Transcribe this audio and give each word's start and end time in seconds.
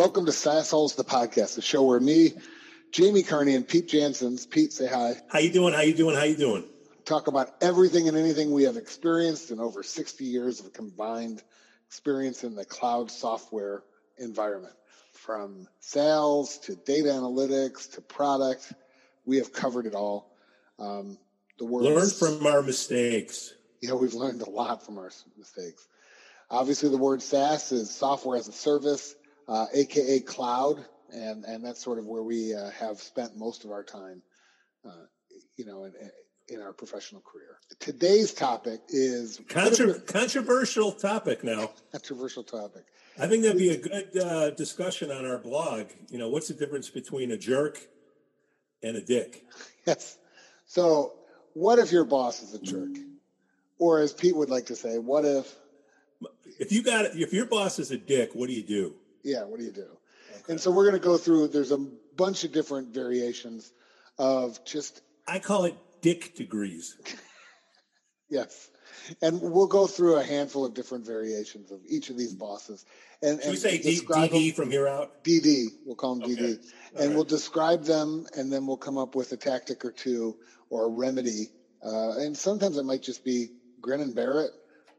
Welcome 0.00 0.24
to 0.24 0.32
Sassholes, 0.32 0.96
the 0.96 1.04
podcast, 1.04 1.56
the 1.56 1.60
show 1.60 1.82
where 1.82 2.00
me, 2.00 2.32
Jamie 2.90 3.22
Carney, 3.22 3.54
and 3.54 3.68
Pete 3.68 3.86
Jansons, 3.86 4.48
Pete, 4.48 4.72
say 4.72 4.86
hi, 4.86 5.16
How 5.28 5.40
you 5.40 5.52
doing? 5.52 5.74
How 5.74 5.82
you 5.82 5.92
doing? 5.92 6.16
How 6.16 6.22
you 6.22 6.36
doing? 6.36 6.64
talk 7.04 7.26
about 7.26 7.50
everything 7.60 8.08
and 8.08 8.16
anything 8.16 8.50
we 8.50 8.62
have 8.62 8.78
experienced 8.78 9.50
in 9.50 9.60
over 9.60 9.82
60 9.82 10.24
years 10.24 10.60
of 10.60 10.72
combined 10.72 11.42
experience 11.86 12.44
in 12.44 12.54
the 12.54 12.64
cloud 12.64 13.10
software 13.10 13.82
environment. 14.16 14.72
From 15.12 15.68
sales 15.80 16.56
to 16.60 16.76
data 16.76 17.10
analytics 17.10 17.92
to 17.96 18.00
product, 18.00 18.72
we 19.26 19.36
have 19.36 19.52
covered 19.52 19.84
it 19.84 19.94
all. 19.94 20.34
Um, 20.78 21.18
the 21.58 21.66
word 21.66 21.82
Learn 21.82 22.08
from 22.08 22.46
our 22.46 22.62
mistakes. 22.62 23.52
you 23.82 23.90
know, 23.90 23.96
we've 23.96 24.14
learned 24.14 24.40
a 24.40 24.48
lot 24.48 24.82
from 24.82 24.96
our 24.96 25.10
mistakes. 25.36 25.86
Obviously, 26.48 26.88
the 26.88 26.96
word 26.96 27.20
SaaS 27.20 27.70
is 27.70 27.94
software 27.94 28.38
as 28.38 28.48
a 28.48 28.52
service, 28.52 29.14
uh, 29.50 29.66
aka 29.74 30.20
cloud, 30.20 30.84
and 31.12 31.44
and 31.44 31.64
that's 31.64 31.82
sort 31.82 31.98
of 31.98 32.06
where 32.06 32.22
we 32.22 32.54
uh, 32.54 32.70
have 32.70 32.98
spent 32.98 33.36
most 33.36 33.64
of 33.64 33.72
our 33.72 33.82
time, 33.82 34.22
uh, 34.86 35.04
you 35.56 35.66
know, 35.66 35.84
in, 35.84 35.92
in 36.48 36.62
our 36.62 36.72
professional 36.72 37.20
career. 37.20 37.58
Today's 37.80 38.32
topic 38.32 38.80
is 38.88 39.40
Contro- 39.48 39.98
controversial 40.00 40.92
topic 40.92 41.42
now. 41.42 41.72
controversial 41.92 42.44
topic. 42.44 42.84
I 43.18 43.26
think 43.26 43.42
that'd 43.42 43.58
be 43.58 43.70
a 43.70 43.76
good 43.76 44.16
uh, 44.16 44.50
discussion 44.50 45.10
on 45.10 45.26
our 45.26 45.38
blog. 45.38 45.88
You 46.08 46.18
know, 46.18 46.28
what's 46.28 46.48
the 46.48 46.54
difference 46.54 46.88
between 46.88 47.32
a 47.32 47.36
jerk 47.36 47.78
and 48.82 48.96
a 48.96 49.02
dick? 49.02 49.44
Yes. 49.86 50.18
So, 50.66 51.14
what 51.54 51.78
if 51.78 51.90
your 51.90 52.04
boss 52.04 52.42
is 52.42 52.52
a 52.52 52.60
jerk, 52.60 52.90
or 53.78 54.00
as 54.00 54.12
Pete 54.12 54.36
would 54.36 54.50
like 54.50 54.66
to 54.66 54.76
say, 54.76 54.98
what 54.98 55.24
if? 55.24 55.56
If 56.60 56.70
you 56.70 56.82
got 56.82 57.06
if 57.16 57.32
your 57.32 57.46
boss 57.46 57.78
is 57.78 57.90
a 57.90 57.96
dick, 57.96 58.32
what 58.34 58.48
do 58.48 58.52
you 58.52 58.62
do? 58.62 58.94
Yeah, 59.22 59.44
what 59.44 59.58
do 59.58 59.64
you 59.64 59.72
do? 59.72 59.86
And 60.48 60.60
so 60.60 60.70
we're 60.70 60.88
going 60.88 61.00
to 61.00 61.06
go 61.06 61.16
through. 61.18 61.48
There's 61.48 61.72
a 61.72 61.78
bunch 62.16 62.44
of 62.44 62.52
different 62.52 62.94
variations 62.94 63.72
of 64.18 64.64
just 64.64 65.02
I 65.26 65.38
call 65.38 65.64
it 65.64 65.76
dick 66.02 66.34
degrees. 66.34 66.96
Yes. 68.28 68.70
And 69.22 69.40
we'll 69.40 69.66
go 69.66 69.86
through 69.88 70.16
a 70.16 70.22
handful 70.22 70.64
of 70.64 70.72
different 70.74 71.04
variations 71.04 71.72
of 71.72 71.80
each 71.88 72.10
of 72.10 72.16
these 72.16 72.32
bosses. 72.32 72.84
And, 73.22 73.40
Should 73.42 73.50
we 73.50 73.56
say 73.56 73.78
D- 73.78 74.00
DD 74.00 74.30
them- 74.30 74.52
from 74.54 74.70
here 74.70 74.86
out? 74.86 75.24
DD, 75.24 75.66
we'll 75.84 75.96
call 75.96 76.14
them 76.14 76.30
DD. 76.30 76.38
Okay. 76.38 76.44
And 76.44 76.60
All 76.96 77.06
right. 77.06 77.14
we'll 77.16 77.24
describe 77.24 77.82
them 77.84 78.26
and 78.36 78.52
then 78.52 78.66
we'll 78.66 78.76
come 78.76 78.98
up 78.98 79.14
with 79.16 79.32
a 79.32 79.36
tactic 79.36 79.84
or 79.84 79.90
two 79.90 80.36
or 80.68 80.84
a 80.84 80.88
remedy. 80.88 81.48
Uh, 81.84 82.18
and 82.18 82.36
sometimes 82.36 82.76
it 82.76 82.84
might 82.84 83.02
just 83.02 83.24
be 83.24 83.48
grin 83.80 84.00
and 84.00 84.14
bear 84.14 84.42
it, 84.42 84.50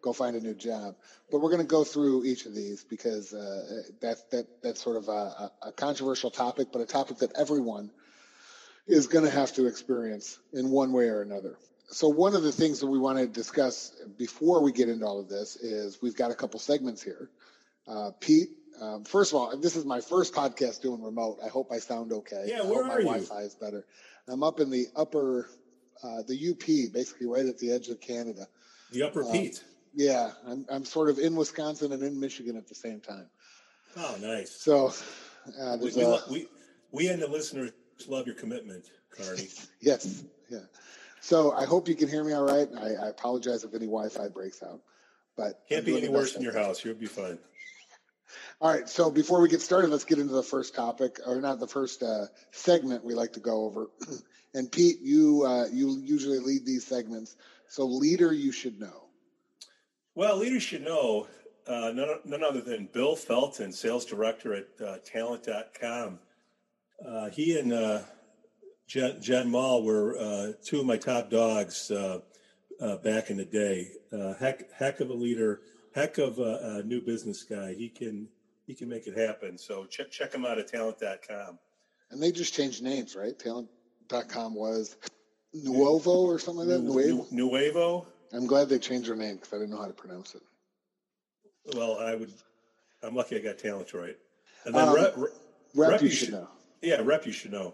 go 0.02 0.14
find 0.14 0.36
a 0.36 0.40
new 0.40 0.54
job. 0.54 0.96
But 1.30 1.42
we're 1.42 1.52
going 1.52 1.62
to 1.62 1.68
go 1.68 1.84
through 1.84 2.26
each 2.26 2.46
of 2.46 2.56
these 2.56 2.84
because 2.84 3.34
uh, 3.34 3.84
that, 4.02 4.30
that, 4.32 4.48
that's 4.62 4.82
sort 4.82 4.98
of 4.98 5.08
a, 5.08 5.52
a, 5.62 5.72
controversial 5.72 6.32
topic, 6.32 6.70
but 6.72 6.82
a 6.82 6.86
topic 6.86 7.18
that 7.20 7.32
everyone 7.38 7.92
is 8.88 9.08
going 9.08 9.26
to 9.26 9.32
have 9.32 9.54
to 9.54 9.68
experience 9.68 10.40
in 10.54 10.70
one 10.70 10.92
way 10.92 11.06
or 11.06 11.22
another. 11.22 11.58
So 11.90 12.08
one 12.08 12.36
of 12.36 12.44
the 12.44 12.52
things 12.52 12.80
that 12.80 12.88
we 12.88 12.98
want 12.98 13.20
to 13.20 13.28
discuss 13.28 13.92
before 14.18 14.62
we 14.62 14.72
get 14.72 14.90
into 14.90 15.06
all 15.06 15.20
of 15.20 15.30
this 15.30 15.56
is 15.58 16.02
we've 16.02 16.16
got 16.16 16.32
a 16.32 16.36
couple 16.36 16.60
segments 16.60 17.04
here. 17.04 17.30
Uh, 17.88 18.12
Pete, 18.20 18.50
um, 18.82 19.04
first 19.04 19.34
of 19.34 19.40
all, 19.40 19.58
this 19.58 19.76
is 19.76 19.86
my 19.86 20.00
first 20.00 20.34
podcast 20.34 20.82
doing 20.82 21.04
remote. 21.04 21.40
I 21.44 21.50
hope 21.50 21.72
I 21.72 21.80
sound 21.80 22.14
okay. 22.14 22.46
Yeah, 22.48 22.62
I 22.62 22.66
where 22.66 22.84
hope 22.84 22.88
my 22.88 22.94
are 22.94 23.00
you? 23.00 23.06
Wi-Fi 23.06 23.42
is 23.42 23.56
better. 23.56 23.86
I'm 24.28 24.44
up 24.44 24.60
in 24.60 24.70
the 24.70 24.88
upper, 24.96 25.50
uh, 26.02 26.24
the 26.28 26.52
UP, 26.52 26.94
basically 26.94 27.28
right 27.28 27.46
at 27.46 27.58
the 27.58 27.72
edge 27.72 27.90
of 27.90 28.00
Canada. 28.00 28.48
The 28.92 29.04
upper 29.04 29.24
Uh, 29.24 29.32
Pete. 29.32 29.64
Yeah, 29.94 30.32
I'm, 30.48 30.66
I'm 30.70 30.86
sort 30.86 31.10
of 31.10 31.20
in 31.20 31.36
Wisconsin 31.36 31.92
and 31.92 32.02
in 32.04 32.20
Michigan 32.20 32.56
at 32.58 32.68
the 32.68 32.76
same 32.76 33.02
time. 33.02 33.28
Oh, 33.98 34.18
nice. 34.22 34.52
So 34.52 34.94
uh, 35.60 35.78
We, 35.80 35.92
we, 35.92 36.02
a, 36.02 36.08
lo- 36.08 36.22
we, 36.30 36.48
we 36.92 37.08
and 37.10 37.22
the 37.22 37.28
listeners 37.28 37.72
love 38.08 38.26
your 38.26 38.36
commitment, 38.36 38.86
Carney. 39.16 39.48
Yes, 39.82 40.24
yeah. 40.50 40.60
So 41.22 41.52
I 41.52 41.66
hope 41.66 41.88
you 41.88 41.96
can 41.96 42.08
hear 42.08 42.24
me 42.24 42.34
all 42.34 42.44
right. 42.44 42.68
I, 42.78 43.06
I 43.06 43.10
apologize 43.10 43.64
if 43.64 43.74
any 43.74 43.86
Wi-Fi 43.86 44.30
breaks 44.30 44.64
out, 44.64 44.82
but 45.36 45.62
Can't 45.70 45.80
I'm 45.80 45.86
be 45.86 45.98
any 45.98 46.10
worse 46.10 46.36
in 46.36 46.42
your 46.42 46.54
house. 46.54 46.84
You'll 46.86 46.96
be 46.96 47.08
fine. 47.08 47.38
All 48.60 48.72
right. 48.72 48.88
So 48.88 49.10
before 49.12 49.42
we 49.42 49.50
get 49.50 49.62
started, 49.62 49.90
let's 49.90 50.04
get 50.04 50.20
into 50.20 50.34
the 50.34 50.44
first 50.44 50.76
topic, 50.76 51.20
or 51.26 51.42
not 51.42 51.60
the 51.60 51.68
first 51.68 52.04
uh, 52.04 52.26
segment 52.52 53.04
we 53.04 53.14
like 53.14 53.34
to 53.34 53.40
go 53.40 53.66
over. 53.66 53.88
and 54.54 54.72
Pete, 54.72 55.02
you 55.02 55.44
uh, 55.46 55.66
you 55.72 56.00
usually 56.04 56.40
lead 56.40 56.66
these 56.66 56.86
segments, 56.86 57.36
so 57.68 57.86
leader 57.86 58.32
you 58.32 58.52
should 58.52 58.80
know. 58.80 59.10
Well, 60.16 60.38
leaders 60.38 60.64
should 60.64 60.84
know 60.84 61.28
uh, 61.68 61.92
none, 61.94 62.20
none 62.26 62.44
other 62.44 62.62
than 62.62 62.90
Bill 62.92 63.16
Felton, 63.16 63.72
sales 63.72 64.06
director 64.06 64.54
at 64.54 64.68
uh, 64.86 64.98
talent.com. 65.06 66.20
Uh, 67.06 67.30
he 67.30 67.58
and 67.58 67.72
uh, 67.72 68.02
Jen, 68.88 69.22
Jen 69.22 69.50
Mall 69.50 69.84
were 69.84 70.18
uh, 70.18 70.52
two 70.64 70.82
of 70.82 70.86
my 70.86 70.98
top 70.98 71.30
dogs 71.30 71.90
uh, 71.92 72.20
uh, 72.82 72.98
back 72.98 73.30
in 73.30 73.38
the 73.38 73.46
day. 73.46 73.92
Uh, 74.12 74.34
heck, 74.34 74.72
heck 74.74 75.00
of 75.00 75.10
a 75.10 75.14
leader, 75.14 75.62
heck 75.96 76.18
of 76.18 76.40
a, 76.40 76.80
a 76.80 76.84
new 76.84 77.02
business 77.02 77.44
guy. 77.44 77.74
He 77.74 77.88
can 77.90 78.28
he 78.68 78.76
can 78.76 78.90
make 78.90 79.08
it 79.08 79.18
happen. 79.18 79.58
So 79.58 79.86
check 79.86 80.12
check 80.12 80.34
him 80.34 80.46
out 80.46 80.60
at 80.60 80.68
talent.com. 80.68 81.58
And 82.12 82.22
they 82.22 82.32
just 82.32 82.54
changed 82.54 82.84
names, 82.84 83.16
right? 83.16 83.38
Talent.com 83.38 84.56
was 84.56 84.98
Neuvoo 85.56 86.08
or 86.08 86.38
something 86.40 86.68
like 86.68 86.78
that. 86.78 86.84
Nu- 86.84 86.94
Nuevo. 86.94 87.28
Nuevo. 87.32 88.08
I'm 88.34 88.48
glad 88.48 88.70
they 88.70 88.80
changed 88.80 89.10
their 89.10 89.16
name 89.16 89.36
because 89.36 89.54
I 89.54 89.58
didn't 89.58 89.72
know 89.72 89.82
how 89.82 89.88
to 89.88 89.94
pronounce 89.94 90.36
it. 90.36 90.42
Well, 91.76 92.00
I 92.00 92.16
would. 92.16 92.32
I'm 93.04 93.16
lucky 93.16 93.36
I 93.36 93.40
got 93.40 93.58
talent 93.58 93.94
right. 93.94 94.16
And 94.66 94.76
then 94.76 94.88
Um, 94.88 94.96
Rep- 94.96 95.14
Rep- 95.18 95.32
Rep, 95.76 96.02
you 96.02 96.10
should 96.10 96.18
should- 96.28 96.34
know. 96.34 96.48
Yeah, 96.82 97.02
rep 97.04 97.26
you 97.26 97.32
should 97.32 97.52
know. 97.52 97.74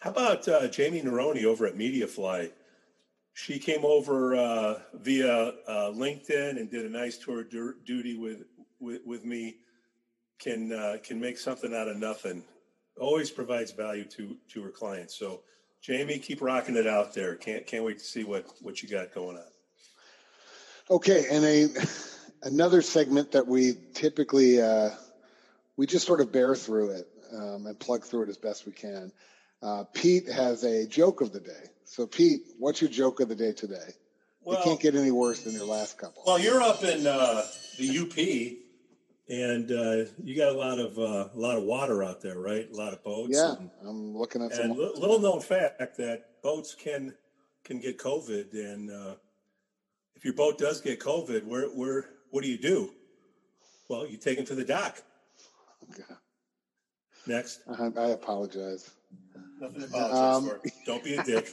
How 0.00 0.10
about 0.10 0.46
uh, 0.48 0.66
Jamie 0.68 1.00
Neroni 1.02 1.44
over 1.44 1.66
at 1.66 1.76
MediaFly? 1.76 2.50
She 3.32 3.58
came 3.58 3.84
over 3.84 4.34
uh, 4.36 4.80
via 4.94 5.32
uh, 5.66 5.90
LinkedIn 5.92 6.58
and 6.58 6.70
did 6.70 6.84
a 6.86 6.88
nice 6.88 7.16
tour 7.18 7.40
of 7.40 7.50
duty 7.50 8.16
with, 8.16 8.42
with 8.80 9.00
with 9.04 9.24
me. 9.24 9.56
Can 10.40 10.72
uh, 10.72 10.96
can 11.02 11.20
make 11.20 11.38
something 11.38 11.74
out 11.74 11.88
of 11.88 11.96
nothing. 11.96 12.44
Always 13.00 13.30
provides 13.30 13.70
value 13.72 14.04
to 14.16 14.36
to 14.52 14.62
her 14.62 14.70
clients. 14.70 15.16
So, 15.18 15.42
Jamie, 15.80 16.18
keep 16.18 16.42
rocking 16.42 16.76
it 16.76 16.86
out 16.86 17.14
there. 17.14 17.34
Can't 17.36 17.66
can't 17.66 17.84
wait 17.84 17.98
to 17.98 18.04
see 18.04 18.24
what 18.24 18.46
what 18.60 18.82
you 18.82 18.88
got 18.88 19.14
going 19.14 19.36
on. 19.36 19.44
Okay, 20.90 21.24
and 21.30 21.44
a 21.44 21.68
another 22.42 22.82
segment 22.82 23.32
that 23.32 23.46
we 23.46 23.74
typically 23.94 24.60
uh, 24.60 24.90
we 25.76 25.86
just 25.86 26.06
sort 26.06 26.20
of 26.20 26.30
bear 26.32 26.54
through 26.54 26.90
it 26.90 27.08
um, 27.32 27.66
and 27.66 27.78
plug 27.78 28.04
through 28.04 28.24
it 28.24 28.28
as 28.28 28.36
best 28.36 28.66
we 28.66 28.72
can. 28.72 29.10
Uh, 29.62 29.84
Pete 29.94 30.28
has 30.28 30.62
a 30.62 30.86
joke 30.86 31.22
of 31.22 31.32
the 31.32 31.40
day. 31.40 31.70
So, 31.86 32.06
Pete, 32.06 32.42
what's 32.58 32.82
your 32.82 32.90
joke 32.90 33.20
of 33.20 33.28
the 33.28 33.34
day 33.34 33.52
today? 33.52 33.94
it 34.46 34.62
can't 34.62 34.78
get 34.80 34.94
any 34.94 35.10
worse 35.10 35.40
than 35.44 35.54
your 35.54 35.64
last 35.64 35.96
couple. 35.96 36.22
Well, 36.26 36.38
you're 36.38 36.60
up 36.60 36.84
in 36.84 37.06
uh, 37.06 37.44
the 37.78 37.98
UP, 38.00 38.58
and 39.30 39.70
uh, 39.72 40.10
you 40.22 40.36
got 40.36 40.50
a 40.54 40.58
lot 40.58 40.78
of 40.78 40.98
uh, 40.98 41.28
a 41.34 41.38
lot 41.38 41.56
of 41.56 41.62
water 41.64 42.04
out 42.04 42.20
there, 42.20 42.38
right? 42.38 42.68
A 42.70 42.76
lot 42.76 42.92
of 42.92 43.02
boats. 43.02 43.30
yeah, 43.32 43.54
And, 43.58 43.70
I'm 43.88 44.14
looking 44.14 44.42
at 44.42 44.52
and 44.52 44.74
some. 44.74 44.78
li- 44.78 44.92
little 44.96 45.18
known 45.18 45.40
fact 45.40 45.96
that 45.96 46.42
boats 46.42 46.74
can 46.74 47.14
can 47.64 47.80
get 47.80 47.98
COVID, 47.98 48.52
and 48.52 48.90
uh, 48.90 49.14
if 50.24 50.28
your 50.28 50.34
boat 50.34 50.56
does 50.56 50.80
get 50.80 51.00
COVID, 51.00 51.44
where 51.44 51.66
where 51.66 52.06
what 52.30 52.42
do 52.42 52.48
you 52.48 52.56
do? 52.56 52.90
Well, 53.90 54.06
you 54.06 54.16
take 54.16 54.38
them 54.38 54.46
to 54.46 54.54
the 54.54 54.64
dock. 54.64 55.02
Next, 57.26 57.60
I, 57.68 57.90
I 57.96 58.06
apologize. 58.08 58.90
nothing 59.60 59.80
to 59.80 59.86
apologize 59.86 60.36
Um, 60.36 60.48
for. 60.48 60.60
Don't 60.86 61.04
be 61.04 61.14
a 61.16 61.22
dick. 61.22 61.48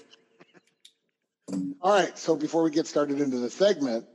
All 1.81 1.93
right, 1.93 2.17
so 2.17 2.35
before 2.37 2.63
we 2.63 2.71
get 2.71 2.87
started 2.87 3.19
into 3.19 3.39
the 3.39 3.49
segment 3.49 4.05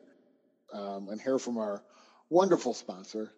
um, 0.73 1.09
and 1.11 1.21
hear 1.21 1.39
from 1.39 1.59
our 1.59 1.83
wonderful 2.31 2.73
sponsor, 2.73 3.31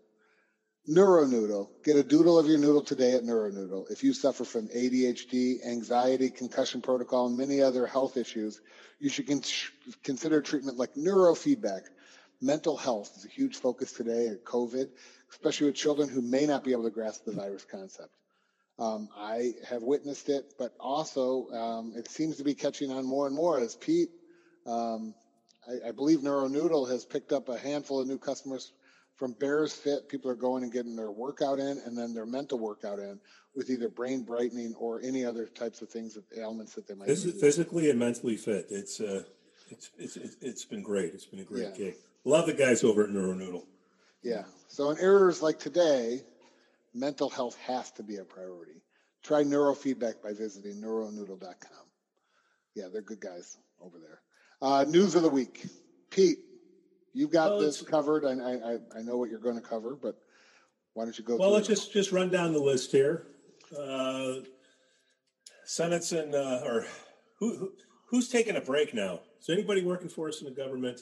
NeuroNoodle. 0.88 1.68
Get 1.84 1.96
a 1.96 2.02
doodle 2.02 2.38
of 2.38 2.46
your 2.46 2.58
noodle 2.58 2.82
today 2.82 3.12
at 3.12 3.22
NeuroNoodle. 3.22 3.90
If 3.90 4.02
you 4.02 4.14
suffer 4.14 4.44
from 4.44 4.68
ADHD, 4.68 5.64
anxiety, 5.66 6.30
concussion 6.30 6.80
protocol, 6.80 7.26
and 7.26 7.36
many 7.36 7.60
other 7.60 7.86
health 7.86 8.16
issues, 8.16 8.60
you 8.98 9.10
should 9.10 9.26
con- 9.26 9.42
consider 10.02 10.40
treatment 10.40 10.78
like 10.78 10.94
neurofeedback. 10.94 11.82
Mental 12.40 12.76
health 12.76 13.12
is 13.18 13.26
a 13.26 13.28
huge 13.28 13.56
focus 13.56 13.92
today 13.92 14.28
at 14.28 14.44
COVID, 14.44 14.88
especially 15.30 15.66
with 15.66 15.76
children 15.76 16.08
who 16.08 16.22
may 16.22 16.46
not 16.46 16.64
be 16.64 16.72
able 16.72 16.84
to 16.84 16.90
grasp 16.90 17.24
the 17.26 17.32
virus 17.32 17.66
concept. 17.70 18.10
Um, 18.78 19.08
I 19.14 19.54
have 19.68 19.82
witnessed 19.82 20.28
it, 20.30 20.54
but 20.58 20.72
also 20.80 21.48
um, 21.50 21.92
it 21.96 22.08
seems 22.08 22.36
to 22.36 22.44
be 22.44 22.54
catching 22.54 22.92
on 22.92 23.04
more 23.04 23.26
and 23.26 23.34
more 23.34 23.58
as 23.58 23.74
Pete, 23.74 24.10
um, 24.66 25.14
I, 25.68 25.88
I 25.88 25.92
believe 25.92 26.20
NeuroNoodle 26.20 26.88
has 26.90 27.04
picked 27.04 27.32
up 27.32 27.48
a 27.48 27.58
handful 27.58 28.00
of 28.00 28.06
new 28.06 28.18
customers 28.18 28.72
from 29.18 29.32
Bears 29.32 29.74
Fit. 29.74 30.08
People 30.08 30.30
are 30.30 30.34
going 30.36 30.62
and 30.62 30.72
getting 30.72 30.96
their 30.96 31.10
workout 31.10 31.58
in 31.58 31.78
and 31.84 31.98
then 31.98 32.14
their 32.14 32.24
mental 32.24 32.58
workout 32.58 32.98
in 33.00 33.18
with 33.54 33.68
either 33.68 33.88
brain 33.88 34.22
brightening 34.22 34.74
or 34.78 35.00
any 35.02 35.24
other 35.24 35.46
types 35.46 35.82
of 35.82 35.88
things, 35.90 36.16
ailments 36.36 36.74
that 36.74 36.86
they 36.86 36.94
might 36.94 37.08
be. 37.08 37.14
physically 37.14 37.90
and 37.90 37.98
mentally 37.98 38.36
fit. 38.36 38.66
It's 38.70 39.00
uh, 39.00 39.24
it's 39.70 39.90
it's 39.98 40.16
it's- 40.16 40.36
it's 40.40 40.64
been 40.64 40.82
great. 40.82 41.12
It's 41.12 41.26
been 41.26 41.40
a 41.40 41.44
great 41.44 41.64
Yeah. 41.64 41.76
gig. 41.76 41.96
Love 42.24 42.46
the 42.46 42.52
guys 42.54 42.84
over 42.84 43.04
at 43.04 43.10
NeuroNoodle. 43.10 43.64
Yeah. 44.22 44.44
So 44.68 44.90
in 44.90 44.98
errors 44.98 45.42
like 45.42 45.58
today, 45.58 46.22
mental 46.94 47.28
health 47.28 47.56
has 47.66 47.90
to 47.92 48.02
be 48.02 48.16
a 48.16 48.24
priority. 48.24 48.80
Try 49.22 49.42
neurofeedback 49.42 50.22
by 50.22 50.32
visiting 50.32 50.80
neuronoodle.com. 50.80 51.86
Yeah, 52.74 52.88
they're 52.92 53.02
good 53.02 53.20
guys 53.20 53.56
over 53.80 53.98
there. 53.98 54.20
Uh, 54.62 54.84
news 54.88 55.14
of 55.16 55.22
the 55.22 55.28
week. 55.28 55.66
Pete, 56.10 56.38
you've 57.18 57.32
got 57.32 57.50
Well, 57.50 57.60
this 57.60 57.82
covered. 57.82 58.24
I, 58.24 58.30
I, 58.32 58.74
I- 58.74 58.98
I 58.98 59.02
know 59.02 59.16
what 59.16 59.28
you're 59.28 59.40
going 59.40 59.56
to 59.56 59.60
cover, 59.60 59.96
but 60.00 60.16
why 60.94 61.04
don't 61.04 61.18
you 61.18 61.24
go 61.24 61.36
Well, 61.36 61.50
let's 61.50 61.68
it? 61.68 61.74
just 61.74 61.92
just 61.92 62.12
run 62.12 62.30
down 62.30 62.52
the 62.52 62.58
list 62.60 62.92
here. 62.92 63.26
Uh, 63.76 64.34
Senate's 65.64 66.12
in, 66.12 66.34
uh, 66.34 66.62
or 66.64 66.86
who, 67.38 67.56
who 67.56 67.72
who's 68.08 68.28
taking 68.28 68.56
a 68.56 68.60
break 68.60 68.94
now? 68.94 69.20
Is 69.40 69.50
anybody 69.50 69.82
working 69.82 70.08
for 70.08 70.28
us 70.28 70.40
in 70.40 70.46
the 70.46 70.54
government? 70.54 71.00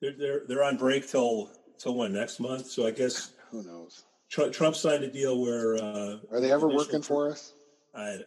They're 0.00 0.14
they're 0.18 0.40
they're 0.48 0.64
on 0.64 0.76
break 0.76 1.08
till 1.08 1.50
till 1.78 1.94
when 1.94 2.12
next 2.12 2.40
month. 2.40 2.66
So 2.66 2.86
I 2.86 2.90
guess 2.90 3.32
Who 3.50 3.62
knows? 3.62 4.04
Trump, 4.30 4.52
Trump 4.52 4.76
signed 4.76 5.04
a 5.04 5.10
deal 5.10 5.40
where 5.40 5.76
uh, 5.76 6.18
Are 6.32 6.40
they 6.40 6.52
ever 6.52 6.68
working 6.68 7.00
for 7.00 7.30
us? 7.30 7.54
I, 7.94 8.18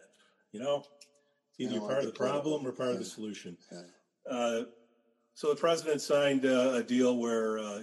you 0.50 0.58
know, 0.60 0.78
it's 0.78 1.60
either 1.60 1.74
you're 1.74 1.86
part 1.88 2.00
of 2.00 2.06
the 2.06 2.12
problem 2.12 2.66
or 2.66 2.72
part 2.72 2.90
of 2.90 2.98
the 2.98 3.04
solution. 3.04 3.56
Yeah. 3.70 3.82
Uh, 4.28 4.62
so 5.34 5.48
the 5.48 5.56
president 5.60 6.00
signed 6.00 6.44
uh, 6.46 6.72
a 6.74 6.82
deal 6.82 7.16
where 7.18 7.58
uh, 7.58 7.80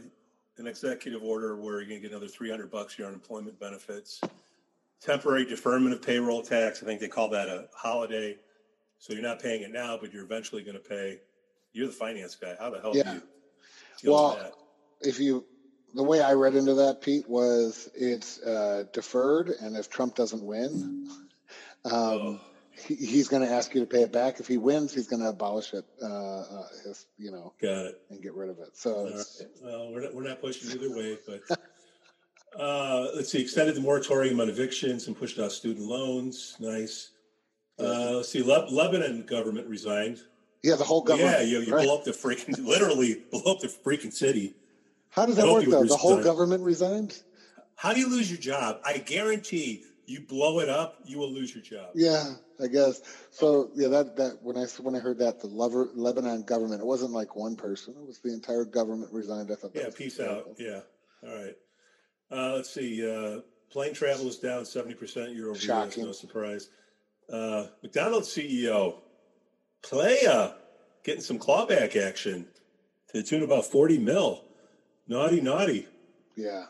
an 0.58 0.68
executive 0.68 1.24
order 1.24 1.56
where 1.56 1.80
you're 1.80 1.90
going 1.90 2.02
to 2.02 2.08
get 2.08 2.12
another 2.12 2.28
300 2.28 2.70
bucks 2.70 2.98
your 2.98 3.08
unemployment 3.08 3.60
benefits, 3.60 4.22
temporary 5.02 5.46
deferment 5.46 5.94
of 5.94 6.02
payroll 6.02 6.42
tax. 6.42 6.84
I 6.84 6.86
think 6.86 7.00
they 7.00 7.08
call 7.08 7.30
that 7.30 7.48
a 7.48 7.68
holiday. 7.76 8.38
So 9.00 9.14
you're 9.14 9.22
not 9.24 9.42
paying 9.42 9.64
it 9.64 9.72
now, 9.72 9.98
but 10.00 10.12
you're 10.14 10.26
eventually 10.26 10.62
going 10.64 10.76
to 10.76 10.84
pay. 10.84 11.20
You're 11.72 11.88
the 11.88 11.94
finance 11.94 12.36
guy. 12.36 12.56
How 12.60 12.70
the 12.70 12.82
hell 12.82 12.96
Yeah. 12.96 13.04
do 13.04 13.10
you 13.14 13.22
deal 14.02 14.14
Well, 14.14 14.30
with 14.34 14.44
that? 14.44 14.54
If 15.02 15.20
you, 15.20 15.46
the 15.96 16.04
way 16.04 16.22
I 16.22 16.34
read 16.34 16.56
into 16.56 16.74
that, 16.74 17.00
Pete, 17.02 17.28
was 17.30 17.90
it's 17.96 18.42
uh, 18.42 18.84
deferred, 18.92 19.50
and 19.62 19.78
if 19.78 19.90
Trump 19.90 20.16
doesn't 20.16 20.44
win, 20.44 21.10
um, 21.86 21.92
Oh. 21.94 22.40
He, 22.88 22.96
he's 22.96 23.28
going 23.28 23.42
to 23.42 23.50
ask 23.52 23.74
you 23.74 23.82
to 23.82 23.88
pay 23.88 24.02
it 24.02 24.12
back. 24.12 24.40
If 24.40 24.48
he 24.48 24.58
wins, 24.58 24.94
he's 24.94 25.08
going 25.08 25.22
to 25.22 25.30
abolish 25.30 25.74
it, 25.74 25.86
uh, 26.02 26.06
uh, 26.06 26.68
his, 26.86 27.06
you 27.18 27.32
know, 27.32 27.54
Got 27.62 27.86
it. 27.88 28.02
and 28.10 28.22
get 28.22 28.34
rid 28.34 28.50
of 28.50 28.60
it. 28.60 28.76
So 28.76 29.04
right. 29.06 29.26
Well, 29.62 29.92
we're 29.92 30.02
not, 30.02 30.14
we're 30.16 30.28
not 30.28 30.42
pushing 30.42 30.72
either 30.72 30.96
way, 30.96 31.18
but 31.28 31.60
uh, 32.60 33.08
let's 33.16 33.32
see. 33.32 33.42
Extended 33.42 33.76
the 33.76 33.82
moratorium 33.82 34.40
on 34.40 34.50
evictions 34.50 35.08
and 35.08 35.18
pushed 35.18 35.40
out 35.40 35.52
student 35.52 35.86
loans. 35.88 36.56
Nice. 36.60 37.12
Uh, 37.80 38.12
let's 38.18 38.30
see. 38.30 38.44
Le- 38.44 38.68
Lebanon 38.70 39.26
government 39.26 39.68
resigned. 39.68 40.20
yeah, 40.64 40.76
the 40.76 40.84
whole 40.84 41.02
government. 41.02 41.38
Yeah, 41.40 41.44
you, 41.46 41.60
you 41.62 41.74
right? 41.74 41.86
blow 41.86 41.98
up 41.98 42.04
the 42.04 42.12
freaking, 42.12 42.66
literally 42.66 43.24
blow 43.32 43.54
up 43.54 43.60
the 43.60 43.68
freaking 43.68 44.12
city. 44.12 44.54
How 45.10 45.26
does 45.26 45.38
that 45.38 45.48
work 45.48 45.66
though? 45.66 45.84
The 45.86 45.96
whole 45.98 46.22
government 46.22 46.64
resigned? 46.64 47.24
How 47.76 47.94
do 47.94 48.00
you 48.02 48.10
lose 48.10 48.30
your 48.30 48.40
job? 48.40 48.80
I 48.86 48.98
guarantee 48.98 49.86
you 50.10 50.22
blow 50.22 50.60
it 50.60 50.70
up, 50.70 50.98
you 51.06 51.20
will 51.20 51.32
lose 51.32 51.54
your 51.54 51.64
job. 51.64 51.92
Yeah, 51.96 52.34
I 52.62 52.68
guess. 52.68 53.02
So 53.32 53.70
yeah, 53.76 53.88
that 53.90 54.16
that 54.18 54.40
when 54.42 54.58
I 54.58 54.66
when 54.82 54.96
I 54.96 55.00
heard 55.00 55.20
that 55.20 55.40
the 55.40 55.48
Lever, 55.48 55.90
Lebanon 55.94 56.44
government, 56.44 56.82
it 56.82 56.86
wasn't 56.86 57.12
like 57.12 57.36
one 57.36 57.56
person; 57.56 57.96
it 58.00 58.06
was 58.06 58.20
the 58.20 58.34
entire 58.34 58.66
government 58.66 59.14
resigned. 59.14 59.52
I 59.52 59.56
thought. 59.56 59.72
Yeah, 59.74 59.90
peace 59.96 60.20
out. 60.20 60.56
Yeah. 60.58 60.82
All 61.24 61.36
right. 61.36 61.56
Uh, 62.32 62.54
let's 62.56 62.74
see. 62.74 63.08
Uh, 63.08 63.42
plane 63.72 63.94
travel 63.94 64.28
is 64.28 64.38
down 64.38 64.64
70% 64.64 65.36
year 65.36 65.50
over 65.50 65.58
year. 65.58 65.60
Shocking. 65.60 66.06
no 66.06 66.12
surprise. 66.12 66.70
Uh, 67.32 67.68
McDonald's 67.84 68.30
CEO, 68.30 68.96
Playa, 69.82 70.54
getting 71.04 71.22
some 71.22 71.40
clawback 71.40 71.96
action 71.96 72.46
to 73.10 73.22
the 73.22 73.24
tune 73.24 73.44
of 73.44 73.50
about 73.50 73.66
40 73.66 73.98
mil. 73.98 74.44
Naughty, 75.08 75.42
naughty. 75.42 75.88
Yeah. 76.36 76.66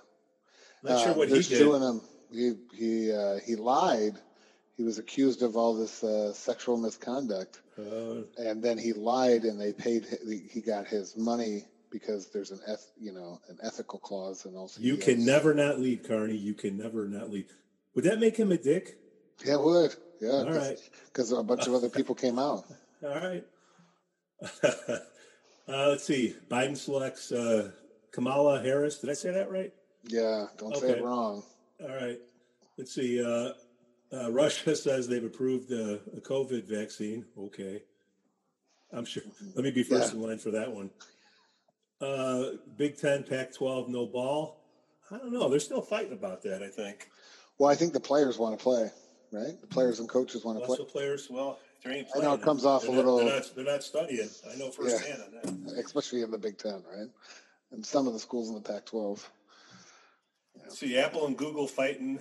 Not 0.83 1.01
sure 1.03 1.12
Uh, 1.12 1.15
what 1.15 1.27
he 1.27 1.33
they're 1.39 1.44
did. 1.44 2.01
He 2.31 2.53
he 2.73 3.11
uh, 3.11 3.39
he 3.45 3.55
lied. 3.55 4.17
He 4.77 4.83
was 4.83 4.97
accused 4.97 5.41
of 5.41 5.57
all 5.57 5.73
this 5.75 6.03
uh, 6.03 6.31
sexual 6.33 6.77
misconduct, 6.77 7.61
Uh, 7.77 8.23
and 8.37 8.63
then 8.63 8.77
he 8.77 8.93
lied, 8.93 9.43
and 9.43 9.59
they 9.59 9.73
paid. 9.73 10.05
He, 10.51 10.61
got 10.61 10.87
his 10.87 11.17
money 11.17 11.65
because 11.91 12.29
there's 12.31 12.51
an 12.51 12.61
eth, 12.67 12.91
you 12.97 13.11
know 13.11 13.41
an 13.49 13.57
ethical 13.61 13.99
clause, 13.99 14.45
and 14.45 14.55
also 14.55 14.79
you 14.81 14.95
can 14.95 15.25
never 15.25 15.53
not 15.53 15.79
leave, 15.79 16.03
Carney. 16.07 16.37
You 16.37 16.53
can 16.53 16.77
never 16.77 17.07
not 17.07 17.29
leave. 17.29 17.51
Would 17.95 18.05
that 18.05 18.19
make 18.19 18.37
him 18.37 18.51
a 18.51 18.57
dick? 18.57 18.97
Yeah, 19.45 19.55
it 19.55 19.61
would. 19.61 19.95
Yeah, 20.21 20.31
All 20.31 20.51
right. 20.51 20.77
because 21.05 21.31
a 21.31 21.43
bunch 21.43 21.65
of 21.67 21.73
other 21.73 21.89
people 21.89 22.15
came 22.15 22.39
out. 22.39 22.65
All 23.03 23.09
right. 23.09 23.45
uh, 24.63 24.99
let's 25.67 26.03
see. 26.03 26.35
Biden 26.49 26.77
selects 26.77 27.31
uh, 27.31 27.71
Kamala 28.11 28.61
Harris. 28.61 28.99
Did 28.99 29.09
I 29.09 29.13
say 29.13 29.31
that 29.31 29.51
right? 29.51 29.73
Yeah, 30.03 30.47
don't 30.57 30.75
say 30.75 30.91
it 30.91 31.03
wrong. 31.03 31.43
All 31.81 31.95
right. 31.95 32.19
Let's 32.77 32.93
see. 32.93 33.23
Uh, 33.23 33.53
uh, 34.13 34.31
Russia 34.31 34.75
says 34.75 35.07
they've 35.07 35.23
approved 35.23 35.71
a, 35.71 35.95
a 36.15 36.21
COVID 36.21 36.65
vaccine. 36.65 37.25
Okay. 37.37 37.83
I'm 38.91 39.05
sure. 39.05 39.23
Let 39.55 39.63
me 39.63 39.71
be 39.71 39.83
first 39.83 40.13
in 40.13 40.21
line 40.21 40.39
for 40.39 40.51
that 40.51 40.71
one. 40.71 40.89
Uh, 42.01 42.51
Big 42.77 42.97
Ten, 42.97 43.23
Pac 43.23 43.53
12, 43.53 43.89
no 43.89 44.05
ball. 44.07 44.61
I 45.11 45.17
don't 45.17 45.33
know. 45.33 45.49
They're 45.49 45.59
still 45.59 45.81
fighting 45.81 46.13
about 46.13 46.41
that, 46.43 46.63
I 46.63 46.69
think. 46.69 47.09
Well, 47.57 47.69
I 47.69 47.75
think 47.75 47.93
the 47.93 47.99
players 47.99 48.37
want 48.37 48.57
to 48.57 48.63
play, 48.63 48.89
right? 49.31 49.59
The 49.59 49.67
players 49.67 49.99
and 49.99 50.07
coaches 50.07 50.45
want 50.45 50.59
to 50.59 50.65
play. 50.65 50.77
of 50.79 50.87
players, 50.87 51.27
well, 51.29 51.59
if 51.77 51.83
they 51.83 51.97
ain't 51.97 52.07
I 52.15 52.19
know 52.21 52.33
it 52.35 52.41
comes 52.41 52.63
off 52.65 52.83
they're 52.83 52.91
a 52.91 52.95
not- 52.95 53.05
little- 53.05 53.17
They're 53.19 53.35
not, 53.35 53.51
they're 53.55 53.65
not 53.65 53.83
studying. 53.83 54.29
I 54.51 54.55
know 54.57 54.71
firsthand 54.71 55.21
on 55.45 55.63
that. 55.65 55.73
especially 55.83 56.21
in 56.21 56.31
the 56.31 56.37
Big 56.37 56.57
Ten, 56.57 56.81
right? 56.91 57.09
And 57.71 57.85
some 57.85 58.07
of 58.07 58.13
the 58.13 58.19
schools 58.19 58.49
in 58.49 58.55
the 58.55 58.61
Pac-12. 58.61 59.19
See, 60.69 60.98
Apple 60.98 61.25
and 61.25 61.38
Google 61.38 61.68
fighting 61.68 62.19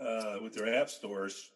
uh, 0.00 0.36
with 0.42 0.54
their 0.54 0.74
app 0.74 0.88
stores. 0.90 1.50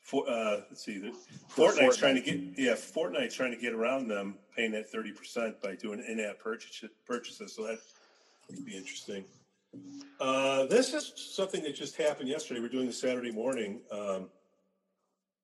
For, 0.00 0.28
uh, 0.28 0.62
let's 0.68 0.84
see, 0.84 1.12
Fortnite's 1.54 1.78
Fortnite. 1.78 1.98
trying 1.98 2.14
to 2.16 2.20
get 2.20 2.58
yeah, 2.58 2.72
Fortnite's 2.72 3.34
trying 3.34 3.52
to 3.52 3.56
get 3.56 3.72
around 3.72 4.08
them 4.08 4.34
paying 4.56 4.72
that 4.72 4.90
thirty 4.90 5.12
percent 5.12 5.60
by 5.62 5.76
doing 5.76 6.02
in-app 6.06 6.40
purchase, 6.40 6.84
purchases. 7.06 7.54
So 7.54 7.66
that 7.66 7.78
would 8.50 8.64
be 8.64 8.76
interesting. 8.76 9.24
Uh, 10.20 10.66
this 10.66 10.92
is 10.92 11.12
something 11.16 11.62
that 11.62 11.76
just 11.76 11.96
happened 11.96 12.28
yesterday. 12.28 12.60
We're 12.60 12.68
doing 12.68 12.86
this 12.86 13.00
Saturday 13.00 13.30
morning. 13.30 13.80
Um, 13.92 14.28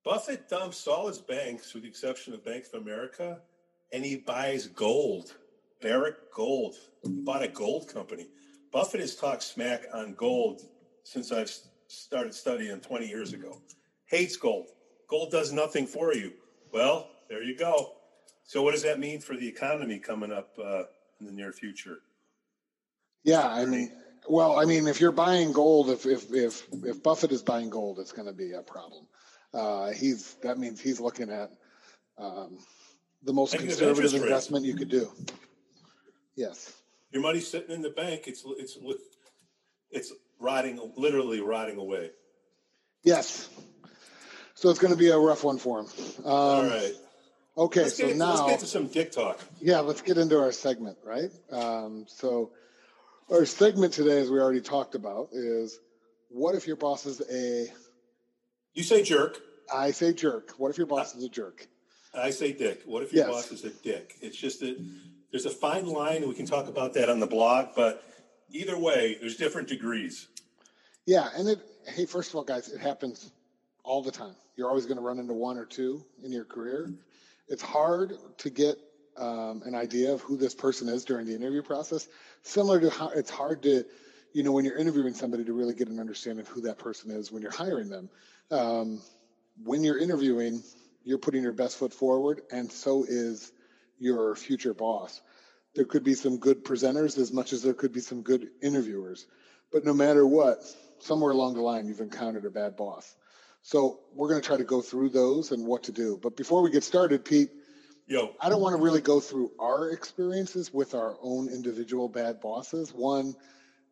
Buffett 0.05 0.49
dumps 0.49 0.87
all 0.89 1.07
his 1.07 1.19
banks, 1.19 1.73
with 1.73 1.85
the 1.85 1.89
exception 1.89 2.35
of 2.35 2.45
Bank 2.45 2.65
of 2.73 2.83
America, 2.83 3.39
and 3.93 4.05
he 4.05 4.17
buys 4.17 4.67
gold. 4.67 5.35
Barrick 5.81 6.33
Gold. 6.35 6.75
He 7.05 7.21
bought 7.21 7.45
a 7.45 7.49
gold 7.49 7.87
company. 7.87 8.27
Buffett 8.73 9.01
has 9.01 9.15
talked 9.15 9.43
smack 9.43 9.85
on 9.93 10.15
gold 10.15 10.63
since 11.05 11.33
I've 11.33 11.53
started 11.87 12.35
studying 12.35 12.81
20 12.81 13.07
years 13.07 13.33
ago. 13.33 13.61
Hates 14.07 14.37
gold. 14.37 14.69
Gold 15.09 15.31
does 15.31 15.53
nothing 15.53 15.87
for 15.87 16.15
you. 16.15 16.33
Well, 16.73 17.09
there 17.29 17.43
you 17.43 17.57
go. 17.57 17.95
So, 18.45 18.63
what 18.63 18.73
does 18.73 18.83
that 18.83 18.99
mean 18.99 19.21
for 19.21 19.37
the 19.37 19.47
economy 19.47 19.99
coming 19.99 20.33
up 20.33 20.51
uh, 20.63 20.85
in 21.21 21.27
the 21.27 21.33
near 21.33 21.53
future? 21.53 21.99
Yeah, 23.25 23.47
I 23.47 23.65
mean, 23.65 23.93
well, 24.29 24.59
I 24.59 24.65
mean, 24.65 24.87
if 24.87 25.01
you're 25.01 25.13
buying 25.13 25.53
gold, 25.53 25.91
if 25.91 26.07
if 26.07 26.33
if 26.33 26.63
if 26.85 27.03
Buffett 27.03 27.33
is 27.33 27.43
buying 27.43 27.71
gold, 27.71 27.99
it's 27.99 28.13
going 28.13 28.27
to 28.27 28.33
be 28.33 28.53
a 28.53 28.63
problem. 28.63 29.07
Uh, 29.53 29.91
he's 29.91 30.35
that 30.43 30.59
means 30.59 30.81
he's 30.81 31.01
looking 31.01 31.31
at 31.31 31.51
um, 32.19 32.59
the 33.23 33.33
most 33.33 33.57
conservative 33.57 34.15
investment 34.15 34.65
you 34.65 34.75
could 34.75 34.89
do. 34.89 35.11
Yes. 36.37 36.73
Your 37.11 37.23
money's 37.23 37.49
sitting 37.49 37.75
in 37.75 37.83
the 37.83 37.91
bank. 37.91 38.23
It's 38.27 38.45
it's 38.59 38.79
it's 39.91 40.13
rotting, 40.39 40.79
literally 40.97 41.41
rotting 41.41 41.79
away. 41.79 42.11
Yes. 43.03 43.49
So 44.55 44.71
it's 44.71 44.79
going 44.79 44.93
to 44.93 44.99
be 44.99 45.09
a 45.09 45.19
rough 45.19 45.45
one 45.45 45.59
for 45.59 45.81
him. 45.81 45.87
Um, 46.25 46.33
All 46.33 46.65
right. 46.65 46.93
Okay, 47.57 47.83
Let's 47.83 47.97
so 47.97 48.07
get, 48.09 48.17
now 48.17 48.31
let's 48.31 48.51
get 48.51 48.61
to 48.61 48.67
some 48.67 48.87
dick 48.87 49.11
talk. 49.11 49.41
Yeah, 49.61 49.81
let's 49.81 50.01
get 50.03 50.17
into 50.17 50.39
our 50.39 50.53
segment, 50.53 50.97
right? 51.05 51.31
Um, 51.51 52.05
so, 52.07 52.53
our 53.31 53.45
segment 53.47 53.93
today, 53.95 54.21
as 54.21 54.31
we 54.31 54.39
already 54.39 54.61
talked 54.61 54.95
about, 54.95 55.31
is 55.33 55.81
what 56.29 56.55
if 56.55 56.69
your 56.69 56.77
boss 56.77 57.05
is 57.05 57.21
a, 57.21 57.67
You 58.75 58.85
say 58.85 59.03
jerk. 59.03 59.41
I 59.75 59.91
say 59.91 60.13
jerk. 60.13 60.53
What 60.57 60.71
if 60.71 60.79
your 60.79 60.87
boss 60.87 61.17
is 61.17 61.25
a 61.25 61.29
jerk? 61.29 61.67
I 62.15 62.31
say 62.31 62.53
dick. 62.53 62.83
What 62.87 63.03
if 63.03 63.13
your 63.13 63.27
Yes. 63.27 63.35
boss 63.35 63.53
is 63.53 63.65
a 63.65 63.71
dick? 63.71 64.15
It's 64.21 64.37
just 64.37 64.61
that 64.61 64.77
there's 65.31 65.47
a 65.47 65.51
fine 65.51 65.87
line, 65.87 66.19
and 66.19 66.29
we 66.29 66.35
can 66.35 66.47
talk 66.47 66.69
about 66.69 66.95
that 66.95 67.09
on 67.09 67.21
the 67.21 67.27
blog. 67.27 67.69
But 67.77 68.03
either 68.51 68.79
way, 68.79 69.17
there's 69.21 69.37
different 69.37 69.69
degrees. 69.69 70.29
Yeah, 71.07 71.29
and 71.37 71.49
it, 71.49 71.61
hey, 71.87 72.07
first 72.07 72.31
of 72.31 72.37
all, 72.37 72.45
guys, 72.45 72.69
it 72.69 72.81
happens 72.81 73.33
all 73.83 74.03
the 74.03 74.11
time. 74.11 74.35
You're 74.57 74.69
always 74.69 74.87
going 74.87 74.99
to 74.99 75.03
run 75.03 75.19
into 75.19 75.35
one 75.35 75.57
or 75.57 75.65
two 75.65 76.05
in 76.23 76.33
your 76.33 76.45
career. 76.45 76.93
It's 77.49 77.63
hard 77.63 78.15
to 78.39 78.51
get 78.51 78.77
um, 79.17 79.63
an 79.65 79.75
idea 79.75 80.13
of 80.13 80.21
who 80.21 80.37
this 80.37 80.55
person 80.55 80.89
is 80.89 81.05
during 81.05 81.27
the 81.27 81.35
interview 81.35 81.63
process. 81.63 82.09
Similar 82.43 82.81
to 82.81 82.91
how 82.91 83.09
it's 83.11 83.31
hard 83.31 83.63
to, 83.63 83.85
you 84.33 84.43
know, 84.43 84.53
when 84.53 84.65
you're 84.65 84.77
interviewing 84.79 85.15
somebody 85.15 85.45
to 85.45 85.53
really 85.53 85.75
get 85.75 85.89
an 85.89 85.99
understanding 85.99 86.43
of 86.43 86.49
who 86.49 86.61
that 86.63 86.79
person 86.79 87.11
is 87.11 87.33
when 87.33 87.43
you're 87.43 87.51
hiring 87.51 87.89
them. 87.89 88.11
Um, 88.51 89.01
when 89.65 89.83
you're 89.83 89.99
interviewing, 89.99 90.63
you're 91.05 91.19
putting 91.19 91.43
your 91.43 91.53
best 91.53 91.79
foot 91.79 91.93
forward, 91.93 92.43
and 92.53 92.71
so 92.71 93.05
is 93.09 93.53
your 93.99 94.35
future 94.35 94.75
boss. 94.75 95.21
There 95.75 95.85
could 95.85 96.05
be 96.05 96.15
some 96.15 96.39
good 96.39 96.65
presenters 96.65 97.19
as 97.19 97.33
much 97.33 97.53
as 97.53 97.63
there 97.63 97.75
could 97.75 97.93
be 97.93 98.01
some 98.01 98.23
good 98.23 98.49
interviewers. 98.63 99.27
But 99.71 99.85
no 99.85 99.93
matter 99.93 100.27
what, 100.27 100.65
somewhere 101.01 101.33
along 101.33 101.55
the 101.55 101.61
line 101.61 101.87
you've 101.87 102.01
encountered 102.01 102.45
a 102.45 102.51
bad 102.51 102.77
boss. 102.77 103.15
So 103.63 104.01
we're 104.15 104.29
going 104.29 104.41
to 104.41 104.47
try 104.47 104.57
to 104.57 104.65
go 104.65 104.81
through 104.81 105.11
those 105.11 105.53
and 105.53 105.67
what 105.67 105.85
to 105.85 105.93
do. 105.93 106.19
But 106.23 106.37
before 106.37 106.63
we 106.63 106.71
get 106.71 106.85
started, 106.85 107.25
Pete, 107.25 107.51
Yo, 108.09 108.35
I 108.41 108.49
don't 108.49 108.63
want 108.63 108.75
to 108.75 108.83
really 108.83 109.03
go 109.03 109.21
through 109.21 109.51
our 109.61 109.91
experiences 109.91 110.73
with 110.73 110.95
our 110.95 111.19
own 111.21 111.51
individual 111.51 112.09
bad 112.09 112.41
bosses. 112.41 112.91
One, 112.91 113.35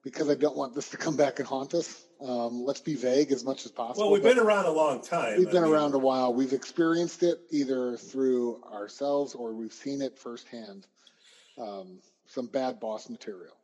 because 0.02 0.30
I 0.30 0.34
don't 0.34 0.56
want 0.56 0.74
this 0.74 0.88
to 0.90 0.96
come 0.96 1.18
back 1.18 1.38
and 1.38 1.46
haunt 1.46 1.74
us. 1.74 2.05
Um, 2.20 2.64
let's 2.64 2.80
be 2.80 2.94
vague 2.94 3.30
as 3.30 3.44
much 3.44 3.66
as 3.66 3.72
possible. 3.72 4.04
well, 4.06 4.12
we've 4.12 4.22
been 4.22 4.38
around 4.38 4.64
a 4.64 4.70
long 4.70 5.02
time. 5.02 5.38
we've 5.38 5.48
I 5.48 5.52
been 5.52 5.62
mean, 5.64 5.72
around 5.72 5.94
a 5.94 5.98
while. 5.98 6.32
We've 6.32 6.54
experienced 6.54 7.22
it 7.22 7.40
either 7.50 7.96
through 7.96 8.62
ourselves 8.72 9.34
or 9.34 9.52
we've 9.52 9.72
seen 9.72 10.00
it 10.00 10.18
firsthand. 10.18 10.86
Um, 11.58 11.98
some 12.26 12.46
bad 12.46 12.80
boss 12.80 13.08
material. 13.08 13.54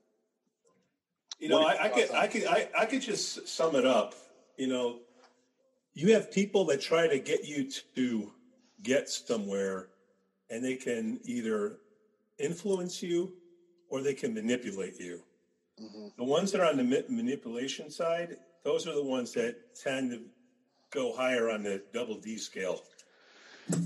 You 1.38 1.48
know, 1.48 1.62
I, 1.62 1.84
I 1.84 1.88
could, 1.88 2.10
I 2.12 2.26
could, 2.26 2.46
I, 2.46 2.68
I 2.78 2.86
could 2.86 3.02
just 3.02 3.48
sum 3.48 3.74
it 3.74 3.84
up. 3.84 4.14
You 4.56 4.68
know, 4.68 4.98
you 5.94 6.14
have 6.14 6.30
people 6.30 6.66
that 6.66 6.80
try 6.80 7.08
to 7.08 7.18
get 7.18 7.44
you 7.44 7.70
to 7.96 8.32
get 8.82 9.08
somewhere, 9.08 9.88
and 10.50 10.64
they 10.64 10.76
can 10.76 11.18
either 11.24 11.78
influence 12.38 13.02
you 13.02 13.32
or 13.88 14.02
they 14.02 14.14
can 14.14 14.34
manipulate 14.34 15.00
you. 15.00 15.22
Hmm 15.90 16.08
The 16.16 16.24
ones 16.24 16.52
that 16.52 16.60
are 16.60 16.66
on 16.66 16.76
the 16.76 16.84
ma- 16.84 17.08
manipulation 17.08 17.90
side, 17.90 18.36
those 18.64 18.86
are 18.86 18.94
the 18.94 19.02
ones 19.04 19.32
that 19.32 19.56
tend 19.74 20.10
to 20.12 20.20
go 20.90 21.14
higher 21.14 21.50
on 21.50 21.62
the 21.62 21.82
double 21.92 22.18
D 22.18 22.38
scale. 22.38 22.82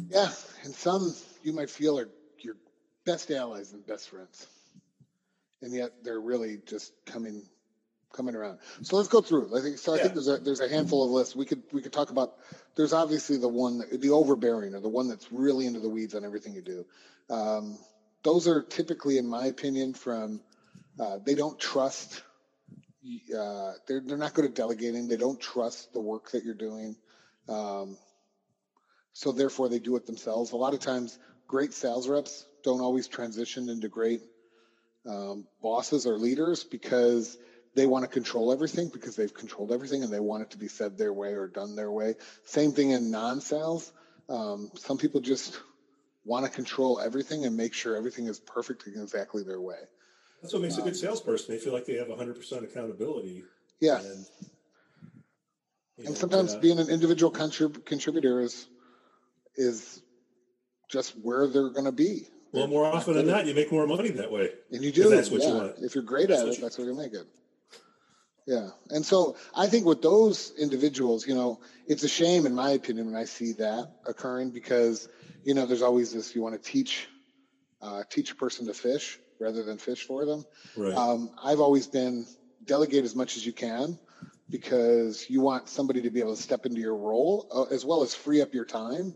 Yeah, 0.08 0.30
and 0.64 0.74
some 0.74 1.14
you 1.42 1.52
might 1.52 1.70
feel 1.70 1.98
are 1.98 2.08
your 2.40 2.56
best 3.04 3.30
allies 3.30 3.72
and 3.72 3.86
best 3.86 4.08
friends, 4.08 4.46
and 5.62 5.72
yet 5.72 5.92
they're 6.02 6.20
really 6.20 6.58
just 6.66 6.92
coming 7.06 7.42
coming 8.12 8.34
around. 8.34 8.58
So 8.82 8.96
let's 8.96 9.08
go 9.08 9.20
through. 9.20 9.56
I 9.56 9.62
think 9.62 9.78
so. 9.78 9.94
I 9.94 9.98
think 9.98 10.14
there's 10.14 10.28
a 10.28 10.38
there's 10.38 10.60
a 10.60 10.68
handful 10.68 11.04
of 11.04 11.10
lists 11.10 11.36
we 11.36 11.44
could 11.44 11.62
we 11.72 11.82
could 11.82 11.92
talk 11.92 12.10
about. 12.10 12.32
There's 12.76 12.92
obviously 12.92 13.36
the 13.38 13.48
one 13.48 13.82
the 13.92 14.10
overbearing 14.10 14.74
or 14.74 14.80
the 14.80 14.88
one 14.88 15.08
that's 15.08 15.30
really 15.30 15.66
into 15.66 15.80
the 15.80 15.88
weeds 15.88 16.14
on 16.14 16.24
everything 16.24 16.54
you 16.54 16.62
do. 16.62 16.86
Um, 17.28 17.78
those 18.22 18.48
are 18.48 18.62
typically, 18.62 19.18
in 19.18 19.26
my 19.26 19.46
opinion, 19.46 19.94
from 19.94 20.40
uh, 20.98 21.18
they 21.24 21.34
don't 21.34 21.58
trust. 21.58 22.22
Uh, 23.36 23.72
they're 23.86 24.00
they're 24.00 24.16
not 24.16 24.34
good 24.34 24.44
at 24.44 24.54
delegating. 24.54 25.08
They 25.08 25.16
don't 25.16 25.40
trust 25.40 25.92
the 25.92 26.00
work 26.00 26.30
that 26.32 26.44
you're 26.44 26.54
doing. 26.54 26.96
Um, 27.48 27.96
so 29.12 29.32
therefore 29.32 29.68
they 29.68 29.78
do 29.78 29.96
it 29.96 30.06
themselves. 30.06 30.52
A 30.52 30.56
lot 30.56 30.74
of 30.74 30.80
times, 30.80 31.18
great 31.46 31.72
sales 31.72 32.08
reps 32.08 32.46
don't 32.62 32.80
always 32.80 33.08
transition 33.08 33.68
into 33.68 33.88
great 33.88 34.22
um, 35.06 35.46
bosses 35.62 36.06
or 36.06 36.18
leaders 36.18 36.64
because 36.64 37.38
they 37.74 37.86
want 37.86 38.04
to 38.04 38.10
control 38.10 38.52
everything 38.52 38.88
because 38.92 39.16
they've 39.16 39.32
controlled 39.32 39.70
everything 39.70 40.02
and 40.02 40.12
they 40.12 40.20
want 40.20 40.42
it 40.42 40.50
to 40.50 40.58
be 40.58 40.68
said 40.68 40.98
their 40.98 41.12
way 41.12 41.34
or 41.34 41.46
done 41.46 41.76
their 41.76 41.90
way. 41.90 42.14
Same 42.44 42.72
thing 42.72 42.90
in 42.90 43.10
non-sales. 43.10 43.92
Um, 44.28 44.70
some 44.74 44.98
people 44.98 45.20
just 45.20 45.60
want 46.24 46.44
to 46.44 46.50
control 46.50 47.00
everything 47.00 47.44
and 47.44 47.56
make 47.56 47.74
sure 47.74 47.96
everything 47.96 48.26
is 48.26 48.40
perfect 48.40 48.86
exactly 48.86 49.44
their 49.44 49.60
way. 49.60 49.78
That's 50.46 50.54
what 50.54 50.62
makes 50.62 50.78
a 50.78 50.82
good 50.82 50.96
salesperson. 50.96 51.52
They 51.52 51.58
feel 51.60 51.72
like 51.72 51.86
they 51.86 51.94
have 51.94 52.06
100% 52.06 52.62
accountability. 52.62 53.42
Yeah. 53.80 53.98
And, 53.98 54.26
And 56.06 56.16
sometimes 56.16 56.54
uh, 56.54 56.60
being 56.60 56.78
an 56.78 56.88
individual 56.88 57.32
contrib- 57.32 57.84
contributor 57.84 58.40
is 58.40 58.68
is 59.56 60.02
just 60.88 61.14
where 61.20 61.48
they're 61.48 61.70
going 61.70 61.86
to 61.86 61.90
be. 61.90 62.28
well, 62.52 62.68
more 62.68 62.84
often 62.84 63.14
than 63.14 63.26
not, 63.26 63.44
you 63.46 63.54
make 63.54 63.72
more 63.72 63.88
money 63.88 64.10
that 64.10 64.30
way. 64.30 64.50
And 64.70 64.84
you 64.84 64.92
do. 64.92 65.10
that's 65.10 65.32
what 65.32 65.42
you 65.42 65.52
want. 65.52 65.78
If 65.80 65.96
you're 65.96 66.04
great 66.04 66.28
That's 66.28 66.42
at 66.42 66.46
it, 66.48 66.54
you- 66.58 66.62
that's 66.62 66.78
what 66.78 66.86
you 66.86 66.94
make 66.94 67.12
it. 67.12 67.26
Yeah. 68.46 68.68
And 68.90 69.04
so 69.04 69.36
I 69.52 69.66
think 69.66 69.84
with 69.84 70.00
those 70.00 70.52
individuals, 70.56 71.26
you 71.26 71.34
know, 71.34 71.58
it's 71.88 72.04
a 72.04 72.08
shame 72.08 72.46
in 72.46 72.54
my 72.54 72.70
opinion 72.70 73.06
when 73.06 73.16
I 73.16 73.24
see 73.24 73.54
that 73.54 73.90
occurring 74.06 74.50
because, 74.50 75.08
you 75.42 75.54
know, 75.54 75.66
there's 75.66 75.82
always 75.82 76.12
this 76.12 76.36
you 76.36 76.42
want 76.42 76.54
to 76.54 76.70
teach 76.72 77.08
uh, 77.82 78.04
teach 78.08 78.30
a 78.30 78.36
person 78.36 78.66
to 78.66 78.74
fish 78.74 79.18
rather 79.38 79.62
than 79.62 79.78
fish 79.78 80.06
for 80.06 80.24
them. 80.24 80.44
Right. 80.76 80.94
Um, 80.94 81.30
I've 81.42 81.60
always 81.60 81.86
been 81.86 82.26
delegate 82.64 83.04
as 83.04 83.14
much 83.14 83.36
as 83.36 83.46
you 83.46 83.52
can 83.52 83.98
because 84.48 85.28
you 85.28 85.40
want 85.40 85.68
somebody 85.68 86.02
to 86.02 86.10
be 86.10 86.20
able 86.20 86.36
to 86.36 86.42
step 86.42 86.66
into 86.66 86.80
your 86.80 86.96
role 86.96 87.48
uh, 87.52 87.74
as 87.74 87.84
well 87.84 88.02
as 88.02 88.14
free 88.14 88.40
up 88.42 88.54
your 88.54 88.64
time 88.64 89.14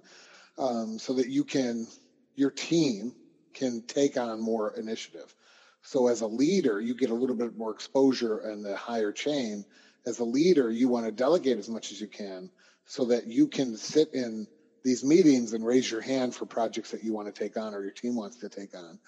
um, 0.58 0.98
so 0.98 1.14
that 1.14 1.28
you 1.28 1.44
can, 1.44 1.86
your 2.34 2.50
team 2.50 3.14
can 3.54 3.82
take 3.86 4.16
on 4.16 4.40
more 4.40 4.72
initiative. 4.76 5.34
So 5.82 6.08
as 6.08 6.20
a 6.20 6.26
leader, 6.26 6.80
you 6.80 6.94
get 6.94 7.10
a 7.10 7.14
little 7.14 7.36
bit 7.36 7.56
more 7.56 7.72
exposure 7.72 8.50
in 8.50 8.62
the 8.62 8.76
higher 8.76 9.12
chain. 9.12 9.64
As 10.06 10.18
a 10.18 10.24
leader, 10.24 10.70
you 10.70 10.88
want 10.88 11.06
to 11.06 11.12
delegate 11.12 11.58
as 11.58 11.68
much 11.68 11.92
as 11.92 12.00
you 12.00 12.06
can 12.06 12.50
so 12.86 13.06
that 13.06 13.26
you 13.26 13.48
can 13.48 13.76
sit 13.76 14.12
in 14.12 14.46
these 14.82 15.04
meetings 15.04 15.52
and 15.52 15.64
raise 15.64 15.90
your 15.90 16.00
hand 16.00 16.34
for 16.34 16.46
projects 16.46 16.90
that 16.90 17.04
you 17.04 17.12
want 17.12 17.32
to 17.32 17.38
take 17.38 17.56
on 17.56 17.74
or 17.74 17.82
your 17.82 17.92
team 17.92 18.16
wants 18.16 18.38
to 18.38 18.48
take 18.48 18.74
on 18.74 18.98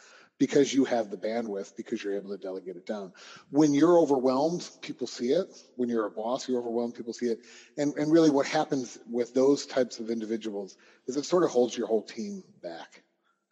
because 0.43 0.75
you 0.75 0.85
have 0.85 1.09
the 1.09 1.17
bandwidth 1.17 1.77
because 1.77 2.03
you're 2.03 2.17
able 2.17 2.31
to 2.31 2.37
delegate 2.37 2.75
it 2.75 2.85
down. 2.85 3.13
When 3.51 3.75
you're 3.75 3.97
overwhelmed, 4.01 4.69
people 4.81 5.07
see 5.07 5.29
it. 5.29 5.57
When 5.77 5.89
you're 5.89 6.07
a 6.07 6.11
boss, 6.11 6.49
you're 6.49 6.59
overwhelmed, 6.59 6.97
people 6.97 7.13
see 7.13 7.27
it. 7.27 7.43
And 7.79 7.95
and 7.95 8.11
really 8.11 8.29
what 8.29 8.45
happens 8.45 8.99
with 9.09 9.35
those 9.35 9.67
types 9.67 10.01
of 10.01 10.11
individuals 10.11 10.77
is 11.07 11.17
it 11.17 11.27
sort 11.27 11.45
of 11.45 11.51
holds 11.51 11.79
your 11.79 11.87
whole 11.87 12.03
team 12.03 12.43
back. 12.61 13.05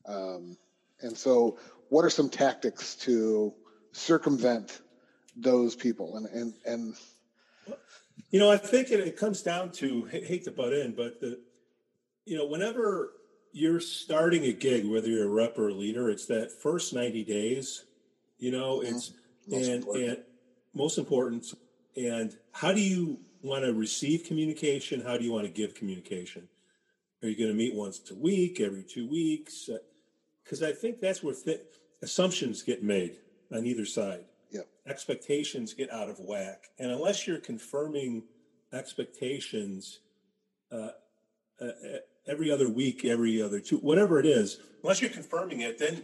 Um, 0.04 0.56
and 1.00 1.16
so 1.16 1.60
what 1.90 2.04
are 2.04 2.10
some 2.10 2.28
tactics 2.28 2.96
to 3.06 3.54
circumvent 3.92 4.80
those 5.36 5.76
people 5.76 6.16
and 6.16 6.26
and 6.26 6.54
and 6.66 6.96
You 8.32 8.40
know, 8.40 8.50
I 8.50 8.56
think 8.56 8.90
it, 8.90 8.98
it 8.98 9.16
comes 9.16 9.42
down 9.42 9.70
to 9.74 10.06
hate 10.06 10.42
to 10.46 10.50
butt 10.50 10.72
in, 10.72 10.96
but 10.96 11.20
the 11.20 11.38
you 12.26 12.36
know, 12.36 12.46
whenever 12.46 13.12
you're 13.52 13.80
starting 13.80 14.44
a 14.44 14.52
gig, 14.52 14.86
whether 14.86 15.08
you're 15.08 15.26
a 15.26 15.28
rep 15.30 15.58
or 15.58 15.68
a 15.68 15.74
leader, 15.74 16.08
it's 16.10 16.26
that 16.26 16.52
first 16.52 16.92
90 16.94 17.24
days, 17.24 17.84
you 18.38 18.50
know, 18.50 18.78
Mhm. 18.80 18.90
it's 18.94 19.12
Most 19.46 19.66
and 19.66 19.74
important. 19.76 20.08
and 20.18 20.24
most 20.74 20.98
important. 20.98 21.54
And 21.96 22.38
how 22.52 22.72
do 22.72 22.80
you 22.80 23.24
want 23.42 23.64
to 23.64 23.72
receive 23.74 24.24
communication? 24.24 25.00
How 25.00 25.16
do 25.16 25.24
you 25.24 25.32
want 25.32 25.46
to 25.46 25.52
give 25.52 25.74
communication? 25.74 26.48
Are 27.22 27.28
you 27.28 27.36
going 27.36 27.50
to 27.50 27.56
meet 27.56 27.74
once 27.74 28.08
a 28.10 28.14
week, 28.14 28.60
every 28.60 28.84
two 28.84 29.06
weeks? 29.08 29.68
Because 30.44 30.62
I 30.62 30.72
think 30.72 31.00
that's 31.00 31.22
where 31.22 31.34
th- 31.34 31.60
assumptions 32.02 32.62
get 32.62 32.82
made 32.82 33.18
on 33.50 33.66
either 33.66 33.84
side. 33.84 34.24
Yep. 34.52 34.68
Expectations 34.86 35.74
get 35.74 35.90
out 35.90 36.08
of 36.08 36.18
whack, 36.20 36.70
and 36.78 36.90
unless 36.90 37.26
you're 37.26 37.38
confirming 37.40 38.26
expectations 38.72 40.00
uh, 40.72 40.92
uh, 41.60 41.72
every 42.30 42.50
other 42.50 42.68
week, 42.68 43.04
every 43.04 43.42
other 43.42 43.60
two, 43.60 43.78
whatever 43.78 44.20
it 44.20 44.26
is, 44.26 44.60
unless 44.82 45.00
you're 45.00 45.10
confirming 45.10 45.60
it, 45.60 45.78
then 45.78 46.02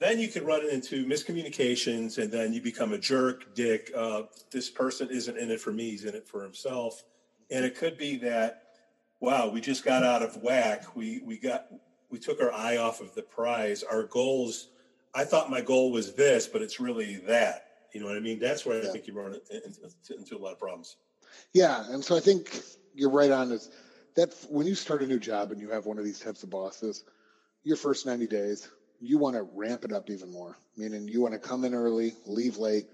then 0.00 0.20
you 0.20 0.28
can 0.28 0.44
run 0.44 0.64
into 0.68 1.04
miscommunications, 1.04 2.18
and 2.22 2.30
then 2.30 2.52
you 2.52 2.62
become 2.62 2.92
a 2.92 2.98
jerk, 2.98 3.52
dick. 3.54 3.90
Uh, 3.96 4.22
this 4.52 4.70
person 4.70 5.08
isn't 5.10 5.36
in 5.36 5.50
it 5.50 5.60
for 5.60 5.72
me; 5.72 5.90
he's 5.90 6.04
in 6.04 6.14
it 6.14 6.26
for 6.26 6.42
himself. 6.42 7.04
And 7.50 7.64
it 7.64 7.76
could 7.76 7.98
be 7.98 8.16
that, 8.18 8.62
wow, 9.20 9.48
we 9.48 9.60
just 9.60 9.84
got 9.84 10.04
out 10.04 10.22
of 10.22 10.36
whack. 10.42 10.96
We 10.96 11.20
we 11.24 11.38
got 11.38 11.66
we 12.10 12.18
took 12.18 12.40
our 12.40 12.52
eye 12.52 12.76
off 12.76 13.00
of 13.00 13.14
the 13.14 13.22
prize. 13.22 13.82
Our 13.82 14.04
goals. 14.04 14.68
I 15.14 15.24
thought 15.24 15.50
my 15.50 15.62
goal 15.62 15.90
was 15.90 16.14
this, 16.14 16.46
but 16.46 16.62
it's 16.62 16.78
really 16.78 17.16
that. 17.26 17.64
You 17.92 18.00
know 18.00 18.06
what 18.06 18.16
I 18.16 18.20
mean? 18.20 18.38
That's 18.38 18.64
where 18.64 18.80
Yeah. 18.80 18.88
I 18.88 18.92
think 18.92 19.06
you 19.06 19.14
run 19.14 19.34
into, 19.50 20.16
into 20.16 20.36
a 20.36 20.38
lot 20.38 20.52
of 20.52 20.58
problems. 20.58 20.96
Yeah, 21.54 21.90
and 21.90 22.04
so 22.04 22.16
I 22.16 22.20
think 22.20 22.62
you're 22.94 23.10
right 23.10 23.30
on 23.30 23.50
is 23.50 23.70
that 24.18 24.34
when 24.50 24.66
you 24.66 24.74
start 24.74 25.00
a 25.00 25.06
new 25.06 25.20
job 25.20 25.52
and 25.52 25.60
you 25.60 25.70
have 25.70 25.86
one 25.86 25.96
of 25.96 26.04
these 26.04 26.18
types 26.18 26.42
of 26.42 26.50
bosses, 26.50 27.04
your 27.62 27.76
first 27.76 28.04
90 28.04 28.26
days, 28.26 28.68
you 29.00 29.16
want 29.16 29.36
to 29.36 29.42
ramp 29.54 29.84
it 29.84 29.92
up 29.92 30.10
even 30.10 30.32
more. 30.32 30.58
Meaning 30.76 31.06
you 31.06 31.20
want 31.20 31.34
to 31.34 31.38
come 31.38 31.64
in 31.64 31.72
early, 31.72 32.14
leave 32.26 32.56
late. 32.56 32.86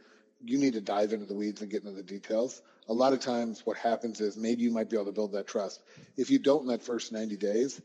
You 0.45 0.59
need 0.59 0.75
to 0.75 0.83
dive 0.83 1.15
into 1.15 1.25
the 1.25 1.35
weeds 1.35 1.63
and 1.63 1.71
get 1.71 1.83
into 1.83 1.97
the 1.97 2.03
details. 2.03 2.61
A 2.91 2.93
lot 2.93 3.15
of 3.15 3.21
times 3.21 3.63
what 3.65 3.79
happens 3.79 4.21
is 4.21 4.37
maybe 4.37 4.65
you 4.65 4.71
might 4.71 4.91
be 4.91 4.97
able 4.97 5.07
to 5.07 5.13
build 5.13 5.33
that 5.33 5.47
trust. 5.47 5.81
If 6.19 6.29
you 6.29 6.39
don't 6.39 6.63
in 6.63 6.67
that 6.69 6.83
first 6.83 7.11
90 7.11 7.39
days, 7.39 7.81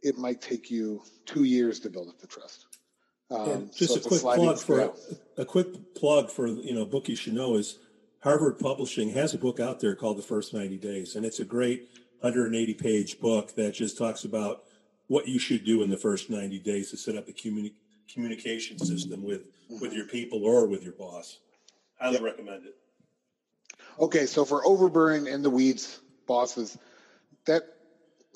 it 0.00 0.16
might 0.16 0.40
take 0.40 0.70
you 0.70 1.02
two 1.24 1.42
years 1.42 1.80
to 1.80 1.90
build 1.90 2.08
up 2.08 2.20
the 2.20 2.28
trust. 2.28 2.66
Um, 3.32 3.50
And 3.50 3.74
just 3.76 3.94
so 3.94 3.98
a 3.98 4.02
quick 4.02 4.20
sliding 4.20 4.44
plug 4.44 4.58
for 4.60 4.76
scale. 4.76 4.96
a 5.38 5.44
quick 5.44 5.94
plug 5.96 6.30
for 6.30 6.46
you 6.46 6.72
know 6.72 6.82
a 6.82 6.86
book 6.86 7.08
you 7.08 7.16
should 7.16 7.32
know 7.32 7.56
is 7.56 7.80
Harvard 8.20 8.60
Publishing 8.60 9.10
has 9.10 9.34
a 9.34 9.38
book 9.38 9.58
out 9.58 9.80
there 9.80 9.96
called 9.96 10.18
The 10.18 10.22
First 10.22 10.54
90 10.54 10.76
Days, 10.76 11.16
and 11.16 11.26
it's 11.26 11.40
a 11.40 11.44
great 11.44 11.88
180 12.20 12.74
page 12.74 13.20
book 13.20 13.54
that 13.56 13.74
just 13.74 13.98
talks 13.98 14.24
about 14.24 14.64
what 15.08 15.28
you 15.28 15.38
should 15.38 15.64
do 15.64 15.82
in 15.82 15.90
the 15.90 15.96
first 15.96 16.30
90 16.30 16.58
days 16.60 16.90
to 16.90 16.96
set 16.96 17.16
up 17.16 17.28
a 17.28 17.32
communi- 17.32 17.74
communication 18.12 18.78
system 18.78 19.22
with 19.22 19.42
with 19.80 19.92
your 19.92 20.06
people 20.06 20.44
or 20.44 20.66
with 20.66 20.82
your 20.82 20.92
boss. 20.94 21.38
Highly 21.98 22.14
Yep. 22.14 22.22
recommend 22.22 22.66
it. 22.66 22.76
Okay, 23.98 24.26
so 24.26 24.44
for 24.44 24.66
overbearing 24.66 25.26
in 25.26 25.42
the 25.42 25.50
weeds 25.50 26.00
bosses, 26.26 26.78
that 27.46 27.62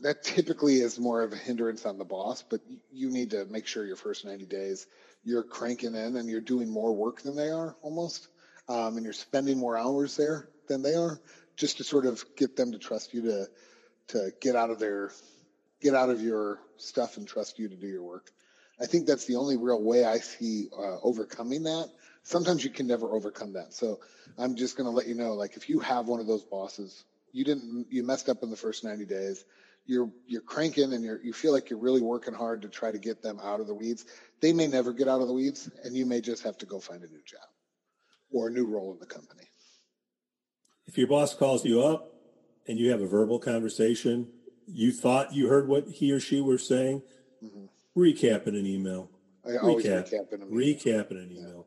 that 0.03 0.23
typically 0.23 0.77
is 0.81 0.99
more 0.99 1.23
of 1.23 1.33
a 1.33 1.37
hindrance 1.37 1.85
on 1.85 1.99
the 1.99 2.05
boss, 2.05 2.43
but 2.43 2.63
you 2.91 3.11
need 3.11 3.31
to 3.31 3.45
make 3.47 3.67
sure 3.67 3.85
your 3.85 3.97
first 3.97 4.25
90 4.25 4.47
days 4.47 4.87
you're 5.23 5.43
cranking 5.43 5.95
in 5.95 6.17
and 6.17 6.27
you're 6.29 6.41
doing 6.41 6.71
more 6.71 6.95
work 6.95 7.21
than 7.21 7.37
they 7.37 7.51
are 7.51 7.77
almost, 7.83 8.29
um, 8.69 8.97
and 8.97 9.05
you're 9.05 9.13
spending 9.13 9.59
more 9.59 9.77
hours 9.77 10.17
there 10.17 10.49
than 10.69 10.81
they 10.81 10.95
are, 10.95 11.21
just 11.57 11.77
to 11.77 11.85
sort 11.85 12.07
of 12.07 12.25
get 12.37 12.57
them 12.57 12.73
to 12.73 12.79
trust 12.79 13.13
you 13.13 13.21
to 13.21 13.47
to 14.11 14.33
get 14.41 14.57
out 14.57 14.71
of 14.71 14.79
their 14.79 15.11
get 15.81 15.95
out 15.95 16.11
of 16.11 16.21
your 16.21 16.61
stuff 16.77 17.17
and 17.17 17.27
trust 17.27 17.59
you 17.59 17.69
to 17.69 17.77
do 17.77 17.87
your 17.87 18.03
work. 18.03 18.31
I 18.81 18.87
think 18.87 19.07
that's 19.07 19.27
the 19.27 19.37
only 19.37 19.57
real 19.57 19.83
way 19.83 20.05
I 20.05 20.19
see 20.19 20.69
uh, 20.77 20.99
overcoming 21.03 21.65
that. 21.65 21.91
Sometimes 22.23 22.65
you 22.65 22.71
can 22.71 22.87
never 22.87 23.13
overcome 23.13 23.55
that. 23.55 23.73
So 23.73 24.01
I'm 24.39 24.57
just 24.57 24.77
going 24.77 24.87
to 24.87 24.91
let 24.91 25.07
you 25.07 25.15
know, 25.15 25.35
like 25.35 25.57
if 25.57 25.69
you 25.69 25.81
have 25.81 26.07
one 26.07 26.21
of 26.21 26.27
those 26.27 26.45
bosses, 26.45 27.05
you 27.33 27.45
didn't, 27.45 27.87
you 27.91 28.03
messed 28.03 28.29
up 28.29 28.43
in 28.43 28.51
the 28.51 28.57
first 28.57 28.85
90 28.85 29.05
days. 29.07 29.45
You're 29.87 30.11
you're 30.27 30.43
cranking 30.43 30.93
and 30.93 31.03
you're 31.03 31.21
you 31.23 31.33
feel 31.33 31.53
like 31.53 31.71
you're 31.71 31.79
really 31.79 32.03
working 32.03 32.35
hard 32.35 32.63
to 32.63 32.69
try 32.69 32.93
to 32.93 32.99
get 32.99 33.23
them 33.23 33.41
out 33.43 33.61
of 33.61 33.67
the 33.67 33.75
weeds. 33.75 34.05
They 34.41 34.53
may 34.53 34.67
never 34.67 34.93
get 34.93 35.09
out 35.09 35.21
of 35.21 35.27
the 35.27 35.33
weeds, 35.33 35.71
and 35.83 35.97
you 35.97 36.07
may 36.07 36.21
just 36.21 36.43
have 36.45 36.59
to 36.59 36.67
go 36.67 36.79
find 36.79 37.03
a 37.03 37.09
new 37.09 37.23
job 37.25 37.49
or 38.31 38.49
a 38.49 38.51
new 38.51 38.67
role 38.67 38.93
in 38.93 39.01
the 39.01 39.07
company. 39.07 39.45
If 40.87 40.99
your 40.99 41.09
boss 41.09 41.35
calls 41.35 41.65
you 41.65 41.83
up 41.83 42.10
and 42.71 42.79
you 42.79 42.93
have 42.93 43.01
a 43.01 43.07
verbal 43.07 43.41
conversation, 43.41 44.29
you 44.65 44.93
thought 44.93 45.35
you 45.35 45.49
heard 45.49 45.67
what 45.67 45.89
he 45.89 46.13
or 46.13 46.21
she 46.21 46.41
were 46.41 46.57
saying, 46.57 47.03
mm-hmm. 47.45 47.65
recap 48.01 48.47
in 48.47 48.55
an 48.55 48.65
email. 48.65 49.11
I 49.45 49.57
always 49.57 49.85
recap, 49.85 50.09
recap 50.09 50.33
in 50.33 50.43
an 50.43 50.49
email. 50.49 50.77
Recap 50.77 51.11
in 51.11 51.17
an 51.17 51.33
email. 51.33 51.67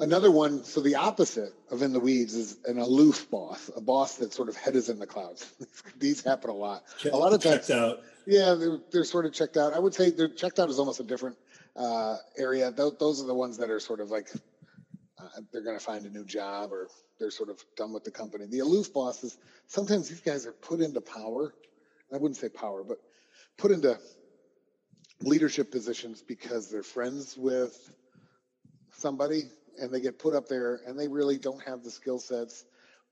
Another 0.00 0.30
one, 0.30 0.64
so 0.64 0.80
the 0.80 0.96
opposite 0.96 1.54
of 1.70 1.80
in 1.80 1.92
the 1.92 2.00
weeds 2.00 2.34
is 2.34 2.58
an 2.66 2.78
aloof 2.78 3.30
boss, 3.30 3.70
a 3.76 3.80
boss 3.80 4.16
that 4.16 4.34
sort 4.34 4.48
of 4.48 4.56
head 4.56 4.74
is 4.74 4.88
in 4.88 4.98
the 4.98 5.06
clouds. 5.06 5.50
These 5.98 6.22
happen 6.22 6.50
a 6.50 6.54
lot. 6.54 6.82
Check, 6.98 7.12
a 7.12 7.16
lot 7.16 7.32
of 7.32 7.40
times, 7.40 7.70
out. 7.70 8.00
Yeah, 8.26 8.54
they're, 8.54 8.80
they're 8.90 9.04
sort 9.04 9.26
of 9.26 9.32
checked 9.32 9.56
out. 9.56 9.74
I 9.74 9.78
would 9.78 9.94
say 9.94 10.10
they're 10.10 10.28
checked 10.28 10.58
out 10.58 10.68
is 10.68 10.80
almost 10.80 10.98
a 10.98 11.04
different 11.04 11.36
uh, 11.76 12.16
area. 12.36 12.72
Th- 12.72 12.94
those 12.98 13.22
are 13.22 13.26
the 13.26 13.34
ones 13.34 13.56
that 13.58 13.70
are 13.70 13.80
sort 13.80 14.00
of 14.00 14.10
like 14.10 14.28
uh, 15.36 15.40
they're 15.52 15.62
going 15.62 15.78
to 15.78 15.84
find 15.84 16.04
a 16.04 16.10
new 16.10 16.24
job 16.24 16.72
or 16.72 16.88
they're 17.18 17.30
sort 17.30 17.48
of 17.48 17.62
done 17.76 17.92
with 17.92 18.04
the 18.04 18.10
company. 18.10 18.46
The 18.46 18.60
aloof 18.60 18.92
bosses, 18.92 19.38
sometimes 19.66 20.08
these 20.08 20.20
guys 20.20 20.46
are 20.46 20.52
put 20.52 20.80
into 20.80 21.00
power. 21.00 21.54
I 22.12 22.16
wouldn't 22.18 22.36
say 22.36 22.48
power, 22.48 22.84
but 22.84 22.98
put 23.56 23.70
into 23.70 23.98
leadership 25.22 25.70
positions 25.70 26.22
because 26.22 26.70
they're 26.70 26.82
friends 26.82 27.36
with 27.36 27.90
somebody 28.92 29.44
and 29.80 29.90
they 29.90 30.00
get 30.00 30.18
put 30.18 30.34
up 30.34 30.48
there 30.48 30.80
and 30.86 30.98
they 30.98 31.08
really 31.08 31.38
don't 31.38 31.62
have 31.62 31.82
the 31.82 31.90
skill 31.90 32.18
sets, 32.18 32.64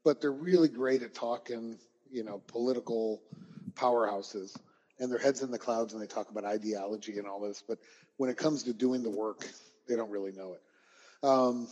but 0.04 0.20
they're 0.20 0.32
really 0.32 0.68
great 0.68 1.02
at 1.02 1.14
talking, 1.14 1.78
you 2.10 2.24
know, 2.24 2.42
political 2.46 3.22
powerhouses 3.74 4.56
and 5.00 5.10
their 5.10 5.18
heads 5.18 5.42
in 5.42 5.50
the 5.50 5.58
clouds 5.58 5.92
and 5.92 6.02
they 6.02 6.06
talk 6.06 6.30
about 6.30 6.44
ideology 6.44 7.18
and 7.18 7.26
all 7.26 7.40
this. 7.40 7.62
But 7.66 7.78
when 8.16 8.30
it 8.30 8.36
comes 8.36 8.62
to 8.64 8.72
doing 8.72 9.02
the 9.02 9.10
work, 9.10 9.48
they 9.88 9.96
don't 9.96 10.10
really 10.10 10.32
know 10.32 10.54
it. 10.54 10.62
Um, 11.26 11.68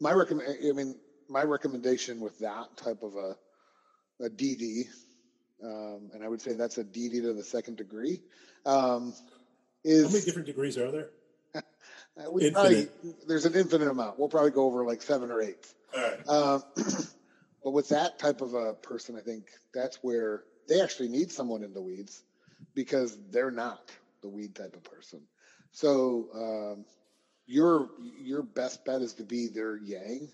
my 0.00 0.12
recommend, 0.12 0.56
I 0.66 0.72
mean, 0.72 0.96
my 1.28 1.42
recommendation 1.42 2.20
with 2.20 2.38
that 2.38 2.76
type 2.76 3.02
of 3.02 3.14
a, 3.14 4.24
a 4.24 4.30
DD, 4.30 4.88
um, 5.62 6.10
and 6.14 6.24
I 6.24 6.28
would 6.28 6.40
say 6.40 6.54
that's 6.54 6.78
a 6.78 6.84
DD 6.84 7.22
to 7.22 7.32
the 7.34 7.44
second 7.44 7.76
degree, 7.76 8.22
um, 8.64 9.14
is 9.84 10.04
how 10.04 10.12
many 10.12 10.24
different 10.24 10.46
degrees 10.46 10.78
are 10.78 10.90
there? 10.90 11.10
Uh, 12.16 12.28
we 12.32 12.50
probably, 12.50 12.88
there's 13.28 13.46
an 13.46 13.54
infinite 13.54 13.86
amount. 13.88 14.18
We'll 14.18 14.28
probably 14.28 14.50
go 14.50 14.64
over 14.64 14.84
like 14.84 15.02
seven 15.02 15.30
or 15.30 15.40
eight. 15.40 15.72
All 15.96 16.02
right. 16.02 16.18
Uh, 16.26 16.58
but 17.62 17.70
with 17.70 17.90
that 17.90 18.18
type 18.18 18.40
of 18.40 18.54
a 18.54 18.74
person, 18.74 19.14
I 19.16 19.20
think 19.20 19.44
that's 19.72 19.98
where 20.02 20.42
they 20.68 20.80
actually 20.80 21.10
need 21.10 21.30
someone 21.30 21.62
in 21.62 21.72
the 21.72 21.80
weeds 21.80 22.24
because 22.74 23.16
they're 23.30 23.52
not 23.52 23.92
the 24.20 24.28
weed 24.28 24.56
type 24.56 24.74
of 24.74 24.82
person. 24.82 25.20
So 25.70 26.28
um, 26.34 26.84
your 27.48 27.88
your 28.22 28.42
best 28.42 28.84
bet 28.84 29.00
is 29.00 29.14
to 29.14 29.24
be 29.24 29.48
their 29.48 29.76
yang 29.76 30.28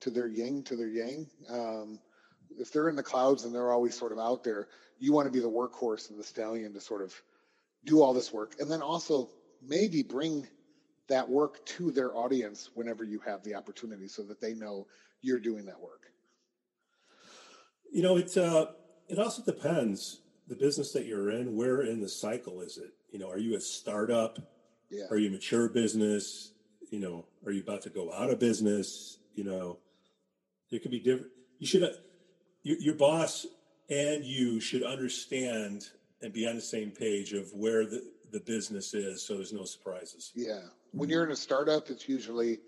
to 0.00 0.10
their 0.10 0.28
yin 0.28 0.62
to 0.62 0.76
their 0.76 0.88
yang. 0.88 1.26
Um, 1.50 1.98
if 2.58 2.72
they're 2.72 2.88
in 2.88 2.96
the 2.96 3.02
clouds 3.02 3.44
and 3.44 3.54
they're 3.54 3.72
always 3.72 3.98
sort 3.98 4.12
of 4.12 4.18
out 4.18 4.44
there, 4.44 4.68
you 4.98 5.12
want 5.12 5.26
to 5.26 5.32
be 5.32 5.40
the 5.40 5.50
workhorse 5.50 6.08
and 6.08 6.18
the 6.18 6.24
stallion 6.24 6.72
to 6.72 6.80
sort 6.80 7.02
of 7.02 7.12
do 7.84 8.00
all 8.00 8.14
this 8.14 8.32
work, 8.32 8.54
and 8.60 8.70
then 8.70 8.80
also 8.80 9.28
maybe 9.60 10.02
bring 10.02 10.46
that 11.08 11.28
work 11.28 11.64
to 11.66 11.90
their 11.90 12.16
audience 12.16 12.70
whenever 12.74 13.04
you 13.04 13.20
have 13.20 13.42
the 13.42 13.54
opportunity 13.54 14.08
so 14.08 14.22
that 14.22 14.40
they 14.40 14.54
know 14.54 14.86
you're 15.22 15.40
doing 15.40 15.66
that 15.66 15.80
work. 15.80 16.02
You 17.92 18.02
know 18.02 18.16
it 18.16 18.36
uh, 18.36 18.66
it 19.08 19.18
also 19.18 19.42
depends 19.42 20.20
the 20.46 20.54
business 20.54 20.92
that 20.92 21.06
you're 21.06 21.30
in 21.30 21.56
where 21.56 21.82
in 21.82 22.00
the 22.00 22.08
cycle 22.08 22.60
is 22.60 22.78
it? 22.78 22.92
You 23.10 23.18
know 23.18 23.28
are 23.28 23.38
you 23.38 23.56
a 23.56 23.60
startup 23.60 24.38
yeah. 24.90 25.04
are 25.10 25.16
you 25.16 25.28
a 25.28 25.32
mature 25.32 25.68
business 25.68 26.52
you 26.90 26.98
know 26.98 27.24
are 27.44 27.52
you 27.52 27.62
about 27.62 27.82
to 27.82 27.90
go 27.90 28.12
out 28.12 28.30
of 28.30 28.38
business 28.38 29.18
you 29.34 29.44
know 29.44 29.78
there 30.70 30.80
could 30.80 30.90
be 30.90 31.00
different 31.00 31.30
you 31.58 31.66
should 31.66 31.82
your, 32.62 32.78
your 32.78 32.94
boss 32.94 33.46
and 33.88 34.24
you 34.24 34.60
should 34.60 34.82
understand 34.82 35.88
and 36.22 36.32
be 36.32 36.46
on 36.46 36.56
the 36.56 36.60
same 36.60 36.90
page 36.90 37.32
of 37.32 37.52
where 37.52 37.84
the, 37.84 38.02
the 38.32 38.40
business 38.40 38.94
is 38.94 39.22
so 39.22 39.34
there's 39.34 39.52
no 39.52 39.64
surprises 39.64 40.32
yeah 40.34 40.60
when 40.96 41.10
you're 41.10 41.24
in 41.24 41.30
a 41.30 41.36
startup, 41.36 41.90
it's 41.90 42.08
usually 42.08 42.58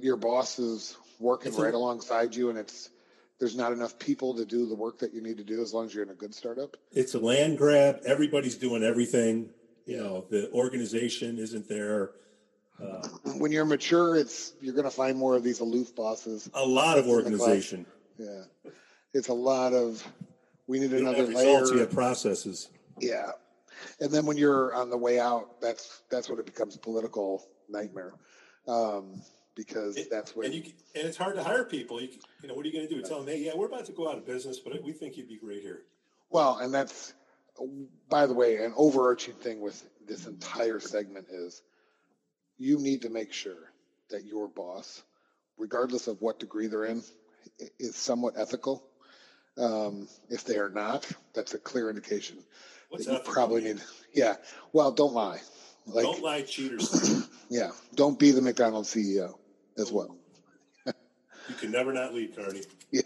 your 0.00 0.16
boss 0.16 0.58
is 0.58 0.96
working 1.20 1.54
right 1.54 1.74
alongside 1.74 2.34
you, 2.34 2.50
and 2.50 2.58
it's 2.58 2.90
there's 3.38 3.56
not 3.56 3.72
enough 3.72 3.98
people 3.98 4.34
to 4.36 4.44
do 4.44 4.66
the 4.66 4.74
work 4.74 4.98
that 5.00 5.12
you 5.12 5.20
need 5.20 5.36
to 5.36 5.44
do 5.44 5.60
as 5.62 5.74
long 5.74 5.86
as 5.86 5.94
you're 5.94 6.04
in 6.04 6.10
a 6.10 6.14
good 6.14 6.34
startup. 6.34 6.76
It's 6.92 7.14
a 7.14 7.18
land 7.18 7.58
grab. 7.58 8.00
Everybody's 8.06 8.56
doing 8.56 8.82
everything. 8.82 9.50
You 9.86 9.96
know, 9.98 10.24
the 10.30 10.50
organization 10.52 11.38
isn't 11.38 11.68
there. 11.68 12.10
Uh, 12.80 13.06
when 13.36 13.52
you're 13.52 13.64
mature, 13.64 14.16
it's 14.16 14.54
you're 14.60 14.74
going 14.74 14.84
to 14.84 14.90
find 14.90 15.16
more 15.16 15.36
of 15.36 15.42
these 15.42 15.60
aloof 15.60 15.94
bosses. 15.94 16.50
A 16.54 16.64
lot 16.64 16.98
of 16.98 17.06
organization. 17.08 17.86
Yeah, 18.18 18.44
it's 19.12 19.28
a 19.28 19.34
lot 19.34 19.72
of. 19.72 20.06
We 20.66 20.78
need 20.78 20.92
another 20.92 21.26
layer. 21.26 21.64
You 21.66 21.78
have 21.78 21.90
processes. 21.90 22.68
Yeah, 22.98 23.32
and 24.00 24.10
then 24.10 24.26
when 24.26 24.36
you're 24.36 24.74
on 24.74 24.90
the 24.90 24.96
way 24.96 25.18
out, 25.18 25.60
that's 25.60 26.02
that's 26.10 26.28
when 26.28 26.38
it 26.38 26.46
becomes 26.46 26.76
a 26.76 26.78
political 26.78 27.46
nightmare, 27.68 28.14
um, 28.68 29.20
because 29.54 29.96
it, 29.96 30.08
that's 30.10 30.36
when 30.36 30.46
and, 30.46 30.54
you, 30.54 30.62
and 30.94 31.06
it's 31.06 31.16
hard 31.16 31.36
to 31.36 31.42
hire 31.42 31.64
people. 31.64 32.00
You, 32.00 32.08
you 32.42 32.48
know, 32.48 32.54
what 32.54 32.64
are 32.64 32.68
you 32.68 32.74
going 32.74 32.88
to 32.88 32.94
do? 32.94 33.02
Tell 33.02 33.18
them, 33.18 33.28
hey, 33.28 33.44
yeah, 33.44 33.52
we're 33.54 33.66
about 33.66 33.84
to 33.86 33.92
go 33.92 34.08
out 34.08 34.18
of 34.18 34.26
business, 34.26 34.58
but 34.58 34.82
we 34.82 34.92
think 34.92 35.16
you'd 35.16 35.28
be 35.28 35.38
great 35.38 35.62
here. 35.62 35.82
Well, 36.30 36.58
and 36.58 36.72
that's 36.72 37.14
by 38.08 38.26
the 38.26 38.34
way, 38.34 38.56
an 38.56 38.72
overarching 38.76 39.34
thing 39.34 39.60
with 39.60 39.82
this 40.06 40.26
entire 40.26 40.80
segment 40.80 41.26
is 41.30 41.62
you 42.58 42.78
need 42.78 43.02
to 43.02 43.10
make 43.10 43.32
sure 43.32 43.72
that 44.10 44.24
your 44.24 44.48
boss, 44.48 45.02
regardless 45.58 46.06
of 46.06 46.20
what 46.20 46.38
degree 46.38 46.66
they're 46.66 46.84
in, 46.84 47.02
is 47.78 47.96
somewhat 47.96 48.34
ethical. 48.36 48.84
Um, 49.58 50.08
if 50.30 50.44
they 50.44 50.56
are 50.56 50.70
not, 50.70 51.10
that's 51.34 51.54
a 51.54 51.58
clear 51.58 51.90
indication 51.90 52.38
What's 52.88 53.06
that 53.06 53.26
you 53.26 53.32
probably 53.32 53.62
need. 53.62 53.82
Yeah. 54.14 54.36
Well, 54.72 54.92
don't 54.92 55.12
lie. 55.12 55.40
Like, 55.86 56.04
don't 56.04 56.22
lie, 56.22 56.42
cheaters. 56.42 57.28
yeah. 57.50 57.70
Don't 57.94 58.18
be 58.18 58.30
the 58.30 58.42
McDonald's 58.42 58.94
CEO 58.94 59.34
as 59.76 59.90
well. 59.90 60.16
you 60.86 61.54
can 61.58 61.70
never 61.70 61.92
not 61.92 62.14
lead, 62.14 62.36
Carney. 62.36 62.62
Yeah. 62.90 63.02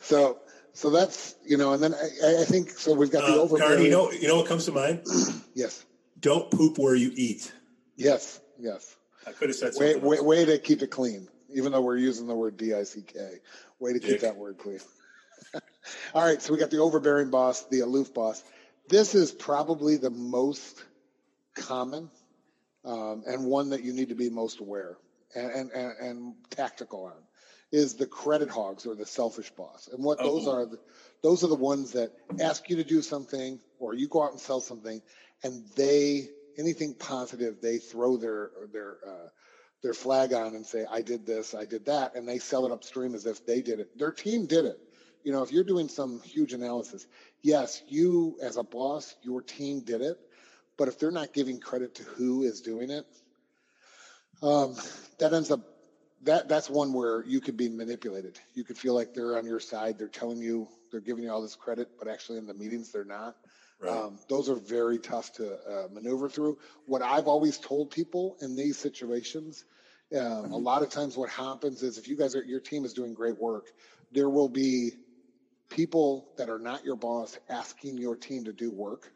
So, 0.00 0.38
so 0.72 0.90
that's 0.90 1.34
you 1.44 1.56
know, 1.56 1.72
and 1.72 1.82
then 1.82 1.94
I, 1.94 2.42
I 2.42 2.44
think 2.44 2.70
so. 2.70 2.94
We've 2.94 3.10
got 3.10 3.24
uh, 3.24 3.34
the 3.34 3.40
over. 3.40 3.58
Carney, 3.58 3.84
you 3.84 3.90
know, 3.90 4.10
you 4.10 4.28
know 4.28 4.36
what 4.36 4.46
comes 4.46 4.66
to 4.66 4.72
mind? 4.72 5.04
yes. 5.54 5.84
Don't 6.20 6.50
poop 6.50 6.78
where 6.78 6.94
you 6.94 7.10
eat. 7.14 7.52
Yes. 7.96 8.40
Yes. 8.58 8.96
I 9.26 9.32
could 9.32 9.48
have 9.48 9.56
said 9.56 9.72
way, 9.76 9.96
way, 9.96 10.20
way, 10.20 10.44
to 10.44 10.58
keep 10.58 10.82
it 10.82 10.88
clean, 10.88 11.28
even 11.52 11.72
though 11.72 11.80
we're 11.80 11.96
using 11.96 12.26
the 12.26 12.34
word 12.34 12.56
D 12.56 12.74
I 12.74 12.84
C 12.84 13.02
K. 13.02 13.38
Way 13.78 13.92
to 13.92 14.00
keep 14.00 14.20
that 14.20 14.36
word 14.36 14.58
clean. 14.58 14.80
All 16.14 16.24
right, 16.24 16.40
so 16.40 16.52
we 16.52 16.58
got 16.58 16.70
the 16.70 16.78
overbearing 16.78 17.30
boss, 17.30 17.64
the 17.66 17.80
aloof 17.80 18.14
boss. 18.14 18.42
This 18.88 19.14
is 19.14 19.32
probably 19.32 19.96
the 19.96 20.10
most 20.10 20.84
common 21.54 22.10
um, 22.84 23.22
and 23.26 23.44
one 23.44 23.70
that 23.70 23.84
you 23.84 23.92
need 23.92 24.08
to 24.08 24.14
be 24.14 24.30
most 24.30 24.60
aware 24.60 24.96
and, 25.34 25.70
and, 25.70 25.92
and, 26.00 26.34
tactical 26.50 27.04
on 27.04 27.12
is 27.72 27.94
the 27.94 28.06
credit 28.06 28.50
hogs 28.50 28.86
or 28.86 28.94
the 28.94 29.06
selfish 29.06 29.50
boss. 29.50 29.88
And 29.92 30.04
what 30.04 30.18
those 30.18 30.46
oh. 30.46 30.52
are, 30.52 30.68
those 31.22 31.42
are 31.42 31.48
the 31.48 31.54
ones 31.54 31.92
that 31.92 32.12
ask 32.40 32.68
you 32.68 32.76
to 32.76 32.84
do 32.84 33.02
something 33.02 33.58
or 33.78 33.94
you 33.94 34.08
go 34.08 34.22
out 34.22 34.32
and 34.32 34.40
sell 34.40 34.60
something 34.60 35.00
and 35.42 35.64
they, 35.74 36.28
anything 36.58 36.94
positive, 36.94 37.60
they 37.60 37.78
throw 37.78 38.16
their, 38.16 38.50
their, 38.72 38.98
uh, 39.06 39.28
their 39.82 39.94
flag 39.94 40.32
on 40.32 40.54
and 40.54 40.64
say, 40.64 40.84
I 40.88 41.02
did 41.02 41.26
this, 41.26 41.54
I 41.54 41.64
did 41.64 41.86
that. 41.86 42.14
And 42.14 42.28
they 42.28 42.38
sell 42.38 42.66
it 42.66 42.72
upstream 42.72 43.14
as 43.14 43.26
if 43.26 43.44
they 43.46 43.62
did 43.62 43.80
it. 43.80 43.98
Their 43.98 44.12
team 44.12 44.46
did 44.46 44.66
it 44.66 44.78
you 45.24 45.32
know, 45.32 45.42
if 45.42 45.52
you're 45.52 45.64
doing 45.64 45.88
some 45.88 46.20
huge 46.22 46.52
analysis, 46.52 47.06
yes, 47.42 47.82
you 47.88 48.38
as 48.42 48.56
a 48.56 48.62
boss, 48.62 49.14
your 49.22 49.40
team 49.42 49.80
did 49.80 50.00
it, 50.00 50.18
but 50.76 50.88
if 50.88 50.98
they're 50.98 51.10
not 51.10 51.32
giving 51.32 51.60
credit 51.60 51.94
to 51.96 52.02
who 52.02 52.42
is 52.42 52.60
doing 52.60 52.90
it, 52.90 53.06
um, 54.42 54.74
that 55.18 55.32
ends 55.32 55.50
up 55.50 55.60
that 56.22 56.48
that's 56.48 56.70
one 56.70 56.92
where 56.92 57.24
you 57.24 57.40
could 57.40 57.56
be 57.56 57.68
manipulated. 57.68 58.38
You 58.54 58.64
could 58.64 58.78
feel 58.78 58.94
like 58.94 59.14
they're 59.14 59.36
on 59.36 59.46
your 59.46 59.60
side. 59.60 59.98
They're 59.98 60.08
telling 60.08 60.38
you 60.38 60.68
they're 60.90 61.00
giving 61.00 61.24
you 61.24 61.30
all 61.30 61.42
this 61.42 61.56
credit, 61.56 61.88
but 61.98 62.08
actually 62.08 62.38
in 62.38 62.46
the 62.46 62.54
meetings 62.54 62.92
they're 62.92 63.04
not. 63.04 63.36
Right. 63.80 63.92
Um, 63.92 64.18
those 64.28 64.48
are 64.48 64.54
very 64.54 64.98
tough 64.98 65.32
to 65.34 65.54
uh, 65.54 65.88
maneuver 65.92 66.28
through. 66.28 66.58
What 66.86 67.02
I've 67.02 67.26
always 67.26 67.58
told 67.58 67.90
people 67.90 68.36
in 68.40 68.56
these 68.56 68.78
situations 68.78 69.64
Um, 70.12 70.52
a 70.52 70.58
lot 70.58 70.82
of 70.82 70.90
times, 70.90 71.16
what 71.16 71.30
happens 71.30 71.82
is 71.82 71.96
if 71.96 72.06
you 72.06 72.16
guys 72.16 72.36
are 72.36 72.44
your 72.44 72.60
team 72.60 72.84
is 72.84 72.92
doing 72.92 73.14
great 73.14 73.38
work, 73.40 73.72
there 74.12 74.28
will 74.28 74.50
be 74.50 74.92
people 75.70 76.28
that 76.36 76.50
are 76.50 76.58
not 76.58 76.84
your 76.84 76.96
boss 76.96 77.38
asking 77.48 77.96
your 77.96 78.14
team 78.14 78.44
to 78.44 78.52
do 78.52 78.70
work. 78.70 79.10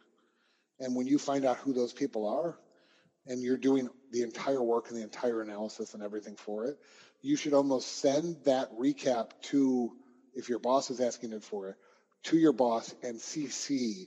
And 0.80 0.96
when 0.96 1.06
you 1.06 1.18
find 1.18 1.44
out 1.44 1.58
who 1.58 1.74
those 1.74 1.92
people 1.92 2.26
are, 2.26 2.58
and 3.26 3.42
you're 3.42 3.56
doing 3.56 3.88
the 4.12 4.22
entire 4.22 4.62
work 4.62 4.88
and 4.88 4.96
the 4.96 5.02
entire 5.02 5.42
analysis 5.42 5.94
and 5.94 6.02
everything 6.02 6.36
for 6.36 6.66
it, 6.66 6.78
you 7.22 7.36
should 7.36 7.54
almost 7.54 8.00
send 8.00 8.36
that 8.44 8.70
recap 8.78 9.30
to, 9.42 9.92
if 10.34 10.48
your 10.48 10.58
boss 10.58 10.90
is 10.90 11.00
asking 11.00 11.32
it 11.32 11.42
for 11.42 11.70
it, 11.70 11.76
to 12.24 12.36
your 12.36 12.52
boss 12.52 12.94
and 13.02 13.18
CC 13.18 14.06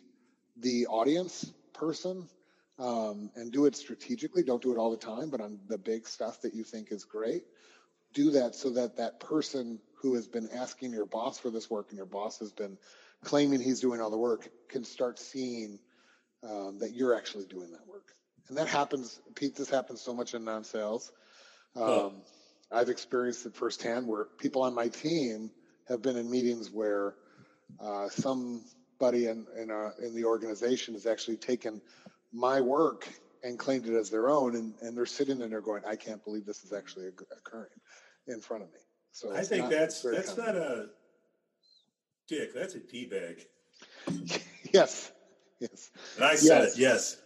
the 0.58 0.88
audience 0.88 1.51
person 1.73 2.27
um, 2.77 3.29
and 3.36 3.51
do 3.51 3.65
it 3.65 3.75
strategically. 3.75 4.43
Don't 4.43 4.62
do 4.62 4.71
it 4.73 4.77
all 4.77 4.91
the 4.91 4.97
time, 4.97 5.29
but 5.29 5.41
on 5.41 5.60
the 5.67 5.77
big 5.77 6.08
stuff 6.08 6.41
that 6.41 6.53
you 6.53 6.63
think 6.63 6.91
is 6.91 7.03
great, 7.03 7.43
do 8.13 8.32
that 8.32 8.55
so 8.55 8.71
that 8.71 8.97
that 8.97 9.19
person 9.19 9.79
who 10.01 10.15
has 10.15 10.27
been 10.27 10.49
asking 10.53 10.91
your 10.91 11.05
boss 11.05 11.38
for 11.38 11.49
this 11.49 11.69
work 11.69 11.88
and 11.89 11.97
your 11.97 12.05
boss 12.05 12.39
has 12.39 12.51
been 12.51 12.77
claiming 13.23 13.60
he's 13.60 13.82
doing 13.82 14.01
all 14.01 14.10
the 14.10 14.17
work 14.17 14.49
can 14.69 14.84
start 14.84 15.19
seeing 15.19 15.79
um, 16.43 16.79
that 16.79 16.93
you're 16.93 17.15
actually 17.15 17.45
doing 17.45 17.71
that 17.71 17.86
work. 17.88 18.13
And 18.49 18.57
that 18.57 18.67
happens, 18.67 19.21
Pete, 19.35 19.55
this 19.55 19.69
happens 19.69 20.01
so 20.01 20.13
much 20.13 20.33
in 20.33 20.43
non 20.43 20.63
sales. 20.63 21.12
Um, 21.75 21.83
oh. 21.83 22.13
I've 22.71 22.89
experienced 22.89 23.45
it 23.45 23.55
firsthand 23.55 24.07
where 24.07 24.25
people 24.25 24.63
on 24.63 24.73
my 24.73 24.88
team 24.88 25.51
have 25.88 26.01
been 26.01 26.17
in 26.17 26.29
meetings 26.29 26.69
where 26.71 27.15
uh, 27.79 28.09
somebody 28.09 29.27
in 29.27 29.45
in, 29.57 29.71
uh, 29.71 29.91
in 30.01 30.15
the 30.15 30.25
organization 30.25 30.93
has 30.95 31.05
actually 31.05 31.38
taken 31.38 31.81
my 32.33 32.62
work 32.62 33.07
and 33.43 33.57
claimed 33.57 33.88
it 33.88 33.95
as 33.95 34.09
their 34.09 34.29
own, 34.29 34.55
and, 34.55 34.73
and 34.81 34.97
they're 34.97 35.05
sitting 35.05 35.41
in 35.41 35.49
there 35.49 35.62
going, 35.62 35.83
"I 35.88 35.95
can't 35.95 36.23
believe 36.23 36.45
this 36.45 36.63
is 36.63 36.73
actually 36.73 37.07
occurring 37.07 37.69
in 38.27 38.41
front 38.41 38.63
of 38.63 38.69
me." 38.69 38.79
So 39.12 39.33
I 39.35 39.43
think 39.43 39.69
that's 39.69 40.01
that's 40.01 40.33
common. 40.33 40.55
not 40.55 40.62
a 40.62 40.89
dick. 42.27 42.53
That's 42.53 42.75
a 42.75 42.77
a 42.77 42.81
d 42.81 43.05
bag. 43.05 43.45
yes, 44.73 45.12
yes. 45.59 45.91
And 46.17 46.25
I 46.25 46.35
said 46.35 46.62
yes. 46.62 46.73
it. 46.73 46.79
Yes. 46.79 47.17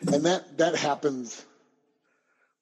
And 0.00 0.24
that 0.26 0.58
that 0.58 0.76
happens 0.76 1.44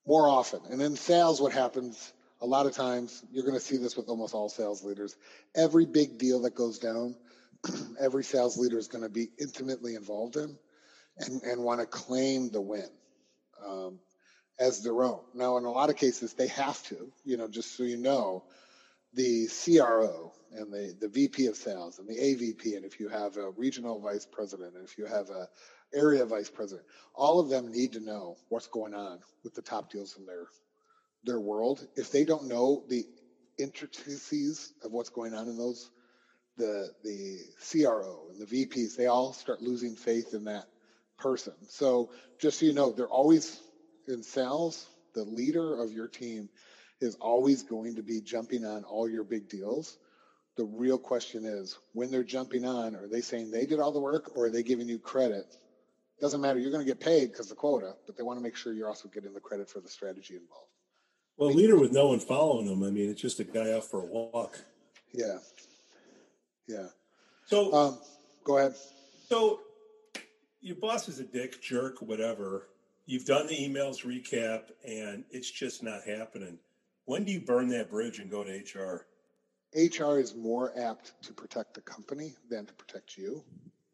more 0.06 0.28
often. 0.28 0.60
And 0.70 0.82
in 0.82 0.96
sales, 0.96 1.40
what 1.40 1.52
happens 1.52 2.12
a 2.40 2.46
lot 2.46 2.66
of 2.66 2.74
times, 2.74 3.24
you're 3.32 3.44
going 3.44 3.54
to 3.54 3.60
see 3.60 3.78
this 3.78 3.96
with 3.96 4.08
almost 4.08 4.34
all 4.34 4.48
sales 4.48 4.84
leaders. 4.84 5.16
Every 5.54 5.86
big 5.86 6.18
deal 6.18 6.42
that 6.42 6.54
goes 6.54 6.78
down, 6.78 7.16
every 8.00 8.22
sales 8.22 8.58
leader 8.58 8.78
is 8.78 8.88
going 8.88 9.02
to 9.02 9.08
be 9.08 9.30
intimately 9.40 9.94
involved 9.94 10.36
in 10.36 10.56
and, 11.18 11.42
and 11.42 11.62
want 11.62 11.80
to 11.80 11.86
claim 11.86 12.50
the 12.50 12.60
win 12.60 12.88
um, 13.66 13.98
as 14.58 14.82
their 14.82 15.02
own. 15.02 15.20
Now, 15.32 15.56
in 15.56 15.64
a 15.64 15.70
lot 15.70 15.90
of 15.90 15.96
cases, 15.96 16.34
they 16.34 16.48
have 16.48 16.82
to, 16.88 17.10
you 17.24 17.36
know, 17.36 17.48
just 17.48 17.76
so 17.76 17.82
you 17.82 17.96
know, 17.96 18.44
the 19.14 19.48
CRO 19.48 20.32
and 20.52 20.72
the, 20.72 20.94
the 21.00 21.08
VP 21.08 21.46
of 21.46 21.56
sales 21.56 21.98
and 21.98 22.08
the 22.08 22.14
AVP, 22.16 22.76
and 22.76 22.84
if 22.84 23.00
you 23.00 23.08
have 23.08 23.36
a 23.36 23.50
regional 23.50 24.00
vice 24.00 24.26
president, 24.26 24.74
and 24.74 24.84
if 24.84 24.98
you 24.98 25.06
have 25.06 25.30
a 25.30 25.48
area 25.92 26.24
vice 26.24 26.50
president, 26.50 26.86
all 27.14 27.40
of 27.40 27.48
them 27.48 27.70
need 27.70 27.92
to 27.92 28.00
know 28.00 28.36
what's 28.48 28.66
going 28.66 28.94
on 28.94 29.18
with 29.42 29.54
the 29.54 29.62
top 29.62 29.90
deals 29.90 30.16
in 30.16 30.26
their 30.26 30.46
their 31.24 31.40
world. 31.40 31.86
If 31.96 32.10
they 32.12 32.24
don't 32.24 32.48
know 32.48 32.84
the 32.88 33.04
intricacies 33.58 34.72
of 34.82 34.92
what's 34.92 35.10
going 35.10 35.34
on 35.34 35.48
in 35.48 35.56
those, 35.56 35.90
the 36.56 36.90
the 37.02 37.38
CRO 37.70 38.26
and 38.30 38.40
the 38.40 38.66
VPs, 38.66 38.96
they 38.96 39.06
all 39.06 39.32
start 39.32 39.62
losing 39.62 39.96
faith 39.96 40.34
in 40.34 40.44
that 40.44 40.66
person. 41.18 41.54
So 41.68 42.10
just 42.38 42.60
so 42.60 42.66
you 42.66 42.72
know, 42.72 42.92
they're 42.92 43.08
always 43.08 43.60
in 44.08 44.22
sales. 44.22 44.86
The 45.14 45.24
leader 45.24 45.80
of 45.80 45.92
your 45.92 46.08
team 46.08 46.48
is 47.00 47.16
always 47.16 47.62
going 47.62 47.96
to 47.96 48.02
be 48.02 48.20
jumping 48.20 48.64
on 48.64 48.84
all 48.84 49.08
your 49.08 49.24
big 49.24 49.48
deals. 49.48 49.96
The 50.56 50.64
real 50.64 50.98
question 50.98 51.44
is 51.44 51.76
when 51.92 52.10
they're 52.10 52.22
jumping 52.24 52.64
on, 52.64 52.94
are 52.94 53.08
they 53.08 53.20
saying 53.20 53.50
they 53.50 53.66
did 53.66 53.80
all 53.80 53.92
the 53.92 54.00
work 54.00 54.36
or 54.36 54.46
are 54.46 54.50
they 54.50 54.62
giving 54.62 54.88
you 54.88 54.98
credit? 54.98 55.46
Doesn't 56.24 56.40
matter. 56.40 56.58
You're 56.58 56.70
going 56.70 56.82
to 56.82 56.90
get 56.90 57.00
paid 57.00 57.32
because 57.32 57.50
the 57.50 57.54
quota, 57.54 57.96
but 58.06 58.16
they 58.16 58.22
want 58.22 58.38
to 58.38 58.42
make 58.42 58.56
sure 58.56 58.72
you're 58.72 58.88
also 58.88 59.10
getting 59.10 59.34
the 59.34 59.40
credit 59.40 59.68
for 59.68 59.80
the 59.80 59.90
strategy 59.90 60.36
involved. 60.36 60.70
Well, 61.36 61.52
leader 61.52 61.78
with 61.78 61.92
no 61.92 62.08
one 62.08 62.18
following 62.18 62.64
them. 62.64 62.82
I 62.82 62.88
mean, 62.88 63.10
it's 63.10 63.20
just 63.20 63.40
a 63.40 63.44
guy 63.44 63.72
out 63.72 63.84
for 63.84 64.00
a 64.00 64.06
walk. 64.06 64.58
Yeah. 65.12 65.36
Yeah. 66.66 66.86
So, 67.44 67.74
um, 67.74 67.98
go 68.42 68.56
ahead. 68.56 68.74
So, 69.28 69.60
your 70.62 70.76
boss 70.76 71.10
is 71.10 71.20
a 71.20 71.24
dick, 71.24 71.60
jerk, 71.60 72.00
whatever. 72.00 72.68
You've 73.04 73.26
done 73.26 73.46
the 73.46 73.56
emails 73.56 74.06
recap, 74.06 74.70
and 74.82 75.24
it's 75.30 75.50
just 75.50 75.82
not 75.82 76.04
happening. 76.06 76.58
When 77.04 77.24
do 77.24 77.32
you 77.32 77.42
burn 77.42 77.68
that 77.68 77.90
bridge 77.90 78.18
and 78.18 78.30
go 78.30 78.42
to 78.42 78.50
HR? 78.50 79.04
HR 79.74 80.20
is 80.20 80.34
more 80.34 80.72
apt 80.80 81.22
to 81.24 81.34
protect 81.34 81.74
the 81.74 81.82
company 81.82 82.32
than 82.48 82.64
to 82.64 82.72
protect 82.72 83.18
you. 83.18 83.44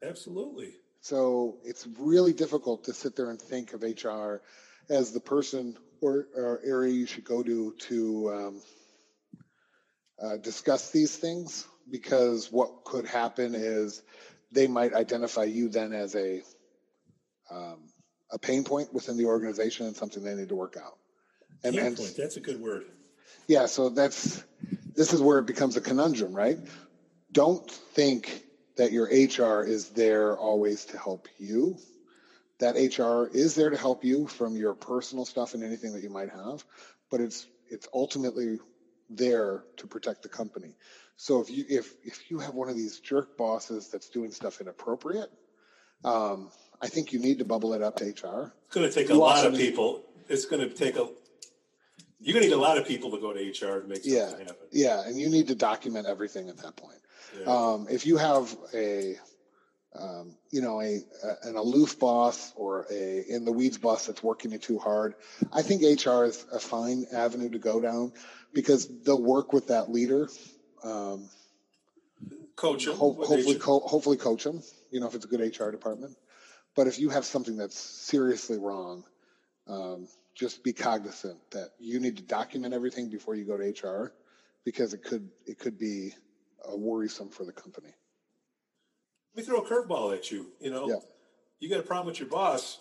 Absolutely. 0.04 0.74
So 1.00 1.58
it's 1.64 1.86
really 1.98 2.32
difficult 2.32 2.84
to 2.84 2.94
sit 2.94 3.16
there 3.16 3.30
and 3.30 3.40
think 3.40 3.72
of 3.72 3.82
HR 3.82 4.42
as 4.88 5.12
the 5.12 5.20
person 5.20 5.76
or, 6.00 6.26
or 6.34 6.60
area 6.64 6.92
you 6.92 7.06
should 7.06 7.24
go 7.24 7.42
to 7.42 7.74
to 7.88 8.32
um, 8.32 8.62
uh, 10.22 10.36
discuss 10.36 10.90
these 10.90 11.16
things 11.16 11.66
because 11.90 12.52
what 12.52 12.84
could 12.84 13.06
happen 13.06 13.54
is 13.54 14.02
they 14.52 14.66
might 14.66 14.94
identify 14.94 15.44
you 15.44 15.68
then 15.68 15.92
as 15.92 16.14
a 16.14 16.42
um, 17.50 17.88
a 18.30 18.38
pain 18.38 18.64
point 18.64 18.92
within 18.92 19.16
the 19.16 19.26
organization 19.26 19.86
and 19.86 19.96
something 19.96 20.22
they 20.22 20.34
need 20.34 20.50
to 20.50 20.54
work 20.54 20.76
out. 20.76 20.98
And, 21.64 21.74
pain 21.74 21.86
and, 21.86 21.96
point. 21.96 22.14
That's 22.16 22.36
a 22.36 22.40
good 22.40 22.60
word. 22.60 22.84
Yeah. 23.48 23.66
So 23.66 23.88
that's 23.88 24.44
this 24.94 25.12
is 25.12 25.20
where 25.20 25.38
it 25.38 25.46
becomes 25.46 25.76
a 25.76 25.80
conundrum, 25.80 26.32
right? 26.32 26.58
Don't 27.32 27.68
think 27.70 28.44
that 28.80 28.92
your 28.92 29.04
HR 29.08 29.62
is 29.62 29.90
there 29.90 30.38
always 30.38 30.86
to 30.86 30.96
help 30.96 31.28
you. 31.38 31.76
That 32.60 32.76
HR 32.76 33.28
is 33.36 33.54
there 33.54 33.68
to 33.68 33.76
help 33.76 34.02
you 34.02 34.26
from 34.26 34.56
your 34.56 34.72
personal 34.72 35.26
stuff 35.26 35.52
and 35.52 35.62
anything 35.62 35.92
that 35.92 36.02
you 36.02 36.08
might 36.08 36.30
have, 36.30 36.64
but 37.10 37.20
it's 37.20 37.46
it's 37.68 37.86
ultimately 37.92 38.58
there 39.10 39.64
to 39.76 39.86
protect 39.86 40.22
the 40.22 40.30
company. 40.30 40.76
So 41.16 41.42
if 41.42 41.50
you 41.50 41.66
if 41.68 41.92
if 42.02 42.30
you 42.30 42.38
have 42.38 42.54
one 42.54 42.70
of 42.70 42.76
these 42.76 43.00
jerk 43.00 43.36
bosses 43.36 43.88
that's 43.88 44.08
doing 44.08 44.30
stuff 44.30 44.62
inappropriate, 44.62 45.30
um, 46.02 46.50
I 46.80 46.86
think 46.86 47.12
you 47.12 47.18
need 47.18 47.38
to 47.40 47.44
bubble 47.44 47.74
it 47.74 47.82
up 47.82 47.96
to 47.96 48.04
HR. 48.04 48.54
It's 48.64 48.74
going 48.74 48.88
to 48.88 48.90
take 48.90 49.10
you 49.10 49.14
a 49.14 49.16
lot 49.16 49.44
of 49.44 49.54
people. 49.56 50.06
It's 50.30 50.46
going 50.46 50.66
to 50.66 50.74
take 50.74 50.96
a. 50.96 51.06
You're 52.18 52.32
going 52.32 52.44
to 52.44 52.48
need 52.48 52.54
a 52.54 52.56
lot 52.56 52.78
of 52.78 52.86
people 52.86 53.10
to 53.10 53.18
go 53.18 53.34
to 53.34 53.40
HR 53.40 53.82
to 53.82 53.88
make 53.88 54.04
something 54.04 54.12
yeah, 54.14 54.38
happen. 54.38 54.68
Yeah, 54.72 55.06
and 55.06 55.20
you 55.20 55.28
need 55.28 55.48
to 55.48 55.54
document 55.54 56.06
everything 56.06 56.48
at 56.48 56.56
that 56.58 56.76
point. 56.76 57.00
Yeah. 57.38 57.52
Um, 57.52 57.86
if 57.90 58.06
you 58.06 58.16
have 58.16 58.54
a, 58.74 59.16
um, 59.98 60.36
you 60.50 60.60
know, 60.60 60.80
a, 60.80 61.00
a, 61.24 61.48
an 61.48 61.56
aloof 61.56 61.98
boss 61.98 62.52
or 62.56 62.86
a 62.90 63.24
in 63.28 63.44
the 63.44 63.52
weeds 63.52 63.78
boss 63.78 64.06
that's 64.06 64.22
working 64.22 64.52
you 64.52 64.58
too 64.58 64.78
hard, 64.78 65.14
I 65.52 65.62
think 65.62 65.82
HR 65.82 66.24
is 66.24 66.44
a 66.52 66.60
fine 66.60 67.06
avenue 67.12 67.50
to 67.50 67.58
go 67.58 67.80
down 67.80 68.12
because 68.52 68.88
they'll 69.02 69.22
work 69.22 69.52
with 69.52 69.68
that 69.68 69.90
leader. 69.90 70.28
Um, 70.82 71.28
coach 72.56 72.84
them. 72.84 72.96
Ho- 72.96 73.12
hopefully, 73.12 73.58
co- 73.58 73.80
hopefully 73.80 74.16
coach 74.16 74.44
them. 74.44 74.62
You 74.90 75.00
know, 75.00 75.06
if 75.06 75.14
it's 75.14 75.24
a 75.24 75.28
good 75.28 75.40
HR 75.40 75.70
department. 75.70 76.16
But 76.76 76.86
if 76.86 76.98
you 76.98 77.10
have 77.10 77.24
something 77.24 77.56
that's 77.56 77.78
seriously 77.78 78.58
wrong, 78.58 79.04
um, 79.66 80.08
just 80.34 80.62
be 80.62 80.72
cognizant 80.72 81.38
that 81.50 81.70
you 81.78 82.00
need 82.00 82.16
to 82.16 82.22
document 82.22 82.74
everything 82.74 83.10
before 83.10 83.34
you 83.34 83.44
go 83.44 83.56
to 83.56 83.64
HR 83.64 84.12
because 84.64 84.94
it 84.94 85.02
could 85.02 85.28
it 85.46 85.58
could 85.58 85.78
be 85.78 86.14
uh, 86.66 86.76
worrisome 86.76 87.28
for 87.28 87.44
the 87.44 87.52
company. 87.52 87.94
Let 89.34 89.42
me 89.44 89.46
throw 89.46 89.60
a 89.60 89.68
curveball 89.68 90.14
at 90.14 90.30
you. 90.30 90.48
You 90.60 90.70
know, 90.70 90.88
yeah. 90.88 90.96
you 91.60 91.68
got 91.68 91.80
a 91.80 91.84
problem 91.84 92.06
with 92.06 92.18
your 92.18 92.28
boss. 92.28 92.80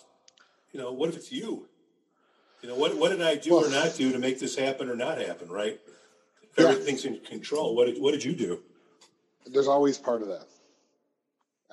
You 0.72 0.80
know, 0.80 0.92
what 0.92 1.10
if 1.10 1.16
it's 1.16 1.32
you? 1.32 1.68
You 2.62 2.70
know, 2.70 2.76
what 2.76 2.98
what 2.98 3.10
did 3.10 3.22
I 3.22 3.36
do 3.36 3.52
well, 3.52 3.66
or 3.66 3.70
not 3.70 3.96
do 3.96 4.12
to 4.12 4.20
make 4.20 4.40
this 4.40 4.56
happen 4.56 4.90
or 4.90 4.96
not 4.96 5.20
happen? 5.20 5.50
Right? 5.50 5.80
If 6.44 6.58
yeah. 6.58 6.70
everything's 6.70 7.06
in 7.06 7.20
control, 7.20 7.76
what 7.76 7.86
did 7.86 8.02
what 8.02 8.12
did 8.12 8.24
you 8.24 8.34
do? 8.34 8.62
There's 9.46 9.68
always 9.68 9.98
part 9.98 10.22
of 10.22 10.28
that. 10.28 10.46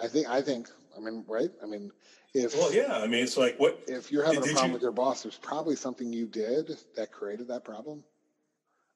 I 0.01 0.09
think. 0.09 0.29
I 0.29 0.43
think. 0.43 0.69
I 0.97 1.01
mean, 1.01 1.25
right? 1.29 1.51
I 1.63 1.67
mean, 1.67 1.91
if 2.35 2.55
well, 2.55 2.73
yeah. 2.73 2.99
I 2.99 3.07
mean, 3.07 3.25
it's 3.25 3.37
like 3.37 3.59
what 3.59 3.83
if 3.89 4.13
you're 4.13 4.25
having 4.25 4.43
did, 4.43 4.51
a 4.51 4.53
problem 4.53 4.71
you, 4.71 4.75
with 4.75 4.83
your 4.83 4.93
boss? 4.93 5.23
There's 5.23 5.39
probably 5.39 5.77
something 5.77 6.13
you 6.13 6.27
did 6.27 6.77
that 6.95 7.11
created 7.11 7.49
that 7.49 7.65
problem. 7.65 8.05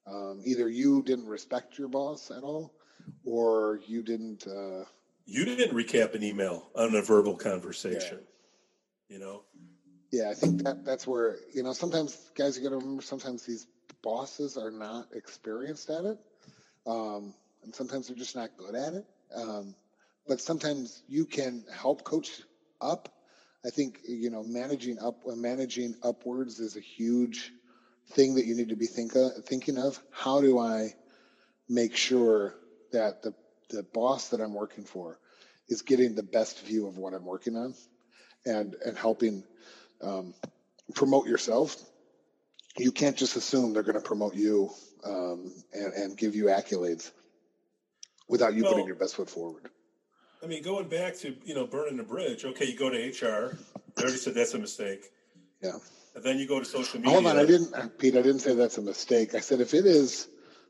Um, 0.07 0.41
either 0.45 0.67
you 0.69 1.03
didn't 1.03 1.27
respect 1.27 1.77
your 1.77 1.87
boss 1.87 2.31
at 2.31 2.43
all, 2.43 2.73
or 3.25 3.79
you 3.87 4.03
didn't. 4.03 4.47
Uh, 4.47 4.85
you 5.25 5.45
didn't 5.45 5.73
recap 5.75 6.15
an 6.15 6.23
email 6.23 6.69
on 6.75 6.95
a 6.95 7.01
verbal 7.01 7.35
conversation. 7.35 8.19
Yeah. 9.09 9.15
You 9.15 9.19
know. 9.19 9.43
Yeah, 10.11 10.29
I 10.29 10.33
think 10.33 10.63
that 10.63 10.83
that's 10.83 11.07
where 11.07 11.37
you 11.53 11.63
know 11.63 11.73
sometimes 11.73 12.17
guys 12.35 12.57
you 12.57 12.63
got 12.63 12.71
to 12.71 12.77
remember 12.77 13.01
sometimes 13.01 13.45
these 13.45 13.67
bosses 14.03 14.57
are 14.57 14.71
not 14.71 15.07
experienced 15.13 15.89
at 15.89 16.03
it, 16.03 16.17
um, 16.85 17.33
and 17.63 17.73
sometimes 17.73 18.07
they're 18.07 18.17
just 18.17 18.35
not 18.35 18.49
good 18.57 18.75
at 18.75 18.93
it. 18.93 19.05
Um, 19.33 19.75
but 20.27 20.41
sometimes 20.41 21.01
you 21.07 21.25
can 21.25 21.63
help 21.73 22.03
coach 22.03 22.41
up. 22.81 23.09
I 23.65 23.69
think 23.69 23.99
you 24.07 24.29
know 24.29 24.43
managing 24.43 24.99
up 24.99 25.21
managing 25.25 25.95
upwards 26.03 26.59
is 26.59 26.75
a 26.75 26.81
huge 26.81 27.51
thing 28.09 28.35
that 28.35 28.45
you 28.45 28.55
need 28.55 28.69
to 28.69 28.75
be 28.75 28.87
think 28.87 29.15
of, 29.15 29.31
thinking 29.45 29.77
of. 29.77 30.01
How 30.11 30.41
do 30.41 30.59
I 30.59 30.93
make 31.69 31.95
sure 31.95 32.55
that 32.91 33.21
the, 33.21 33.33
the 33.69 33.83
boss 33.83 34.29
that 34.29 34.41
I'm 34.41 34.53
working 34.53 34.83
for 34.83 35.19
is 35.67 35.81
getting 35.81 36.15
the 36.15 36.23
best 36.23 36.65
view 36.65 36.87
of 36.87 36.97
what 36.97 37.13
I'm 37.13 37.25
working 37.25 37.55
on 37.55 37.73
and, 38.45 38.75
and 38.85 38.97
helping 38.97 39.43
um, 40.01 40.33
promote 40.93 41.27
yourself. 41.27 41.77
You 42.77 42.91
can't 42.91 43.17
just 43.17 43.35
assume 43.35 43.73
they're 43.73 43.83
going 43.83 43.95
to 43.95 44.01
promote 44.01 44.35
you 44.35 44.71
um, 45.05 45.53
and, 45.73 45.93
and 45.93 46.17
give 46.17 46.35
you 46.35 46.45
accolades 46.45 47.11
without 48.27 48.53
you 48.53 48.63
well, 48.63 48.73
putting 48.73 48.87
your 48.87 48.95
best 48.95 49.15
foot 49.15 49.29
forward. 49.29 49.69
I 50.43 50.47
mean, 50.47 50.63
going 50.63 50.87
back 50.87 51.15
to 51.17 51.35
you 51.45 51.53
know 51.53 51.67
burning 51.67 51.97
the 51.97 52.03
bridge. 52.03 52.45
Okay, 52.45 52.65
you 52.65 52.77
go 52.77 52.89
to 52.89 52.97
HR. 52.97 53.57
I 53.97 54.01
already 54.01 54.17
said 54.17 54.33
that's 54.33 54.53
a 54.53 54.59
mistake. 54.59 55.11
Yeah. 55.61 55.73
And 56.15 56.23
then 56.23 56.39
you 56.39 56.47
go 56.47 56.59
to 56.59 56.65
social 56.65 56.99
media. 56.99 57.13
Hold 57.13 57.27
on, 57.27 57.37
I 57.37 57.45
didn't, 57.45 57.97
Pete. 57.97 58.15
I 58.15 58.21
didn't 58.21 58.39
say 58.39 58.55
that's 58.55 58.77
a 58.77 58.81
mistake. 58.81 59.35
I 59.35 59.39
said 59.39 59.61
if 59.61 59.73
it 59.73 59.85
is 59.85 60.27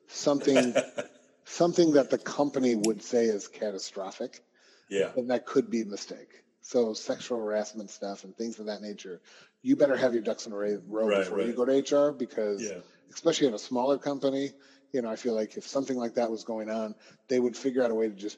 something, 0.07 0.75
something 1.45 1.93
that 1.93 2.09
the 2.09 2.17
company 2.17 2.75
would 2.75 3.01
say 3.03 3.25
is 3.25 3.47
catastrophic, 3.47 4.43
yeah, 4.89 5.09
then 5.15 5.27
that 5.27 5.45
could 5.45 5.69
be 5.69 5.81
a 5.81 5.85
mistake. 5.85 6.29
So 6.61 6.93
sexual 6.93 7.39
harassment 7.39 7.89
stuff 7.89 8.23
and 8.23 8.35
things 8.35 8.59
of 8.59 8.67
that 8.67 8.81
nature, 8.81 9.19
you 9.61 9.75
better 9.75 9.97
have 9.97 10.13
your 10.13 10.21
ducks 10.21 10.45
in 10.45 10.53
a 10.53 10.55
row 10.55 10.79
right, 11.07 11.19
before 11.19 11.39
right. 11.39 11.47
you 11.47 11.53
go 11.53 11.65
to 11.65 12.09
HR 12.09 12.11
because, 12.11 12.61
yeah. 12.61 12.79
especially 13.13 13.47
in 13.47 13.53
a 13.53 13.59
smaller 13.59 13.97
company, 13.97 14.51
you 14.93 15.01
know, 15.01 15.09
I 15.09 15.15
feel 15.15 15.33
like 15.33 15.57
if 15.57 15.65
something 15.65 15.97
like 15.97 16.15
that 16.15 16.29
was 16.29 16.43
going 16.43 16.69
on, 16.69 16.95
they 17.29 17.39
would 17.39 17.57
figure 17.57 17.83
out 17.83 17.91
a 17.91 17.95
way 17.95 18.09
to 18.09 18.15
just 18.15 18.37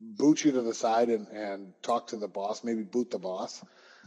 boot 0.00 0.44
you 0.44 0.52
to 0.52 0.62
the 0.62 0.74
side 0.74 1.08
and, 1.08 1.28
and 1.28 1.72
talk 1.82 2.08
to 2.08 2.16
the 2.16 2.28
boss, 2.28 2.64
maybe 2.64 2.82
boot 2.82 3.10
the 3.10 3.18
boss. 3.18 3.64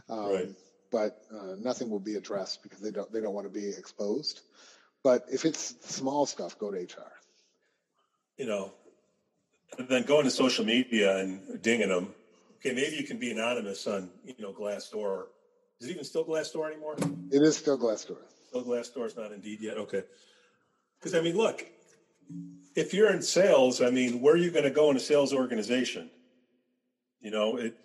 Um, 0.08 0.32
right. 0.32 0.48
But 0.90 1.18
uh, 1.32 1.56
nothing 1.58 1.90
will 1.90 2.00
be 2.00 2.14
addressed 2.14 2.62
because 2.62 2.80
they 2.80 2.90
don't 2.90 3.12
they 3.12 3.20
don't 3.20 3.34
want 3.34 3.46
to 3.46 3.52
be 3.52 3.68
exposed. 3.68 4.40
But 5.02 5.24
if 5.32 5.44
it's 5.44 5.74
small 5.80 6.26
stuff, 6.26 6.58
go 6.58 6.70
to 6.70 6.78
HR. 6.78 7.12
You 8.36 8.46
know, 8.46 8.72
and 9.78 9.88
then 9.88 10.02
going 10.02 10.24
to 10.24 10.30
social 10.30 10.64
media 10.64 11.18
and 11.18 11.62
dinging 11.62 11.88
them. 11.88 12.14
Okay, 12.58 12.74
maybe 12.74 12.96
you 12.96 13.04
can 13.04 13.18
be 13.18 13.30
anonymous 13.30 13.86
on 13.86 14.10
you 14.24 14.34
know 14.38 14.52
Glassdoor. 14.52 15.24
Is 15.80 15.88
it 15.88 15.92
even 15.92 16.04
still 16.04 16.24
Glassdoor 16.24 16.70
anymore? 16.70 16.96
It 17.30 17.42
is 17.42 17.56
still 17.56 17.78
Glassdoor. 17.78 18.18
Still 18.48 18.64
Glassdoor 18.64 19.06
is 19.06 19.16
not 19.16 19.32
Indeed 19.32 19.60
yet. 19.60 19.76
Okay. 19.76 20.02
Because 20.98 21.14
I 21.14 21.20
mean, 21.20 21.36
look, 21.36 21.66
if 22.74 22.94
you're 22.94 23.12
in 23.12 23.22
sales, 23.22 23.82
I 23.82 23.90
mean, 23.90 24.20
where 24.20 24.34
are 24.34 24.38
you 24.38 24.50
going 24.50 24.64
to 24.64 24.70
go 24.70 24.90
in 24.90 24.96
a 24.96 25.00
sales 25.00 25.32
organization? 25.32 26.10
You 27.20 27.30
know, 27.30 27.56
it 27.56 27.76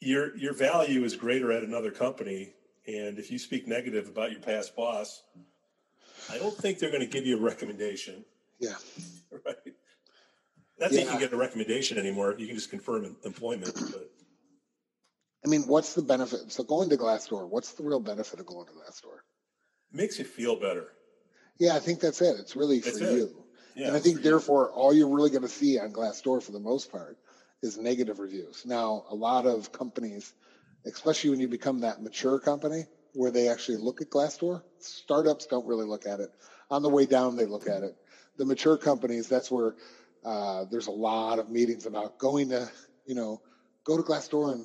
your 0.00 0.36
your 0.36 0.54
value 0.54 1.04
is 1.04 1.14
greater 1.14 1.52
at 1.52 1.62
another 1.62 1.90
company, 1.90 2.54
and 2.86 3.18
if 3.18 3.30
you 3.30 3.38
speak 3.38 3.68
negative 3.68 4.08
about 4.08 4.32
your 4.32 4.40
past 4.40 4.74
boss, 4.74 5.22
I 6.30 6.38
don't 6.38 6.56
think 6.56 6.78
they're 6.78 6.90
going 6.90 7.02
to 7.02 7.06
give 7.06 7.26
you 7.26 7.38
a 7.38 7.40
recommendation. 7.40 8.24
Yeah. 8.60 8.74
Right. 9.46 9.54
Not 10.80 10.90
that 10.90 10.92
yeah. 10.92 11.02
you 11.02 11.08
can 11.08 11.20
get 11.20 11.32
a 11.32 11.36
recommendation 11.36 11.98
anymore. 11.98 12.34
You 12.36 12.48
can 12.48 12.56
just 12.56 12.68
confirm 12.68 13.16
employment. 13.24 13.72
But 13.74 14.10
I 15.44 15.48
mean, 15.48 15.62
what's 15.68 15.94
the 15.94 16.02
benefit? 16.02 16.50
So 16.50 16.64
going 16.64 16.88
to 16.90 16.96
Glassdoor, 16.96 17.48
what's 17.48 17.72
the 17.72 17.84
real 17.84 18.00
benefit 18.00 18.40
of 18.40 18.46
going 18.46 18.66
to 18.66 18.72
Glassdoor? 18.72 19.20
Makes 19.92 20.18
you 20.18 20.24
feel 20.24 20.56
better. 20.56 20.88
Yeah, 21.60 21.76
I 21.76 21.78
think 21.78 22.00
that's 22.00 22.20
it. 22.22 22.36
It's 22.40 22.56
really 22.56 22.80
that's 22.80 22.98
for 22.98 23.04
it. 23.04 23.12
you. 23.12 23.44
Yeah, 23.76 23.88
and 23.88 23.96
I 23.96 24.00
think 24.00 24.22
therefore 24.22 24.70
all 24.72 24.92
you're 24.92 25.14
really 25.14 25.30
going 25.30 25.42
to 25.42 25.48
see 25.48 25.78
on 25.78 25.92
Glassdoor 25.92 26.42
for 26.42 26.50
the 26.50 26.58
most 26.58 26.90
part 26.90 27.18
is 27.62 27.78
negative 27.78 28.18
reviews. 28.18 28.64
Now, 28.66 29.04
a 29.10 29.14
lot 29.14 29.46
of 29.46 29.70
companies, 29.70 30.32
especially 30.86 31.30
when 31.30 31.40
you 31.40 31.48
become 31.48 31.80
that 31.80 32.02
mature 32.02 32.38
company 32.38 32.86
where 33.12 33.30
they 33.30 33.48
actually 33.48 33.78
look 33.78 34.00
at 34.00 34.10
Glassdoor, 34.10 34.62
startups 34.78 35.46
don't 35.46 35.66
really 35.66 35.86
look 35.86 36.06
at 36.06 36.20
it. 36.20 36.30
On 36.70 36.82
the 36.82 36.88
way 36.88 37.06
down, 37.06 37.36
they 37.36 37.46
look 37.46 37.68
at 37.68 37.82
it. 37.82 37.96
The 38.40 38.46
mature 38.46 38.78
companies, 38.78 39.28
that's 39.28 39.50
where 39.50 39.74
uh, 40.24 40.64
there's 40.70 40.86
a 40.86 40.90
lot 40.92 41.38
of 41.38 41.50
meetings 41.50 41.84
about 41.84 42.16
going 42.16 42.48
to, 42.48 42.70
you 43.04 43.14
know, 43.14 43.42
go 43.84 43.98
to 43.98 44.02
Glassdoor 44.02 44.54
and 44.54 44.64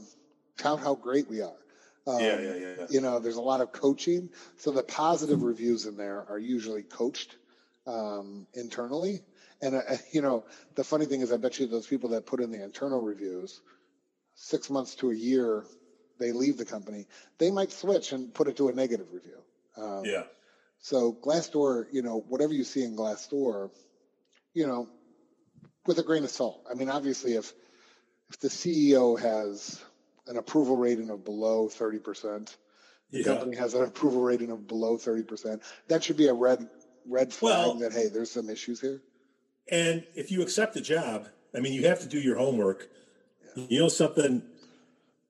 tout 0.58 0.80
how 0.80 0.96
great 0.96 1.30
we 1.30 1.42
are. 1.42 1.60
Um, 2.08 2.22
yeah, 2.22 2.40
yeah, 2.40 2.56
yeah, 2.56 2.74
yeah. 2.80 2.86
You 2.90 3.02
know, 3.02 3.20
there's 3.20 3.36
a 3.36 3.42
lot 3.42 3.60
of 3.60 3.74
coaching. 3.74 4.30
So 4.56 4.72
the 4.72 4.82
positive 4.82 5.44
reviews 5.44 5.88
in 5.88 5.98
there 5.98 6.26
are 6.30 6.40
usually 6.40 6.84
coached 6.84 7.36
um, 7.86 8.48
internally. 8.54 9.24
And, 9.62 9.76
uh, 9.76 9.82
you 10.14 10.22
know, 10.22 10.46
the 10.76 10.86
funny 10.86 11.06
thing 11.06 11.20
is, 11.20 11.34
I 11.34 11.38
bet 11.38 11.60
you 11.60 11.68
those 11.68 11.86
people 11.86 12.12
that 12.12 12.26
put 12.26 12.40
in 12.40 12.52
the 12.52 12.64
internal 12.64 13.02
reviews, 13.02 13.60
six 14.36 14.70
months 14.70 14.96
to 14.96 15.12
a 15.12 15.16
year, 15.16 15.66
they 16.18 16.32
leave 16.32 16.56
the 16.56 16.64
company, 16.64 17.08
they 17.40 17.52
might 17.52 17.74
switch 17.74 18.14
and 18.14 18.34
put 18.34 18.48
it 18.48 18.56
to 18.56 18.70
a 18.70 18.74
negative 18.74 19.08
review. 19.12 19.42
Um, 19.76 20.06
yeah. 20.06 20.24
So 20.86 21.14
Glassdoor, 21.14 21.88
you 21.92 22.04
know, 22.04 22.24
whatever 22.30 22.54
you 22.54 22.64
see 22.64 22.84
in 22.84 22.96
Glassdoor, 22.96 23.72
you 24.54 24.68
know, 24.68 24.88
with 25.88 25.98
a 25.98 26.04
grain 26.04 26.24
of 26.24 26.30
salt. 26.30 26.64
I 26.70 26.76
mean, 26.76 26.90
obviously, 26.90 27.34
if 27.34 27.52
if 28.30 28.40
the 28.40 28.50
CEO 28.50 29.20
has 29.20 29.84
an 30.28 30.38
approval 30.38 30.78
rating 30.78 31.10
of 31.10 31.26
below 31.26 31.70
thirty 31.70 31.98
percent, 31.98 32.56
the 33.10 33.22
yeah. 33.22 33.26
company 33.26 33.56
has 33.56 33.74
an 33.74 33.82
approval 33.82 34.22
rating 34.22 34.52
of 34.52 34.68
below 34.68 34.96
thirty 34.96 35.24
percent, 35.24 35.64
that 35.88 36.04
should 36.04 36.18
be 36.18 36.28
a 36.28 36.36
red 36.36 36.70
red 37.10 37.34
flag 37.34 37.66
well, 37.66 37.80
that 37.80 37.92
hey, 37.92 38.10
there's 38.10 38.30
some 38.30 38.52
issues 38.52 38.80
here. 38.80 39.02
And 39.72 40.06
if 40.14 40.30
you 40.30 40.44
accept 40.44 40.76
the 40.76 40.82
job, 40.82 41.30
I 41.56 41.62
mean, 41.62 41.74
you 41.74 41.88
have 41.88 42.02
to 42.02 42.08
do 42.08 42.20
your 42.20 42.38
homework. 42.38 42.88
Yeah. 43.56 43.66
You 43.70 43.80
know 43.80 43.90
something, 43.90 44.44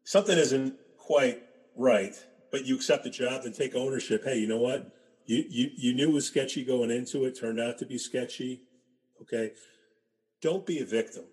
something 0.04 0.38
isn't 0.38 0.76
quite 0.98 1.42
right, 1.78 2.14
but 2.52 2.66
you 2.66 2.76
accept 2.76 3.06
the 3.06 3.10
job 3.10 3.46
and 3.46 3.56
take 3.56 3.74
ownership. 3.74 4.26
Hey, 4.26 4.40
you 4.40 4.50
know 4.50 4.60
what? 4.60 4.92
You 5.26 5.44
you 5.50 5.70
you 5.76 5.94
knew 5.94 6.10
it 6.10 6.14
was 6.14 6.28
sketchy 6.28 6.64
going 6.64 6.92
into 6.92 7.26
it. 7.26 7.40
Turned 7.40 7.60
out 7.60 7.78
to 7.80 7.86
be 7.86 7.98
sketchy. 7.98 8.62
Okay, 9.22 9.54
don't 10.42 10.66
be 10.66 10.80
a 10.80 10.86
victim. 10.86 11.26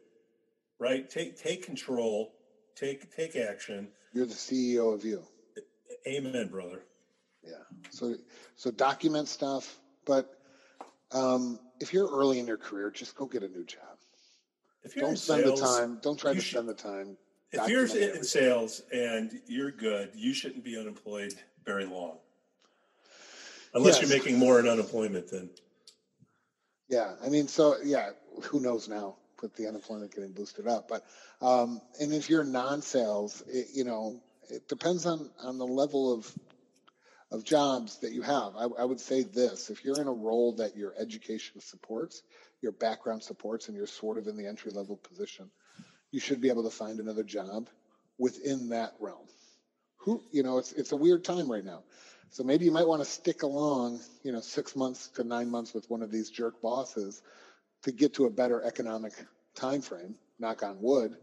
Right? 0.79 1.09
Take 1.09 1.37
take 1.37 1.65
control. 1.65 2.33
Take 2.75 3.15
take 3.15 3.37
action. 3.37 3.89
You're 4.13 4.27
the 4.27 4.35
CEO 4.35 4.95
of 4.95 5.05
you. 5.05 5.23
Amen, 6.07 6.49
brother. 6.49 6.85
Yeah. 7.45 7.53
So 7.91 8.15
so 8.57 8.71
document 8.71 9.29
stuff 9.29 9.79
but 10.05 10.39
um, 11.13 11.59
if 11.81 11.93
you're 11.93 12.09
early 12.09 12.39
in 12.39 12.47
your 12.47 12.57
career, 12.57 12.91
just 12.91 13.17
go 13.17 13.27
get 13.27 13.43
a 13.43 13.49
new 13.49 13.65
job. 13.65 13.81
If 14.85 14.97
you're 14.97 15.05
don't 15.05 15.17
spend 15.17 15.45
sales, 15.45 15.61
the 15.61 15.67
time. 15.67 15.99
Don't 16.03 16.19
try 16.19 16.35
to 16.35 16.41
should, 16.41 16.51
spend 16.51 16.69
the 16.69 16.75
time. 16.75 17.17
If 17.53 17.69
you're 17.69 17.85
in 17.85 18.25
sales 18.25 18.83
and 18.93 19.41
you're 19.47 19.71
good, 19.71 20.11
you 20.15 20.33
shouldn't 20.33 20.65
be 20.65 20.79
unemployed 20.79 21.35
very 21.65 21.85
long, 21.85 22.17
unless 23.75 24.01
yes. 24.01 24.09
you're 24.09 24.19
making 24.19 24.39
more 24.39 24.61
in 24.61 24.69
unemployment 24.69 25.31
then. 25.31 25.51
Yeah, 26.89 27.15
I 27.25 27.29
mean, 27.29 27.49
so 27.49 27.77
yeah, 27.83 28.11
who 28.43 28.61
knows 28.61 28.89
now 28.89 29.17
with 29.41 29.57
the 29.57 29.67
unemployment 29.67 30.15
getting 30.15 30.33
boosted 30.33 30.69
up, 30.69 30.89
but 30.89 31.05
um, 31.41 31.81
and 32.01 32.13
if 32.13 32.31
you're 32.31 32.45
non-sales, 32.45 33.43
it, 33.49 33.69
you 33.75 33.85
know, 33.85 34.21
it 34.51 34.69
depends 34.69 35.07
on 35.07 35.31
on 35.43 35.59
the 35.59 35.67
level 35.67 36.13
of 36.13 36.31
of 37.33 37.45
jobs 37.45 37.99
that 38.01 38.13
you 38.13 38.23
have. 38.23 38.55
I, 38.57 38.65
I, 38.79 38.85
would 38.85 39.01
say 39.01 39.23
this 39.23 39.71
if 39.71 39.85
you're 39.85 40.01
in 40.01 40.07
a 40.07 40.13
role 40.13 40.53
that 40.57 40.77
your 40.77 40.93
education 40.99 41.61
supports, 41.61 42.23
your 42.61 42.73
background 42.73 43.23
supports, 43.23 43.69
and 43.69 43.77
you're 43.77 43.87
sort 43.87 44.19
of 44.19 44.27
in 44.27 44.37
the 44.37 44.47
entry 44.47 44.71
level 44.71 44.97
position, 44.97 45.51
you 46.11 46.21
should 46.21 46.43
be 46.43 46.51
able 46.51 46.65
to 46.65 46.71
find 46.71 47.01
another 47.01 47.25
job 47.25 47.69
within 48.19 48.69
that 48.69 48.93
realm. 49.01 49.27
Who, 49.99 50.23
you 50.31 50.43
know, 50.43 50.59
it's, 50.59 50.73
it's 50.73 50.93
a 50.93 50.97
weird 50.97 51.25
time 51.25 51.51
right 51.51 51.65
now. 51.65 51.85
So 52.33 52.45
maybe 52.45 52.64
you 52.64 52.71
might 52.71 52.88
want 52.88 53.03
to 53.03 53.09
stick 53.09 53.42
along, 53.42 54.01
you 54.23 54.33
know, 54.33 54.40
six 54.40 54.75
months 54.75 55.09
to 55.16 55.23
nine 55.23 55.51
months 55.51 55.75
with 55.75 55.90
one 55.90 56.01
of 56.01 56.11
these 56.11 56.31
jerk 56.31 56.62
bosses 56.62 57.21
to 57.83 57.92
get 57.92 58.14
to 58.14 58.25
a 58.25 58.31
better 58.31 58.62
economic 58.64 59.12
time 59.55 59.83
frame. 59.83 60.14
Knock 60.38 60.62
on 60.62 60.81
wood, 60.81 61.14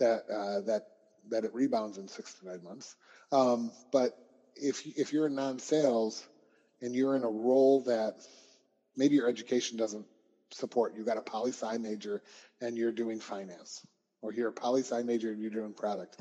that 0.00 0.24
uh, 0.28 0.60
that 0.62 0.88
that 1.30 1.44
it 1.44 1.54
rebounds 1.54 1.98
in 1.98 2.08
six 2.08 2.34
to 2.34 2.48
nine 2.48 2.64
months. 2.64 2.96
Um, 3.30 3.70
but 3.92 4.18
if 4.56 4.84
if 4.98 5.12
you're 5.12 5.28
in 5.28 5.36
non-sales 5.36 6.26
and 6.82 6.96
you're 6.96 7.14
in 7.14 7.22
a 7.22 7.30
role 7.30 7.82
that 7.82 8.16
maybe 8.96 9.14
your 9.14 9.28
education 9.28 9.78
doesn't 9.78 10.04
support, 10.50 10.96
you 10.96 11.04
got 11.04 11.16
a 11.16 11.22
poli 11.22 11.52
sci 11.52 11.78
major 11.78 12.22
and 12.60 12.76
you're 12.76 12.90
doing 12.92 13.20
finance, 13.20 13.86
or 14.20 14.32
you're 14.32 14.48
a 14.48 14.52
poli 14.52 14.80
sci 14.80 15.00
major 15.04 15.30
and 15.30 15.40
you're 15.40 15.50
doing 15.52 15.74
product. 15.74 16.16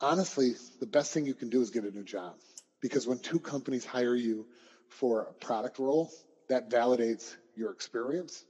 Honestly, 0.00 0.54
the 0.80 0.86
best 0.86 1.12
thing 1.12 1.26
you 1.26 1.34
can 1.34 1.50
do 1.50 1.60
is 1.60 1.68
get 1.68 1.84
a 1.84 1.90
new 1.90 2.04
job 2.04 2.34
because 2.80 3.06
when 3.06 3.18
two 3.18 3.38
companies 3.38 3.84
hire 3.84 4.14
you 4.14 4.46
for 4.88 5.22
a 5.22 5.32
product 5.44 5.78
role, 5.78 6.10
that 6.48 6.70
validates 6.70 7.36
your 7.54 7.70
experience. 7.72 8.44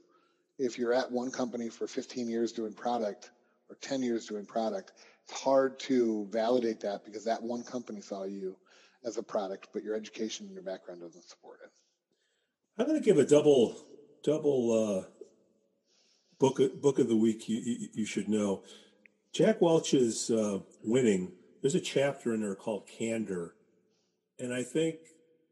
If 0.57 0.77
you're 0.77 0.93
at 0.93 1.11
one 1.11 1.31
company 1.31 1.69
for 1.69 1.87
15 1.87 2.29
years 2.29 2.51
doing 2.51 2.73
product 2.73 3.31
or 3.69 3.75
10 3.81 4.01
years 4.03 4.27
doing 4.27 4.45
product, 4.45 4.93
it's 5.23 5.41
hard 5.41 5.79
to 5.81 6.27
validate 6.31 6.79
that 6.81 7.05
because 7.05 7.23
that 7.25 7.41
one 7.41 7.63
company 7.63 8.01
saw 8.01 8.23
you 8.23 8.55
as 9.05 9.17
a 9.17 9.23
product, 9.23 9.69
but 9.73 9.83
your 9.83 9.95
education 9.95 10.45
and 10.45 10.53
your 10.53 10.63
background 10.63 11.01
doesn't 11.01 11.23
support 11.23 11.59
it. 11.63 11.71
I'm 12.77 12.87
going 12.87 12.99
to 12.99 13.05
give 13.05 13.17
a 13.17 13.25
double 13.25 13.75
double 14.23 14.71
uh, 14.71 15.07
book 16.39 16.59
book 16.81 16.99
of 16.99 17.07
the 17.07 17.15
week. 17.15 17.47
You, 17.47 17.57
you, 17.57 17.87
you 17.93 18.05
should 18.05 18.29
know. 18.29 18.63
Jack 19.33 19.61
Welch's 19.61 20.31
uh, 20.31 20.59
winning. 20.83 21.33
There's 21.61 21.75
a 21.75 21.81
chapter 21.81 22.33
in 22.33 22.41
there 22.41 22.55
called 22.55 22.87
Candor, 22.87 23.53
and 24.39 24.53
I 24.53 24.63
think 24.63 24.97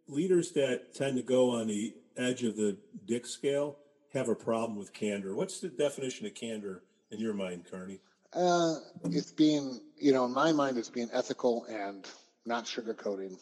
leaders 0.08 0.52
that 0.54 0.93
tend 0.93 1.17
to 1.17 1.23
go 1.23 1.52
on 1.52 1.67
the 1.67 1.93
edge 2.15 2.43
of 2.43 2.56
the 2.56 2.78
Dick 3.06 3.26
scale 3.26 3.78
have 4.13 4.30
a 4.30 4.36
problem 4.36 4.78
with 4.78 4.93
candor. 4.93 5.36
What's 5.36 5.60
the 5.60 5.69
definition 5.69 6.26
of 6.26 6.34
candor 6.34 6.84
in 7.12 7.19
your 7.19 7.34
mind, 7.34 7.65
Carney? 7.69 8.00
Uh, 8.34 8.76
it's 9.06 9.32
being, 9.32 9.80
you 9.97 10.13
know, 10.13 10.26
in 10.26 10.34
my 10.34 10.52
mind, 10.52 10.78
it's 10.78 10.89
being 10.89 11.10
ethical 11.13 11.65
and 11.65 12.06
not 12.45 12.65
sugarcoating 12.65 13.38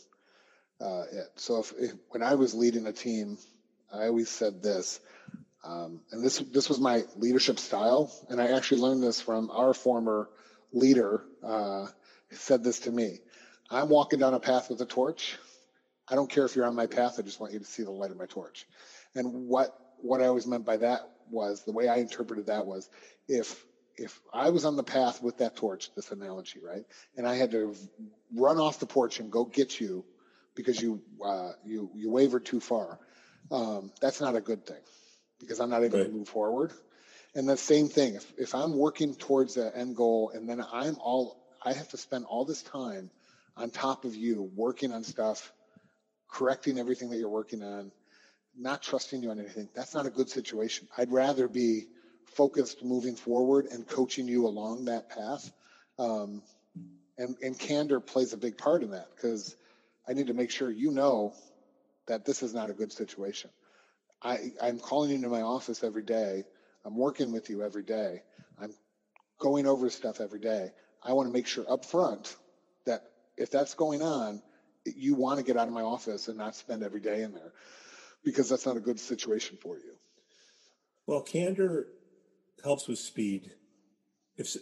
uh, 0.82 1.04
it. 1.12 1.28
So 1.36 1.60
if, 1.60 1.74
if, 1.78 1.92
when 2.10 2.24
I 2.24 2.36
was 2.36 2.54
leading 2.54 2.88
a 2.88 2.92
team, 2.92 3.38
I 3.94 4.08
always 4.08 4.30
said 4.30 4.62
this, 4.62 5.00
um, 5.64 6.02
and 6.12 6.24
this 6.24 6.38
this 6.38 6.70
was 6.70 6.80
my 6.80 7.04
leadership 7.16 7.58
style, 7.58 8.12
and 8.30 8.40
I 8.40 8.56
actually 8.56 8.82
learned 8.82 9.02
this 9.02 9.20
from 9.20 9.50
our 9.50 9.74
former 9.74 10.30
leader. 10.72 11.24
Uh, 11.44 11.88
said 12.32 12.64
this 12.64 12.82
to 12.82 12.92
me: 12.92 13.20
"I'm 13.70 13.90
walking 13.90 14.20
down 14.20 14.34
a 14.34 14.40
path 14.40 14.70
with 14.70 14.82
a 14.82 14.86
torch. 14.86 15.38
I 16.08 16.16
don't 16.16 16.30
care 16.30 16.46
if 16.46 16.56
you're 16.56 16.66
on 16.66 16.76
my 16.76 16.88
path. 16.88 17.16
I 17.18 17.24
just 17.24 17.40
want 17.40 17.54
you 17.54 17.60
to 17.60 17.66
see 17.66 17.84
the 17.84 17.92
light 17.92 18.12
of 18.12 18.18
my 18.18 18.26
torch." 18.26 18.66
And 19.16 19.48
what 19.48 19.78
what 20.02 20.22
I 20.22 20.28
always 20.28 20.48
meant 20.48 20.66
by 20.66 20.78
that 20.78 21.10
was 21.30 21.64
the 21.64 21.72
way 21.72 21.88
I 21.88 21.98
interpreted 21.98 22.48
that 22.48 22.66
was 22.66 22.90
if 23.28 23.66
if 23.98 24.20
I 24.34 24.50
was 24.50 24.66
on 24.66 24.76
the 24.76 24.84
path 24.84 25.24
with 25.24 25.38
that 25.38 25.56
torch, 25.56 25.90
this 25.96 26.12
analogy, 26.12 26.60
right, 26.60 26.86
and 27.16 27.28
I 27.28 27.36
had 27.36 27.52
to 27.52 27.76
run 28.34 28.58
off 28.58 28.80
the 28.80 28.86
porch 28.86 29.20
and 29.20 29.32
go 29.32 29.46
get 29.46 29.80
you 29.80 30.04
because 30.56 30.82
you 30.82 31.02
uh, 31.24 31.52
you 31.64 31.90
you 31.94 32.12
wavered 32.12 32.46
too 32.46 32.60
far, 32.60 33.00
um, 33.52 33.92
that's 34.02 34.22
not 34.22 34.36
a 34.36 34.42
good 34.42 34.66
thing 34.66 34.82
because 35.40 35.60
I'm 35.60 35.70
not 35.70 35.84
able 35.84 36.00
right. 36.00 36.08
to 36.08 36.12
move 36.12 36.28
forward. 36.28 36.72
And 37.36 37.48
the 37.48 37.58
same 37.58 37.88
thing, 37.88 38.16
if 38.16 38.34
if 38.38 38.56
I'm 38.56 38.78
working 38.78 39.16
towards 39.16 39.56
the 39.56 39.76
end 39.76 39.96
goal 39.96 40.32
and 40.34 40.48
then 40.50 40.64
I'm 40.72 40.98
all 41.00 41.38
I 41.64 41.74
have 41.74 41.90
to 41.90 41.98
spend 41.98 42.26
all 42.26 42.46
this 42.46 42.64
time 42.64 43.10
on 43.58 43.70
top 43.70 44.06
of 44.06 44.16
you 44.16 44.52
working 44.56 44.92
on 44.92 45.04
stuff, 45.04 45.52
correcting 46.30 46.78
everything 46.78 47.10
that 47.10 47.18
you're 47.18 47.30
working 47.30 47.64
on, 47.64 47.92
not 48.58 48.82
trusting 48.82 49.22
you 49.22 49.32
on 49.32 49.40
anything. 49.40 49.70
That's 49.76 49.94
not 49.94 50.06
a 50.06 50.10
good 50.10 50.30
situation. 50.30 50.88
I'd 50.98 51.12
rather 51.12 51.48
be 51.48 51.86
focused 52.26 52.84
moving 52.84 53.16
forward 53.16 53.68
and 53.68 53.88
coaching 53.88 54.28
you 54.28 54.48
along 54.48 54.86
that 54.86 55.10
path. 55.10 55.52
Um, 55.98 56.42
and, 57.18 57.36
and 57.42 57.58
candor 57.58 58.00
plays 58.00 58.34
a 58.34 58.38
big 58.38 58.58
part 58.58 58.84
in 58.84 58.92
that 58.92 59.08
because 59.16 59.56
I 60.08 60.14
need 60.14 60.28
to 60.28 60.34
make 60.34 60.52
sure 60.52 60.70
you 60.70 60.92
know 60.92 61.34
that 62.08 62.26
this 62.26 62.44
is 62.44 62.54
not 62.54 62.70
a 62.70 62.74
good 62.74 62.92
situation. 62.92 63.50
I, 64.22 64.52
I'm 64.62 64.80
calling 64.80 65.10
you 65.10 65.16
into 65.16 65.30
my 65.30 65.42
office 65.42 65.84
every 65.84 66.04
day. 66.04 66.44
I'm 66.84 66.96
working 66.96 67.32
with 67.32 67.50
you 67.50 67.64
every 67.64 67.84
day. 67.84 68.22
I'm 68.60 68.74
going 69.40 69.66
over 69.66 69.90
stuff 69.90 70.20
every 70.20 70.40
day. 70.40 70.72
I 71.04 71.14
want 71.14 71.30
to 71.30 71.34
make 71.34 71.48
sure 71.48 71.66
up 71.70 71.86
front 71.86 72.36
if 73.38 73.52
that's 73.52 73.74
going 73.74 74.02
on, 74.02 74.42
you 74.86 75.16
want 75.16 75.40
to 75.40 75.46
get 75.46 75.58
out 75.58 75.68
of 75.68 75.74
my 75.74 75.82
office 75.82 76.28
and 76.28 76.38
not 76.38 76.56
spend 76.56 76.84
every 76.84 77.00
day 77.00 77.22
in 77.22 77.34
there 77.34 77.54
because 78.24 78.50
that's 78.50 78.66
not 78.66 78.78
a 78.78 78.80
good 78.80 79.00
situation 79.00 79.58
for 79.62 79.78
you. 79.78 79.94
Well, 81.08 81.22
candor 81.22 81.88
helps 82.64 82.88
with 82.88 83.00
speed. 83.00 83.52
If 84.38 84.56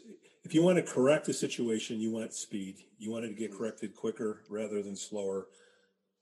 if 0.43 0.53
you 0.53 0.61
want 0.61 0.77
to 0.77 0.83
correct 0.83 1.29
a 1.29 1.33
situation, 1.33 2.01
you 2.01 2.11
want 2.11 2.33
speed. 2.33 2.75
You 2.97 3.11
want 3.11 3.25
it 3.25 3.29
to 3.29 3.33
get 3.33 3.53
corrected 3.53 3.95
quicker 3.95 4.41
rather 4.49 4.81
than 4.81 4.95
slower. 4.95 5.47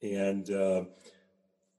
And 0.03 0.49
uh, 0.51 0.83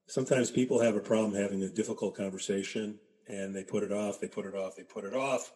sometimes 0.07 0.51
people 0.51 0.81
have 0.81 0.97
a 0.97 1.01
problem 1.01 1.41
having 1.41 1.63
a 1.63 1.69
difficult 1.69 2.17
conversation, 2.17 2.99
and 3.29 3.55
they 3.55 3.63
put 3.63 3.85
it 3.85 3.93
off. 3.93 4.21
They 4.21 4.27
put 4.27 4.45
it 4.45 4.55
off. 4.55 4.75
They 4.77 4.83
put 4.83 5.05
it 5.05 5.15
off, 5.15 5.53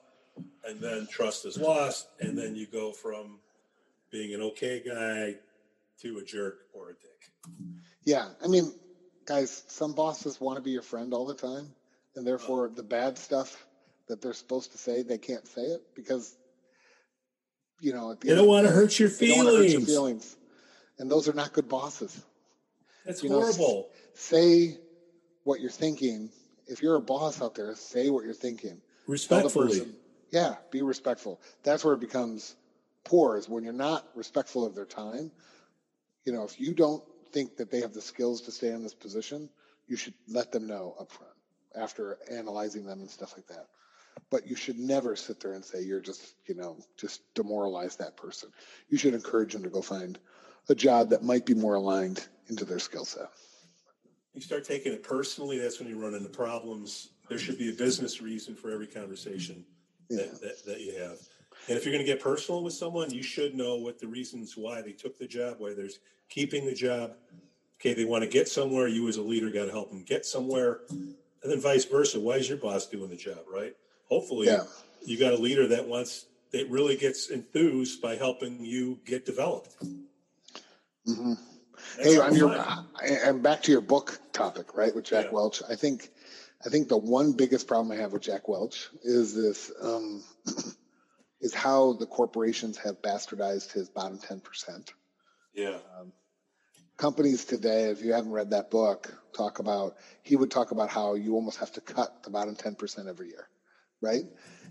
and 0.65 0.81
then 0.81 1.09
trust 1.11 1.45
is 1.45 1.59
lost. 1.59 2.09
And 2.21 2.39
then 2.39 2.55
you 2.55 2.67
go 2.67 2.93
from 2.93 3.41
being 4.11 4.35
an 4.35 4.42
okay 4.42 4.83
guy 4.87 5.37
to 6.03 6.19
a 6.19 6.25
jerk 6.25 6.59
or 6.75 6.90
a 6.90 6.92
dick. 6.95 7.31
Yeah, 8.05 8.29
I 8.42 8.49
mean, 8.49 8.73
guys, 9.25 9.64
some 9.69 9.92
bosses 9.92 10.40
want 10.40 10.57
to 10.57 10.62
be 10.62 10.71
your 10.71 10.83
friend 10.83 11.12
all 11.12 11.27
the 11.27 11.35
time, 11.35 11.73
and 12.14 12.27
therefore 12.27 12.69
the 12.69 12.83
bad 12.83 13.19
stuff 13.19 13.66
that 14.09 14.23
they're 14.23 14.33
supposed 14.33 14.73
to 14.73 14.79
say, 14.79 15.03
they 15.03 15.19
can't 15.19 15.47
say 15.47 15.62
it 15.62 15.83
because, 15.95 16.37
you 17.81 17.92
know, 17.92 18.14
they 18.14 18.35
don't 18.35 18.47
want 18.47 18.66
to 18.66 18.73
hurt 18.73 18.99
your 18.99 19.09
feelings. 19.09 19.45
Hurt 19.45 19.69
your 19.69 19.81
feelings. 19.81 20.37
And 20.99 21.11
those 21.11 21.29
are 21.29 21.35
not 21.35 21.53
good 21.53 21.69
bosses. 21.69 22.25
That's 23.05 23.23
you 23.23 23.31
horrible. 23.31 23.59
Know, 23.59 23.87
say 24.14 24.79
what 25.45 25.61
you're 25.61 25.71
thinking. 25.71 26.31
If 26.66 26.83
you're 26.83 26.97
a 26.97 27.01
boss 27.01 27.42
out 27.42 27.55
there, 27.55 27.75
say 27.75 28.11
what 28.11 28.25
you're 28.25 28.35
thinking. 28.35 28.81
Respectfully. 29.07 29.81
Person, 29.81 29.95
yeah, 30.31 30.55
be 30.71 30.83
respectful. 30.83 31.40
That's 31.62 31.85
where 31.85 31.95
it 31.95 32.01
becomes 32.01 32.57
poor 33.07 33.38
is 33.38 33.49
when 33.49 33.64
you're 33.64 33.73
not 33.73 34.07
respectful 34.14 34.66
of 34.66 34.75
their 34.75 34.85
time. 34.85 35.31
You 36.25 36.33
know, 36.33 36.45
if 36.45 36.61
you 36.61 36.75
don't 36.75 37.03
think 37.33 37.57
that 37.57 37.71
they 37.71 37.81
have 37.81 37.95
the 37.95 38.01
skills 38.03 38.42
to 38.42 38.53
stay 38.53 38.69
in 38.69 38.83
this 38.83 38.95
position, 38.95 39.49
you 39.87 39.97
should 39.97 40.14
let 40.29 40.53
them 40.53 40.66
know 40.66 40.95
up 41.01 41.11
front 41.11 41.33
after 41.75 42.19
analyzing 42.31 42.85
them 42.85 43.01
and 43.01 43.11
stuff 43.11 43.35
like 43.37 43.47
that 43.47 43.66
but 44.31 44.47
you 44.47 44.57
should 44.57 44.79
never 44.79 45.14
sit 45.16 45.40
there 45.40 45.53
and 45.53 45.64
say 45.64 45.83
you're 45.83 46.01
just, 46.01 46.35
you 46.47 46.55
know, 46.55 46.77
just 46.97 47.23
demoralize 47.35 47.97
that 47.97 48.16
person. 48.16 48.51
You 48.88 48.99
should 48.99 49.14
encourage 49.14 49.53
them 49.53 49.62
to 49.62 49.71
go 49.71 49.83
find 49.83 50.19
a 50.69 50.75
job 50.75 51.11
that 51.11 51.23
might 51.23 51.47
be 51.47 51.55
more 51.55 51.75
aligned 51.75 52.27
into 52.49 52.64
their 52.64 52.79
skill 52.79 53.05
set. 53.05 53.29
You 54.35 54.40
start 54.40 54.64
taking 54.64 54.92
it 54.92 55.03
personally, 55.03 55.59
that's 55.59 55.79
when 55.79 55.88
you 55.88 55.99
run 55.99 56.14
into 56.14 56.29
problems. 56.29 57.11
There 57.29 57.38
should 57.38 57.59
be 57.59 57.71
a 57.71 57.73
business 57.73 58.21
reason 58.21 58.55
for 58.55 58.71
every 58.71 58.87
conversation 58.87 59.64
yeah. 60.09 60.19
that, 60.19 60.40
that, 60.40 60.64
that 60.66 60.81
you 60.81 60.99
have. 60.99 61.19
And 61.69 61.77
if 61.77 61.85
you're 61.85 61.93
going 61.93 62.05
to 62.05 62.11
get 62.11 62.21
personal 62.21 62.63
with 62.63 62.75
someone, 62.75 63.11
you 63.11 63.23
should 63.23 63.55
know 63.55 63.77
what 63.77 63.99
the 63.99 64.07
reasons 64.07 64.57
why 64.57 64.83
they 64.83 64.93
took 64.93 65.19
the 65.19 65.27
job, 65.27 65.57
why 65.59 65.75
there's 65.75 65.99
keeping 66.29 66.65
the 66.65 66.75
job. 66.75 67.15
Okay, 67.81 67.93
they 67.93 68.05
want 68.05 68.23
to 68.23 68.31
get 68.31 68.49
somewhere. 68.49 68.89
You 68.89 69.09
as 69.09 69.17
a 69.17 69.23
leader 69.23 69.51
got 69.51 69.67
to 69.67 69.73
help 69.73 69.91
them 69.91 70.03
get 70.03 70.25
somewhere. 70.25 70.81
And 70.91 71.17
then 71.43 71.61
vice 71.61 71.85
versa. 71.85 72.21
Why 72.21 72.35
is 72.35 72.49
your 72.49 72.59
boss 72.59 72.87
doing 72.87 73.11
the 73.11 73.17
job, 73.17 73.41
right? 73.53 73.75
hopefully 74.09 74.47
yeah. 74.47 74.65
you 75.05 75.19
got 75.19 75.33
a 75.33 75.37
leader 75.37 75.67
that 75.69 75.87
wants 75.87 76.27
that 76.53 76.69
really 76.71 76.97
gets 76.97 77.31
enthused 77.31 78.01
by 78.01 78.17
helping 78.17 78.65
you 78.65 78.99
get 79.05 79.27
developed. 79.27 79.75
Mm-hmm. 81.07 81.33
Hey, 82.01 82.19
on 82.19 82.35
your 82.35 82.65
and 83.03 83.43
back 83.43 83.63
to 83.65 83.73
your 83.73 83.81
book 83.81 84.21
topic, 84.33 84.75
right, 84.75 84.95
with 84.95 85.05
Jack 85.05 85.27
yeah. 85.27 85.33
Welch. 85.33 85.63
I 85.69 85.75
think, 85.75 86.11
I 86.65 86.69
think 86.69 86.89
the 86.89 86.97
one 86.97 87.33
biggest 87.33 87.67
problem 87.67 87.97
I 87.97 88.01
have 88.01 88.13
with 88.13 88.23
Jack 88.23 88.49
Welch 88.49 88.89
is 89.03 89.35
this, 89.35 89.73
um, 89.83 90.23
is 91.47 91.55
how 91.55 91.95
the 91.95 92.07
corporations 92.07 92.77
have 92.79 93.01
bastardized 93.01 93.73
his 93.73 93.89
bottom 93.89 94.19
ten 94.19 94.41
percent. 94.41 94.93
Yeah. 95.55 95.79
Um, 95.99 96.13
companies 96.97 97.45
today, 97.45 97.91
if 97.91 98.03
you 98.03 98.13
haven't 98.13 98.33
read 98.33 98.51
that 98.51 98.71
book, 98.71 99.01
talk 99.35 99.59
about 99.59 99.97
he 100.23 100.37
would 100.37 100.51
talk 100.51 100.71
about 100.71 100.91
how 100.91 101.15
you 101.15 101.35
almost 101.35 101.59
have 101.59 101.73
to 101.73 101.81
cut 101.81 102.23
the 102.23 102.31
bottom 102.31 102.55
ten 102.55 102.75
percent 102.75 103.09
every 103.09 103.29
year 103.29 103.49
right? 104.01 104.25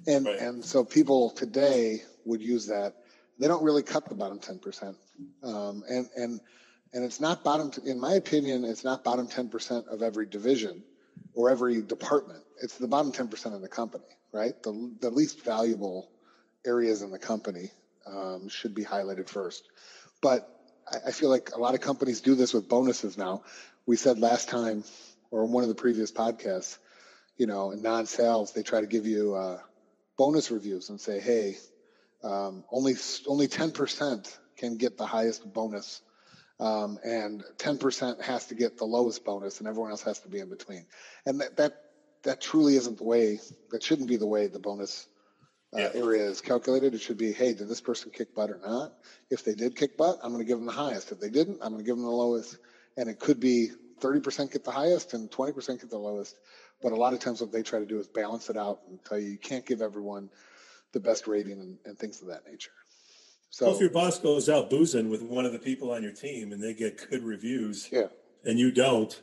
And 0.08 0.26
right. 0.26 0.40
and 0.40 0.64
so 0.64 0.84
people 0.84 1.32
today 1.32 2.02
would 2.26 2.42
use 2.42 2.68
that. 2.68 2.94
They 3.40 3.48
don't 3.48 3.64
really 3.64 3.84
cut 3.84 4.08
the 4.08 4.16
bottom 4.16 4.40
ten 4.40 4.60
percent, 4.60 4.98
um, 5.44 5.84
and 5.90 6.08
and 6.16 6.40
and 6.94 7.04
it's 7.04 7.20
not 7.20 7.44
bottom. 7.44 7.72
In 7.86 8.00
my 8.00 8.14
opinion, 8.14 8.64
it's 8.64 8.84
not 8.84 9.04
bottom 9.04 9.28
ten 9.28 9.50
percent 9.50 9.86
of 9.90 10.02
every 10.02 10.26
division 10.26 10.84
or 11.34 11.50
every 11.50 11.82
department. 11.82 12.44
It's 12.62 12.78
the 12.78 12.88
bottom 12.88 13.12
ten 13.12 13.28
percent 13.28 13.56
of 13.56 13.62
the 13.62 13.68
company, 13.68 14.06
right? 14.32 14.54
The 14.64 14.96
the 15.02 15.10
least 15.10 15.44
valuable 15.44 16.12
areas 16.66 17.02
in 17.02 17.12
the 17.12 17.20
company 17.20 17.72
um, 18.06 18.50
should 18.50 18.74
be 18.74 18.84
highlighted 18.84 19.30
first. 19.30 19.68
But 20.22 20.50
I, 20.92 21.08
I 21.08 21.12
feel 21.12 21.30
like 21.30 21.52
a 21.54 21.60
lot 21.60 21.74
of 21.76 21.82
companies 21.82 22.22
do 22.22 22.36
this 22.36 22.54
with 22.54 22.68
bonuses 22.68 23.18
now. 23.18 23.44
We 23.86 23.96
said 23.96 24.20
last 24.20 24.50
time, 24.50 24.84
or 25.32 25.44
in 25.44 25.52
one 25.52 25.64
of 25.64 25.70
the 25.70 25.76
previous 25.76 26.12
podcasts, 26.12 26.78
you 27.38 27.48
know, 27.48 27.72
in 27.72 27.82
non-sales, 27.82 28.54
they 28.54 28.64
try 28.64 28.82
to 28.82 28.88
give 28.88 29.06
you 29.06 29.36
uh, 29.36 29.60
bonus 30.18 30.52
reviews 30.52 30.90
and 30.90 31.00
say, 31.00 31.20
hey, 31.20 31.58
um, 32.24 32.64
only 32.72 32.96
only 33.28 33.48
10% 33.48 34.38
can 34.58 34.78
get 34.78 34.98
the 34.98 35.06
highest 35.06 35.52
bonus, 35.54 36.02
um, 36.60 36.98
and 37.04 37.44
10% 37.58 38.22
has 38.22 38.48
to 38.48 38.56
get 38.56 38.78
the 38.78 38.86
lowest 38.86 39.24
bonus, 39.26 39.60
and 39.60 39.68
everyone 39.68 39.92
else 39.92 40.04
has 40.04 40.20
to 40.22 40.30
be 40.30 40.40
in 40.40 40.50
between. 40.50 40.86
And 41.26 41.42
that 41.42 41.58
that, 41.58 41.74
that 42.24 42.42
truly 42.42 42.78
isn't 42.78 42.98
the 42.98 43.04
way. 43.04 43.40
That 43.72 43.84
shouldn't 43.84 44.08
be 44.08 44.16
the 44.16 44.26
way 44.26 44.48
the 44.48 44.60
bonus 44.60 45.08
uh, 45.76 45.80
yeah. 45.80 45.90
area 45.94 46.24
is 46.24 46.42
calculated. 46.42 46.94
It 46.94 47.02
should 47.02 47.18
be, 47.18 47.34
hey, 47.34 47.54
did 47.54 47.68
this 47.68 47.82
person 47.82 48.12
kick 48.12 48.34
butt 48.34 48.50
or 48.50 48.60
not? 48.66 48.94
If 49.30 49.44
they 49.44 49.54
did 49.54 49.76
kick 49.76 49.98
butt, 49.98 50.20
I'm 50.24 50.32
going 50.32 50.44
to 50.44 50.48
give 50.48 50.58
them 50.58 50.66
the 50.66 50.72
highest. 50.72 51.12
If 51.12 51.20
they 51.20 51.30
didn't, 51.30 51.60
I'm 51.62 51.72
going 51.72 51.84
to 51.84 51.86
give 51.86 51.96
them 51.96 52.06
the 52.06 52.12
lowest. 52.12 52.58
And 52.98 53.10
it 53.10 53.20
could 53.20 53.40
be 53.40 53.70
30% 54.00 54.52
get 54.52 54.64
the 54.64 54.72
highest 54.72 55.14
and 55.14 55.30
20% 55.30 55.82
get 55.82 55.90
the 55.90 55.98
lowest. 55.98 56.38
But 56.82 56.92
a 56.92 56.96
lot 56.96 57.14
of 57.14 57.20
times 57.20 57.42
what 57.42 57.52
they 57.52 57.64
try 57.64 57.80
to 57.80 57.86
do 57.86 58.00
is 58.00 58.08
balance 58.08 58.50
it 58.50 58.58
out 58.58 58.82
and 58.90 59.04
tell 59.04 59.20
you 59.20 59.30
you 59.30 59.38
can't 59.38 59.66
give 59.66 59.82
everyone 59.82 60.30
the 60.92 61.00
best 61.00 61.28
rating 61.28 61.54
and, 61.54 61.78
and 61.86 61.98
things 61.98 62.22
of 62.22 62.28
that 62.30 62.46
nature. 62.50 62.72
So 63.50 63.68
well, 63.68 63.76
if 63.76 63.82
your 63.82 63.90
boss 63.90 64.20
goes 64.20 64.50
out 64.50 64.70
boozing 64.70 65.10
with 65.10 65.22
one 65.22 65.46
of 65.46 65.54
the 65.54 65.60
people 65.60 65.92
on 65.92 66.04
your 66.04 66.12
team 66.12 66.52
and 66.52 66.62
they 66.62 66.74
get 66.74 67.10
good 67.10 67.24
reviews, 67.24 67.88
yeah, 67.92 68.08
and 68.44 68.60
you 68.60 68.70
don't, 68.70 69.22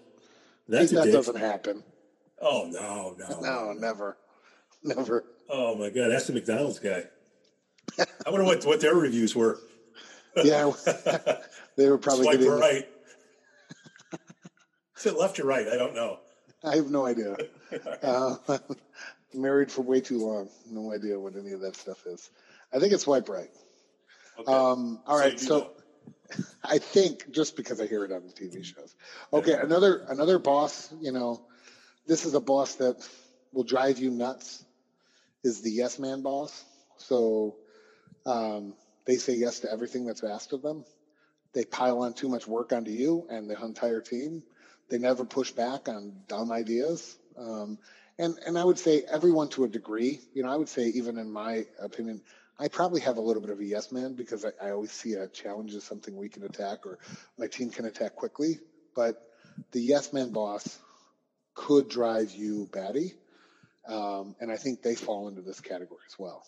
that's 0.68 0.90
that 0.92 1.12
doesn't 1.12 1.36
happen. 1.36 1.82
Oh 2.40 2.66
no, 2.70 3.14
no, 3.18 3.40
no, 3.40 3.72
never, 3.72 4.16
never. 4.82 5.24
Oh 5.53 5.76
my 5.76 5.90
god, 5.90 6.09
that's 6.09 6.26
the 6.26 6.32
McDonald's 6.32 6.78
guy. 6.78 7.05
I 7.98 8.30
wonder 8.30 8.44
what 8.44 8.64
what 8.64 8.80
their 8.80 8.94
reviews 8.94 9.36
were. 9.36 9.59
yeah, 10.42 10.72
they 11.76 11.90
were 11.90 11.98
probably 11.98 12.24
Swipe 12.24 12.38
getting 12.38 12.53
right. 12.53 12.88
Is 14.96 15.07
it 15.07 15.18
left 15.18 15.38
or 15.38 15.44
right? 15.44 15.68
I 15.68 15.76
don't 15.76 15.94
know. 15.94 16.20
I 16.64 16.76
have 16.76 16.90
no 16.90 17.05
idea. 17.05 17.36
uh, 18.03 18.36
married 19.34 19.70
for 19.70 19.82
way 19.82 20.00
too 20.00 20.18
long. 20.18 20.48
No 20.70 20.92
idea 20.92 21.18
what 21.18 21.36
any 21.36 21.53
of 21.53 21.61
that 21.61 21.76
stuff 21.76 22.07
is. 22.07 22.30
I 22.72 22.78
think 22.78 22.92
it's 22.92 23.03
swipe 23.03 23.28
right. 23.28 23.50
Okay. 24.38 24.50
Um, 24.50 25.00
all 25.07 25.18
so 25.18 25.24
right, 25.24 25.40
so 25.40 25.72
I 26.64 26.78
think 26.78 27.30
just 27.30 27.57
because 27.57 27.80
I 27.80 27.86
hear 27.86 28.05
it 28.05 28.12
on 28.12 28.22
the 28.26 28.32
TV 28.32 28.64
shows. 28.64 28.94
Okay, 29.32 29.50
yeah. 29.50 29.62
another 29.62 30.07
another 30.09 30.38
boss. 30.38 30.94
You 31.00 31.12
know, 31.12 31.42
this 32.07 32.24
is 32.24 32.34
a 32.34 32.40
boss 32.40 32.76
that 32.76 33.07
will 33.53 33.64
drive 33.64 33.98
you 33.98 34.11
nuts. 34.11 34.64
Is 35.45 35.61
the 35.62 35.70
yes 35.70 35.99
man 35.99 36.22
boss? 36.22 36.64
So 36.99 37.57
um, 38.26 38.74
they 39.07 39.16
say 39.16 39.34
yes 39.34 39.61
to 39.61 39.72
everything 39.72 40.07
that's 40.07 40.24
asked 40.24 40.53
of 40.53 40.62
them. 40.62 40.84
They 41.55 41.64
pile 41.64 42.01
on 42.03 42.14
too 42.14 42.28
much 42.28 42.47
work 42.47 42.72
onto 42.72 42.90
you 42.90 43.26
and 43.30 43.49
the 43.51 43.61
entire 43.62 44.01
team. 44.01 44.43
They 44.88 44.99
never 44.99 45.24
push 45.24 45.53
back 45.53 45.88
on 45.88 46.12
dumb 46.28 46.53
ideas. 46.53 47.16
Um, 47.36 47.78
and 48.18 48.38
and 48.47 48.59
I 48.59 48.64
would 48.64 48.78
say 48.78 49.03
everyone 49.11 49.49
to 49.51 49.64
a 49.64 49.68
degree. 49.68 50.20
You 50.34 50.43
know, 50.43 50.51
I 50.51 50.57
would 50.57 50.68
say 50.68 50.86
even 50.88 51.18
in 51.18 51.30
my 51.30 51.66
opinion, 51.80 52.22
I 52.59 52.68
probably 52.68 53.01
have 53.01 53.16
a 53.16 53.20
little 53.20 53.43
bit 53.43 53.51
of 53.51 53.61
a 53.61 53.64
yes 53.64 53.90
man 53.93 54.14
because 54.14 54.45
I, 54.45 54.51
I 54.62 54.70
always 54.70 54.93
see 54.93 55.14
a 55.14 55.28
challenge 55.28 55.74
as 55.74 55.84
something 55.84 56.16
we 56.16 56.28
can 56.28 56.45
attack 56.45 56.86
or 56.86 56.99
my 57.38 57.47
team 57.47 57.70
can 57.70 57.86
attack 57.86 58.14
quickly. 58.14 58.61
But 58.95 59.16
the 59.72 59.80
yes 59.80 60.12
man 60.12 60.30
boss 60.32 60.78
could 61.55 61.88
drive 61.88 62.32
you 62.32 62.68
batty. 62.72 63.14
Um, 63.87 64.37
and 64.41 64.51
I 64.51 64.57
think 64.57 64.83
they 64.83 64.95
fall 64.95 65.28
into 65.28 65.43
this 65.43 65.61
category 65.61 66.01
as 66.07 66.18
well. 66.18 66.45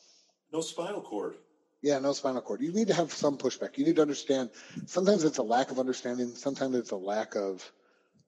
No 0.52 0.60
spinal 0.60 1.00
cord. 1.00 1.34
Yeah, 1.82 1.98
no 1.98 2.12
spinal 2.12 2.40
cord. 2.40 2.62
You 2.62 2.72
need 2.72 2.88
to 2.88 2.94
have 2.94 3.12
some 3.12 3.36
pushback. 3.36 3.76
You 3.76 3.84
need 3.84 3.96
to 3.96 4.02
understand. 4.02 4.50
Sometimes 4.86 5.24
it's 5.24 5.38
a 5.38 5.42
lack 5.42 5.70
of 5.70 5.78
understanding. 5.78 6.28
Sometimes 6.34 6.76
it's 6.76 6.92
a 6.92 6.96
lack 6.96 7.34
of 7.34 7.70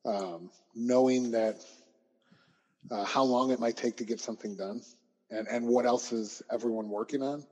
um, 0.04 0.50
knowing 0.74 1.30
that 1.30 1.56
uh, 2.90 3.04
how 3.04 3.24
long 3.24 3.50
it 3.50 3.60
might 3.60 3.76
take 3.76 3.96
to 3.96 4.04
get 4.04 4.20
something 4.20 4.56
done, 4.56 4.82
and 5.30 5.48
and 5.48 5.66
what 5.66 5.86
else 5.86 6.12
is 6.12 6.42
everyone 6.50 6.88
working 6.88 7.22
on. 7.22 7.46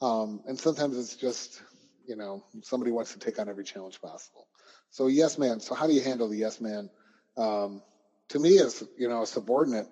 Um, 0.00 0.40
and 0.46 0.58
sometimes 0.58 0.98
it's 0.98 1.16
just 1.16 1.62
you 2.06 2.16
know 2.16 2.44
somebody 2.62 2.92
wants 2.92 3.12
to 3.14 3.18
take 3.18 3.38
on 3.38 3.48
every 3.48 3.64
challenge 3.64 4.00
possible. 4.00 4.46
So 4.90 5.06
yes, 5.06 5.38
man. 5.38 5.60
So 5.60 5.74
how 5.74 5.86
do 5.86 5.92
you 5.92 6.00
handle 6.00 6.28
the 6.28 6.36
yes 6.36 6.60
man? 6.60 6.90
Um, 7.36 7.82
to 8.28 8.38
me, 8.38 8.58
as 8.60 8.84
you 8.96 9.08
know, 9.08 9.22
a 9.22 9.26
subordinate, 9.26 9.88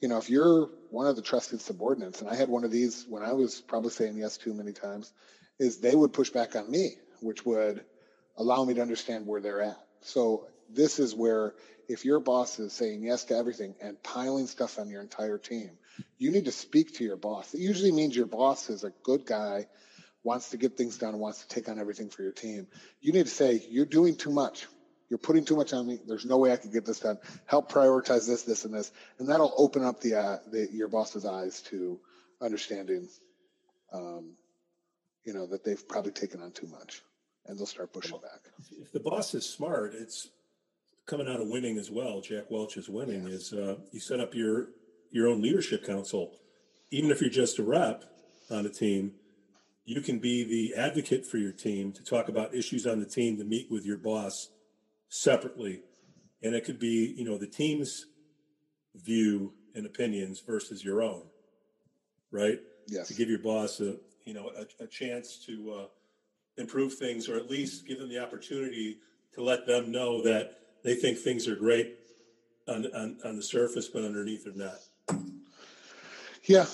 you 0.00 0.08
know, 0.08 0.18
if 0.18 0.28
you're 0.30 0.70
one 0.90 1.06
of 1.06 1.16
the 1.16 1.22
trusted 1.22 1.60
subordinates, 1.60 2.20
and 2.20 2.30
I 2.30 2.34
had 2.34 2.48
one 2.48 2.64
of 2.64 2.70
these 2.70 3.06
when 3.08 3.22
I 3.22 3.32
was 3.32 3.60
probably 3.60 3.90
saying 3.90 4.16
yes 4.16 4.36
too 4.36 4.54
many 4.54 4.72
times, 4.72 5.12
is 5.58 5.78
they 5.78 5.94
would 5.94 6.12
push 6.12 6.30
back 6.30 6.54
on 6.54 6.70
me, 6.70 6.92
which 7.20 7.44
would 7.46 7.84
allow 8.36 8.64
me 8.64 8.74
to 8.74 8.82
understand 8.82 9.26
where 9.26 9.40
they're 9.40 9.62
at. 9.62 9.80
So 10.02 10.46
this 10.70 10.98
is 10.98 11.14
where 11.14 11.54
if 11.88 12.04
your 12.04 12.20
boss 12.20 12.58
is 12.58 12.72
saying 12.72 13.04
yes 13.04 13.24
to 13.24 13.36
everything 13.36 13.74
and 13.80 14.02
piling 14.02 14.46
stuff 14.46 14.78
on 14.78 14.90
your 14.90 15.00
entire 15.00 15.38
team, 15.38 15.70
you 16.18 16.30
need 16.30 16.44
to 16.44 16.52
speak 16.52 16.94
to 16.96 17.04
your 17.04 17.16
boss. 17.16 17.54
It 17.54 17.60
usually 17.60 17.92
means 17.92 18.14
your 18.14 18.26
boss 18.26 18.68
is 18.68 18.84
a 18.84 18.92
good 19.02 19.24
guy, 19.24 19.66
wants 20.22 20.50
to 20.50 20.56
get 20.56 20.76
things 20.76 20.98
done, 20.98 21.18
wants 21.18 21.42
to 21.42 21.48
take 21.48 21.68
on 21.68 21.78
everything 21.78 22.10
for 22.10 22.22
your 22.22 22.32
team. 22.32 22.66
You 23.00 23.12
need 23.12 23.26
to 23.26 23.32
say, 23.32 23.64
you're 23.70 23.86
doing 23.86 24.16
too 24.16 24.32
much. 24.32 24.66
You're 25.08 25.18
putting 25.18 25.44
too 25.44 25.56
much 25.56 25.72
on 25.72 25.86
me. 25.86 26.00
There's 26.06 26.24
no 26.24 26.38
way 26.38 26.52
I 26.52 26.56
could 26.56 26.72
get 26.72 26.84
this 26.84 27.00
done. 27.00 27.18
Help 27.46 27.70
prioritize 27.70 28.26
this, 28.26 28.42
this, 28.42 28.64
and 28.64 28.74
this, 28.74 28.90
and 29.18 29.28
that'll 29.28 29.54
open 29.56 29.84
up 29.84 30.00
the, 30.00 30.16
uh, 30.16 30.38
the 30.50 30.68
your 30.72 30.88
boss's 30.88 31.24
eyes 31.24 31.62
to 31.62 31.98
understanding, 32.42 33.08
um, 33.92 34.32
you 35.24 35.32
know, 35.32 35.46
that 35.46 35.64
they've 35.64 35.86
probably 35.88 36.12
taken 36.12 36.42
on 36.42 36.50
too 36.50 36.66
much, 36.66 37.02
and 37.46 37.58
they'll 37.58 37.66
start 37.66 37.92
pushing 37.92 38.18
back. 38.18 38.40
If 38.80 38.92
the 38.92 39.00
boss 39.00 39.34
is 39.34 39.48
smart, 39.48 39.94
it's 39.94 40.28
coming 41.06 41.28
out 41.28 41.40
of 41.40 41.48
winning 41.48 41.78
as 41.78 41.90
well. 41.90 42.20
Jack 42.20 42.50
Welch 42.50 42.76
is 42.76 42.88
winning. 42.88 43.28
Is 43.28 43.52
uh, 43.52 43.76
you 43.92 44.00
set 44.00 44.18
up 44.18 44.34
your 44.34 44.68
your 45.12 45.28
own 45.28 45.40
leadership 45.40 45.86
council, 45.86 46.32
even 46.90 47.10
if 47.10 47.20
you're 47.20 47.30
just 47.30 47.60
a 47.60 47.62
rep 47.62 48.04
on 48.50 48.66
a 48.66 48.70
team. 48.70 49.12
You 49.88 50.00
can 50.00 50.18
be 50.18 50.42
the 50.42 50.74
advocate 50.74 51.24
for 51.24 51.38
your 51.38 51.52
team 51.52 51.92
to 51.92 52.02
talk 52.02 52.28
about 52.28 52.52
issues 52.52 52.88
on 52.88 52.98
the 52.98 53.06
team 53.06 53.38
to 53.38 53.44
meet 53.44 53.70
with 53.70 53.86
your 53.86 53.96
boss 53.96 54.48
separately. 55.08 55.82
And 56.42 56.54
it 56.54 56.64
could 56.64 56.78
be, 56.78 57.14
you 57.16 57.24
know, 57.24 57.38
the 57.38 57.46
team's 57.46 58.06
view 58.94 59.52
and 59.74 59.86
opinions 59.86 60.40
versus 60.40 60.84
your 60.84 61.02
own, 61.02 61.22
right? 62.30 62.60
Yes. 62.86 63.08
To 63.08 63.14
give 63.14 63.28
your 63.28 63.38
boss 63.38 63.80
a, 63.80 63.96
you 64.24 64.34
know, 64.34 64.50
a, 64.56 64.84
a 64.84 64.86
chance 64.86 65.44
to 65.46 65.72
uh, 65.72 65.86
improve 66.56 66.94
things 66.94 67.28
or 67.28 67.36
at 67.36 67.50
least 67.50 67.86
give 67.86 67.98
them 67.98 68.08
the 68.08 68.18
opportunity 68.18 68.98
to 69.34 69.42
let 69.42 69.66
them 69.66 69.90
know 69.90 70.22
that 70.22 70.58
they 70.82 70.94
think 70.94 71.18
things 71.18 71.48
are 71.48 71.56
great 71.56 71.96
on, 72.68 72.86
on, 72.94 73.18
on 73.24 73.36
the 73.36 73.42
surface, 73.42 73.88
but 73.88 74.04
underneath 74.04 74.44
they're 74.44 74.54
not. 74.54 74.78
Yeah, 76.44 76.66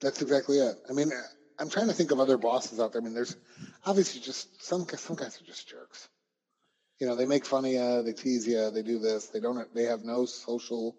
that's 0.00 0.22
exactly 0.22 0.58
it. 0.58 0.76
I 0.88 0.92
mean, 0.92 1.10
I'm 1.58 1.68
trying 1.68 1.88
to 1.88 1.92
think 1.92 2.12
of 2.12 2.20
other 2.20 2.38
bosses 2.38 2.78
out 2.78 2.92
there. 2.92 3.02
I 3.02 3.04
mean, 3.04 3.14
there's 3.14 3.36
obviously 3.84 4.20
just 4.20 4.62
some 4.62 4.86
some 4.88 5.16
guys 5.16 5.40
are 5.40 5.44
just 5.44 5.68
jerks 5.68 6.08
you 6.98 7.06
know, 7.06 7.14
they 7.14 7.26
make 7.26 7.44
fun 7.44 7.64
of 7.64 7.70
you, 7.70 8.02
they 8.02 8.12
tease 8.12 8.46
you, 8.46 8.70
they 8.70 8.82
do 8.82 8.98
this. 8.98 9.26
They 9.26 9.40
don't. 9.40 9.72
They 9.74 9.84
have 9.84 10.04
no 10.04 10.24
social 10.24 10.96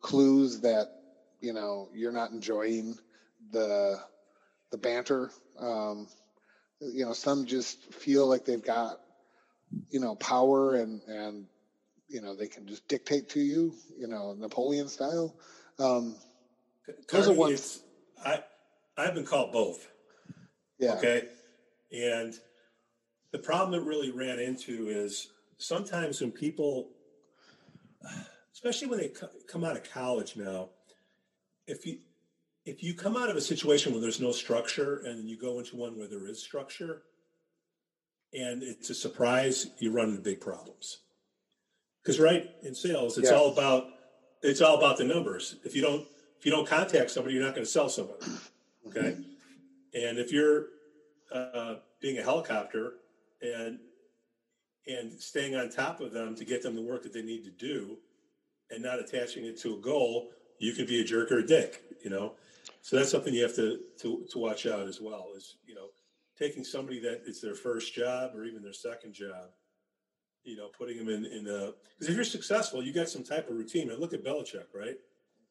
clues 0.00 0.60
that 0.60 0.88
you 1.40 1.52
know 1.52 1.88
you're 1.94 2.12
not 2.12 2.30
enjoying 2.30 2.96
the 3.50 4.00
the 4.70 4.78
banter. 4.78 5.30
Um, 5.58 6.08
you 6.80 7.04
know, 7.04 7.12
some 7.12 7.46
just 7.46 7.92
feel 7.92 8.26
like 8.26 8.44
they've 8.44 8.62
got 8.62 8.98
you 9.90 10.00
know 10.00 10.14
power 10.14 10.74
and 10.76 11.02
and 11.06 11.46
you 12.08 12.22
know 12.22 12.34
they 12.34 12.48
can 12.48 12.66
just 12.66 12.88
dictate 12.88 13.28
to 13.30 13.40
you. 13.40 13.74
You 13.98 14.08
know, 14.08 14.34
Napoleon 14.38 14.88
style. 14.88 15.36
Um, 15.78 16.16
those 17.10 17.28
are 17.28 17.34
ones. 17.34 17.82
I 18.24 18.42
I've 18.96 19.14
been 19.14 19.26
called 19.26 19.52
both. 19.52 19.86
Yeah. 20.78 20.94
Okay. 20.94 21.24
And 21.92 22.34
the 23.32 23.38
problem 23.38 23.72
that 23.72 23.86
really 23.86 24.10
ran 24.10 24.38
into 24.38 24.88
is 24.88 25.28
sometimes 25.62 26.20
when 26.20 26.32
people, 26.32 26.88
especially 28.52 28.88
when 28.88 28.98
they 28.98 29.12
come 29.48 29.64
out 29.64 29.76
of 29.76 29.90
college 29.90 30.36
now, 30.36 30.70
if 31.66 31.86
you 31.86 31.98
if 32.64 32.82
you 32.82 32.94
come 32.94 33.16
out 33.16 33.28
of 33.28 33.36
a 33.36 33.40
situation 33.40 33.92
where 33.92 34.00
there's 34.00 34.20
no 34.20 34.30
structure 34.30 35.02
and 35.04 35.28
you 35.28 35.36
go 35.36 35.58
into 35.58 35.76
one 35.76 35.98
where 35.98 36.06
there 36.06 36.26
is 36.28 36.42
structure, 36.42 37.02
and 38.32 38.62
it's 38.62 38.90
a 38.90 38.94
surprise, 38.94 39.68
you 39.78 39.90
run 39.90 40.10
into 40.10 40.22
big 40.22 40.40
problems. 40.40 40.98
Because 42.02 42.20
right 42.20 42.50
in 42.62 42.74
sales, 42.74 43.18
it's 43.18 43.30
yeah. 43.30 43.36
all 43.36 43.52
about 43.52 43.86
it's 44.42 44.60
all 44.60 44.76
about 44.76 44.96
the 44.96 45.04
numbers. 45.04 45.56
If 45.64 45.76
you 45.76 45.82
don't 45.82 46.06
if 46.38 46.44
you 46.44 46.50
don't 46.50 46.66
contact 46.66 47.10
somebody, 47.10 47.34
you're 47.34 47.44
not 47.44 47.54
going 47.54 47.64
to 47.64 47.70
sell 47.70 47.88
somebody. 47.88 48.26
Okay, 48.88 49.16
and 49.94 50.18
if 50.18 50.32
you're 50.32 50.66
uh, 51.32 51.76
being 52.00 52.18
a 52.18 52.22
helicopter 52.22 52.94
and 53.40 53.78
and 54.86 55.12
staying 55.12 55.54
on 55.54 55.70
top 55.70 56.00
of 56.00 56.12
them 56.12 56.34
to 56.34 56.44
get 56.44 56.62
them 56.62 56.74
the 56.74 56.82
work 56.82 57.02
that 57.02 57.12
they 57.12 57.22
need 57.22 57.44
to 57.44 57.50
do 57.50 57.96
and 58.70 58.82
not 58.82 58.98
attaching 58.98 59.44
it 59.44 59.58
to 59.60 59.74
a 59.74 59.80
goal, 59.80 60.30
you 60.58 60.72
could 60.72 60.86
be 60.86 61.00
a 61.00 61.04
jerk 61.04 61.30
or 61.30 61.38
a 61.38 61.46
dick, 61.46 61.82
you 62.02 62.10
know? 62.10 62.32
So 62.80 62.96
that's 62.96 63.10
something 63.10 63.32
you 63.32 63.42
have 63.42 63.54
to, 63.56 63.78
to, 64.00 64.26
to 64.30 64.38
watch 64.38 64.66
out 64.66 64.88
as 64.88 65.00
well 65.00 65.28
is, 65.36 65.56
you 65.66 65.74
know, 65.74 65.88
taking 66.38 66.64
somebody 66.64 66.98
that 67.00 67.22
it's 67.26 67.40
their 67.40 67.54
first 67.54 67.94
job 67.94 68.32
or 68.34 68.44
even 68.44 68.62
their 68.62 68.72
second 68.72 69.12
job, 69.12 69.50
you 70.42 70.56
know, 70.56 70.68
putting 70.76 70.98
them 70.98 71.08
in, 71.08 71.24
in 71.26 71.46
a, 71.46 71.72
because 71.98 72.08
if 72.08 72.14
you're 72.16 72.24
successful, 72.24 72.82
you 72.82 72.92
got 72.92 73.08
some 73.08 73.22
type 73.22 73.48
of 73.48 73.56
routine. 73.56 73.90
And 73.90 74.00
look 74.00 74.12
at 74.12 74.24
Belichick, 74.24 74.66
right? 74.74 74.96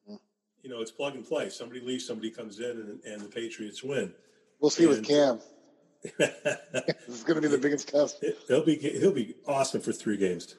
Mm-hmm. 0.06 0.16
You 0.62 0.70
know, 0.70 0.82
it's 0.82 0.90
plug 0.90 1.14
and 1.14 1.26
play. 1.26 1.48
Somebody 1.48 1.80
leaves, 1.80 2.06
somebody 2.06 2.30
comes 2.30 2.60
in, 2.60 2.70
and, 2.70 3.00
and 3.04 3.22
the 3.22 3.28
Patriots 3.28 3.82
win. 3.82 4.12
We'll 4.60 4.70
see 4.70 4.84
and, 4.84 4.92
with 4.92 5.06
Cam. 5.06 5.40
this 6.18 7.08
is 7.08 7.22
going 7.22 7.36
to 7.36 7.42
be 7.42 7.48
the 7.48 7.58
biggest 7.58 7.88
test. 7.88 8.24
He'll 8.48 8.64
be 8.64 8.76
he'll 8.76 9.12
be 9.12 9.36
awesome 9.46 9.80
for 9.80 9.92
three 9.92 10.16
games. 10.16 10.56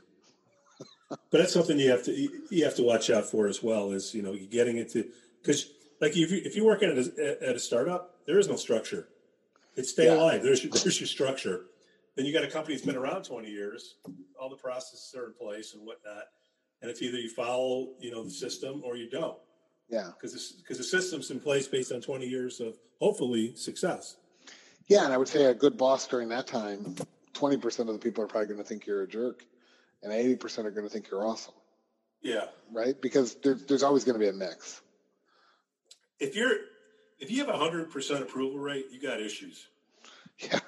but 1.10 1.20
that's 1.32 1.54
something 1.54 1.78
you 1.78 1.89
have 1.89 2.04
to 2.04 2.12
you 2.50 2.64
have 2.64 2.76
to 2.76 2.84
watch 2.84 3.10
out 3.10 3.26
for 3.26 3.48
as 3.48 3.62
well. 3.62 3.91
Is 3.91 4.14
you 4.14 4.22
know 4.22 4.32
you're 4.32 4.48
getting 4.48 4.78
into 4.78 5.06
because 5.41 5.70
like 6.00 6.16
if 6.16 6.32
you 6.32 6.41
if 6.46 6.56
you're 6.56 6.66
working 6.66 6.89
at 6.89 6.98
a, 6.98 7.50
at 7.50 7.56
a 7.56 7.60
startup, 7.60 8.20
there 8.26 8.39
is 8.39 8.48
no 8.48 8.56
structure. 8.56 9.08
It's 9.76 9.89
stay 9.89 10.06
yeah. 10.06 10.16
alive. 10.16 10.44
There's 10.44 10.64
your, 10.64 10.72
there's 10.72 11.00
your 11.00 11.08
structure. 11.08 11.66
Then 12.16 12.26
you 12.26 12.34
got 12.34 12.44
a 12.44 12.50
company 12.50 12.76
that's 12.76 12.86
been 12.86 12.96
around 12.96 13.24
20 13.24 13.50
years. 13.50 13.96
All 14.39 14.50
the 14.50 14.56
processes 14.56 15.16
are 15.18 15.28
in 15.28 15.34
place 15.34 15.74
and 15.74 15.86
whatnot. 15.86 16.26
And 16.82 16.91
it's 16.91 17.02
either 17.02 17.18
you 17.18 17.30
follow 17.30 17.89
you 18.00 18.12
know 18.12 18.24
the 18.24 18.32
system 18.32 18.82
or 18.86 18.96
you 18.96 19.10
don't. 19.10 19.38
Yeah. 19.89 20.12
Because 20.14 20.54
because 20.54 20.78
the 20.78 20.84
system's 20.84 21.32
in 21.32 21.39
place 21.39 21.68
based 21.68 21.91
on 21.91 22.02
20 22.02 22.26
years 22.26 22.60
of 22.60 22.78
hopefully 23.00 23.56
success. 23.56 24.18
Yeah, 24.88 25.06
and 25.06 25.14
I 25.14 25.18
would 25.18 25.28
say 25.28 25.46
a 25.46 25.54
good 25.54 25.78
boss 25.78 26.08
during 26.08 26.30
that 26.30 26.48
time, 26.48 26.96
20% 27.34 27.80
of 27.80 27.88
the 27.88 28.00
people 28.00 28.24
are 28.24 28.28
probably 28.28 28.48
going 28.48 28.60
to 28.60 28.64
think 28.66 28.86
you're 28.86 29.04
a 29.04 29.08
jerk, 29.08 29.46
and 30.02 30.12
80% 30.12 30.66
are 30.66 30.72
going 30.72 30.86
to 30.86 30.90
think 30.90 31.10
you're 31.10 31.26
awesome. 31.26 31.54
Yeah. 32.22 32.46
Right? 32.72 33.00
Because 33.02 33.36
there, 33.36 33.56
there's 33.56 33.84
always 33.84 34.04
going 34.04 34.20
to 34.20 34.20
be 34.20 34.30
a 34.30 34.34
mix. 34.34 34.82
If 36.20 36.36
you're 36.36 36.56
if 37.20 37.32
you 37.32 37.40
have 37.46 37.54
a 37.54 37.58
hundred 37.58 37.92
percent 37.92 38.22
approval 38.22 38.60
rate, 38.60 38.86
you 38.92 39.02
got 39.02 39.20
issues. 39.20 39.68
Yeah. 40.40 40.60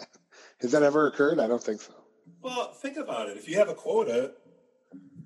Has 0.60 0.72
that 0.72 0.82
ever 0.82 1.06
occurred? 1.06 1.40
I 1.40 1.46
don't 1.46 1.62
think 1.62 1.82
so. 1.82 1.92
Well, 2.40 2.72
think 2.72 2.96
about 2.96 3.28
it. 3.28 3.36
If 3.36 3.48
you 3.48 3.58
have 3.58 3.68
a 3.68 3.74
quota 3.74 4.32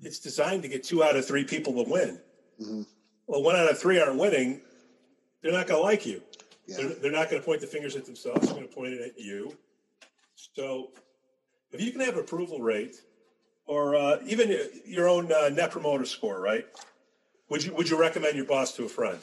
it's 0.01 0.19
designed 0.19 0.63
to 0.63 0.69
get 0.69 0.83
two 0.83 1.03
out 1.03 1.15
of 1.15 1.25
three 1.25 1.43
people 1.43 1.83
to 1.83 1.89
win. 1.89 2.19
Mhm. 2.61 2.85
Well, 3.27 3.43
one 3.43 3.55
out 3.55 3.69
of 3.69 3.79
three 3.79 3.99
aren't 3.99 4.17
winning. 4.17 4.61
They're 5.41 5.51
not 5.51 5.67
going 5.67 5.79
to 5.79 5.83
like 5.83 6.05
you. 6.05 6.21
Yeah. 6.69 6.77
They're, 6.77 6.89
they're 6.95 7.11
not 7.11 7.29
going 7.29 7.41
to 7.41 7.45
point 7.45 7.61
the 7.61 7.67
fingers 7.67 7.95
at 7.95 8.05
themselves. 8.05 8.45
They're 8.45 8.55
going 8.55 8.67
to 8.67 8.73
point 8.73 8.93
it 8.93 9.01
at 9.01 9.19
you. 9.19 9.57
So, 10.35 10.91
if 11.71 11.81
you 11.81 11.91
can 11.91 12.01
have 12.01 12.15
approval 12.17 12.61
rate, 12.61 12.95
or 13.65 13.95
uh, 13.95 14.17
even 14.25 14.55
your 14.85 15.07
own 15.07 15.31
uh, 15.31 15.49
net 15.49 15.71
promoter 15.71 16.05
score, 16.05 16.39
right? 16.41 16.65
Would 17.49 17.63
you 17.63 17.73
would 17.75 17.89
you 17.89 17.99
recommend 17.99 18.35
your 18.35 18.45
boss 18.45 18.73
to 18.75 18.85
a 18.85 18.89
friend? 18.89 19.19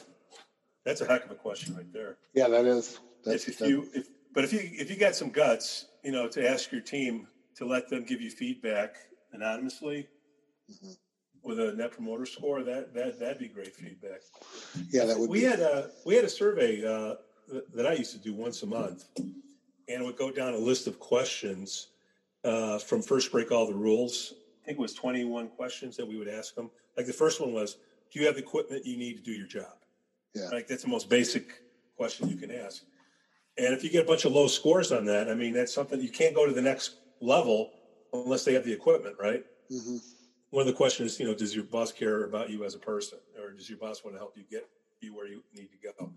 That's 0.84 1.00
a 1.00 1.06
heck 1.06 1.24
of 1.24 1.30
a 1.30 1.34
question 1.34 1.74
right 1.76 1.92
there. 1.92 2.16
Yeah, 2.34 2.48
that 2.48 2.64
is. 2.64 2.98
That's, 3.24 3.48
if, 3.48 3.60
if 3.60 3.68
you 3.68 3.88
if 3.94 4.06
but 4.34 4.44
if 4.44 4.52
you 4.52 4.60
if 4.62 4.90
you 4.90 4.96
got 4.96 5.14
some 5.16 5.30
guts, 5.30 5.86
you 6.04 6.12
know, 6.12 6.28
to 6.28 6.48
ask 6.48 6.70
your 6.70 6.80
team 6.80 7.26
to 7.56 7.64
let 7.64 7.88
them 7.88 8.04
give 8.04 8.20
you 8.20 8.30
feedback 8.30 8.96
anonymously 9.32 10.08
Mhm. 10.70 10.96
with 11.42 11.58
a 11.60 11.72
net 11.74 11.92
promoter 11.92 12.26
score, 12.26 12.62
that 12.64 12.92
that 12.94 13.18
that'd 13.18 13.38
be 13.38 13.48
great 13.48 13.74
feedback. 13.74 14.20
yeah, 14.90 15.04
that 15.06 15.18
would 15.18 15.30
we 15.30 15.40
be. 15.40 15.44
had 15.46 15.60
a 15.60 15.90
we 16.04 16.14
had 16.14 16.24
a 16.24 16.28
survey 16.28 16.84
uh, 16.84 17.14
that- 17.48 17.86
I 17.86 17.92
used 17.94 18.12
to 18.12 18.18
do 18.18 18.34
once 18.34 18.62
a 18.62 18.66
month, 18.66 19.04
and 19.16 19.32
it 19.88 20.02
would 20.02 20.16
go 20.16 20.30
down 20.30 20.54
a 20.54 20.58
list 20.58 20.86
of 20.86 20.98
questions 20.98 21.88
uh, 22.44 22.78
from 22.78 23.02
first 23.02 23.32
break 23.32 23.50
all 23.50 23.66
the 23.66 23.74
rules. 23.74 24.34
I 24.62 24.66
think 24.66 24.78
it 24.78 24.80
was 24.80 24.94
twenty 24.94 25.24
one 25.24 25.48
questions 25.48 25.96
that 25.96 26.06
we 26.06 26.16
would 26.16 26.28
ask 26.28 26.54
them. 26.54 26.70
Like 26.96 27.06
the 27.06 27.12
first 27.12 27.40
one 27.40 27.52
was, 27.52 27.76
"Do 28.12 28.20
you 28.20 28.26
have 28.26 28.36
the 28.36 28.42
equipment 28.42 28.84
you 28.86 28.96
need 28.96 29.16
to 29.16 29.22
do 29.22 29.32
your 29.32 29.46
job?" 29.48 29.76
Yeah. 30.34 30.48
Like 30.50 30.66
that's 30.68 30.82
the 30.82 30.88
most 30.88 31.08
basic 31.08 31.60
question 31.96 32.28
you 32.28 32.36
can 32.36 32.50
ask. 32.50 32.84
And 33.58 33.72
if 33.74 33.82
you 33.82 33.90
get 33.90 34.04
a 34.04 34.06
bunch 34.06 34.24
of 34.26 34.32
low 34.32 34.48
scores 34.48 34.92
on 34.92 35.04
that, 35.06 35.28
I 35.30 35.34
mean 35.34 35.52
that's 35.54 35.72
something 35.72 36.00
you 36.00 36.10
can't 36.10 36.34
go 36.34 36.46
to 36.46 36.52
the 36.52 36.62
next 36.62 36.96
level 37.20 37.72
unless 38.12 38.44
they 38.44 38.52
have 38.54 38.64
the 38.64 38.72
equipment, 38.72 39.16
right? 39.18 39.44
Mhm. 39.70 40.00
one 40.50 40.60
of 40.60 40.66
the 40.68 40.72
questions 40.72 41.12
is, 41.14 41.20
you 41.20 41.26
know, 41.26 41.34
does 41.34 41.54
your 41.54 41.64
boss 41.64 41.90
care 41.90 42.22
about 42.24 42.48
you 42.48 42.64
as 42.64 42.74
a 42.74 42.78
person, 42.78 43.18
or 43.36 43.50
does 43.50 43.68
your 43.68 43.78
boss 43.78 44.04
want 44.04 44.14
to 44.14 44.18
help 44.18 44.36
you 44.36 44.44
get 44.44 44.64
you 45.00 45.12
where 45.12 45.26
you 45.26 45.42
need 45.52 45.68
to 45.72 45.76
go? 45.78 46.12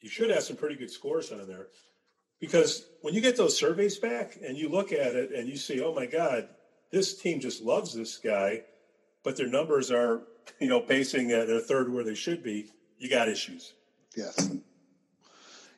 You 0.00 0.08
should 0.08 0.30
have 0.30 0.42
some 0.42 0.56
pretty 0.56 0.76
good 0.76 0.90
scores 0.90 1.30
on 1.30 1.46
there, 1.46 1.68
because 2.40 2.86
when 3.02 3.14
you 3.14 3.20
get 3.20 3.36
those 3.36 3.56
surveys 3.56 3.98
back 3.98 4.38
and 4.42 4.56
you 4.56 4.68
look 4.68 4.92
at 4.92 5.14
it 5.14 5.32
and 5.32 5.48
you 5.48 5.56
see, 5.56 5.80
oh 5.82 5.94
my 5.94 6.06
God, 6.06 6.48
this 6.90 7.16
team 7.20 7.40
just 7.40 7.62
loves 7.62 7.94
this 7.94 8.16
guy, 8.16 8.62
but 9.22 9.36
their 9.36 9.46
numbers 9.46 9.90
are, 9.90 10.22
you 10.58 10.68
know, 10.68 10.80
pacing 10.80 11.30
at 11.32 11.50
a 11.50 11.60
third 11.60 11.92
where 11.92 12.04
they 12.04 12.14
should 12.14 12.42
be. 12.42 12.70
You 12.98 13.08
got 13.10 13.28
issues. 13.28 13.72
Yes. 14.16 14.50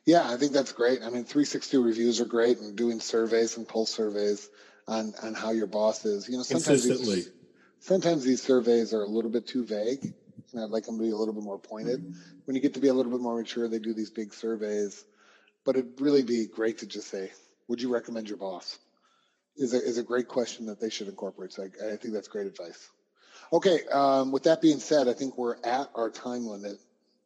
Yeah, 0.05 0.29
I 0.29 0.37
think 0.37 0.51
that's 0.51 0.73
great. 0.73 1.01
I 1.01 1.05
mean, 1.05 1.23
360 1.23 1.77
reviews 1.77 2.19
are 2.19 2.25
great, 2.25 2.59
and 2.59 2.75
doing 2.75 2.99
surveys 2.99 3.57
and 3.57 3.67
pulse 3.67 3.91
surveys 3.91 4.49
on 4.87 5.13
on 5.21 5.33
how 5.33 5.51
your 5.51 5.67
boss 5.67 6.03
is. 6.05 6.27
You 6.27 6.37
know, 6.37 6.43
sometimes 6.43 6.85
Consistently. 6.85 7.15
these, 7.15 7.31
sometimes 7.79 8.23
these 8.23 8.41
surveys 8.41 8.93
are 8.93 9.03
a 9.03 9.07
little 9.07 9.31
bit 9.31 9.47
too 9.47 9.63
vague, 9.65 10.13
and 10.53 10.63
I'd 10.63 10.69
like 10.69 10.85
them 10.85 10.97
to 10.97 11.03
be 11.03 11.09
a 11.09 11.15
little 11.15 11.33
bit 11.33 11.43
more 11.43 11.59
pointed. 11.59 12.15
When 12.45 12.55
you 12.55 12.61
get 12.61 12.75
to 12.75 12.79
be 12.79 12.87
a 12.89 12.93
little 12.93 13.11
bit 13.11 13.21
more 13.21 13.37
mature, 13.37 13.67
they 13.67 13.79
do 13.79 13.93
these 13.93 14.09
big 14.11 14.33
surveys, 14.33 15.03
but 15.65 15.75
it'd 15.75 15.99
really 15.99 16.23
be 16.23 16.47
great 16.47 16.79
to 16.79 16.85
just 16.85 17.09
say, 17.09 17.31
"Would 17.67 17.81
you 17.81 17.93
recommend 17.93 18.27
your 18.29 18.37
boss?" 18.37 18.77
Is 19.55 19.73
a 19.73 19.77
is 19.77 19.97
a 19.97 20.03
great 20.03 20.27
question 20.27 20.65
that 20.67 20.79
they 20.79 20.89
should 20.89 21.07
incorporate. 21.07 21.53
So 21.53 21.63
I, 21.63 21.93
I 21.93 21.97
think 21.97 22.13
that's 22.13 22.27
great 22.27 22.47
advice. 22.47 22.89
Okay, 23.51 23.79
um, 23.91 24.31
with 24.31 24.43
that 24.43 24.61
being 24.61 24.79
said, 24.79 25.07
I 25.07 25.13
think 25.13 25.37
we're 25.37 25.57
at 25.63 25.89
our 25.95 26.09
time 26.09 26.45
limit. 26.45 26.77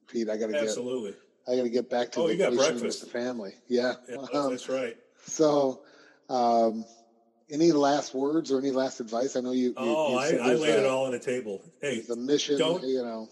Pete, 0.07 0.29
I 0.29 0.37
got 0.37 0.47
to 0.47 0.53
get 0.53 0.61
Absolutely. 0.63 1.15
I 1.47 1.55
got 1.55 1.63
to 1.63 1.69
get 1.69 1.89
back 1.89 2.11
to 2.13 2.21
Oh, 2.21 2.27
you 2.27 2.37
got 2.37 2.53
breakfast. 2.53 2.83
with 2.83 2.99
the 3.01 3.05
family. 3.07 3.53
Yeah. 3.67 3.95
Yeah, 4.09 4.15
Um, 4.33 4.49
that's 4.51 4.67
right. 4.69 4.97
so, 5.25 5.81
um, 6.29 6.85
any 7.49 7.71
last 7.71 8.13
words 8.13 8.51
or 8.51 8.59
any 8.59 8.71
last 8.71 8.99
advice? 8.99 9.35
I 9.35 9.41
know 9.41 9.51
you. 9.51 9.69
you- 9.69 9.73
Oh, 9.77 10.11
you 10.11 10.17
I, 10.19 10.29
said 10.29 10.39
I 10.41 10.47
there's 10.49 10.61
laid 10.61 10.79
it 10.79 10.85
all 10.85 11.05
on 11.05 11.11
the 11.11 11.19
table. 11.19 11.61
Hey, 11.81 12.01
The 12.01 12.15
mission, 12.15 12.57
don't- 12.57 12.83
you 12.83 13.03
know. 13.03 13.29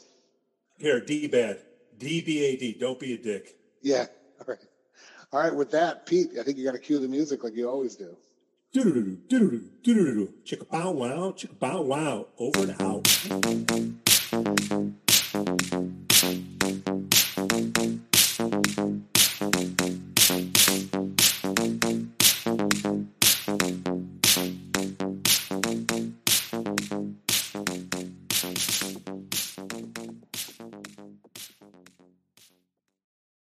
here, 0.77 0.99
D 0.99 1.27
bad, 1.27 1.59
D 1.97 2.21
B 2.21 2.43
A 2.45 2.55
D. 2.57 2.73
Don't 2.79 2.99
be 2.99 3.13
a 3.13 3.17
dick. 3.17 3.55
Yeah. 3.81 4.05
All 4.39 4.45
right. 4.47 4.57
All 5.31 5.39
right. 5.39 5.55
With 5.55 5.71
that, 5.71 6.05
Pete, 6.05 6.31
I 6.39 6.43
think 6.43 6.57
you 6.57 6.65
got 6.65 6.73
to 6.73 6.79
cue 6.79 6.99
the 6.99 7.07
music 7.07 7.43
like 7.43 7.55
you 7.55 7.69
always 7.69 7.95
do. 7.95 8.17
Do-do-do-do, 8.73 9.17
do-do-do, 9.29 9.61
do-do-do-do. 9.83 10.33
Chicka 10.43 10.69
bow 10.69 10.91
wow, 10.91 11.31
chicka 11.37 11.57
bow 11.57 11.81
wow. 11.81 12.27
Over 12.37 12.63
and 12.63 12.81
out. 12.81 14.15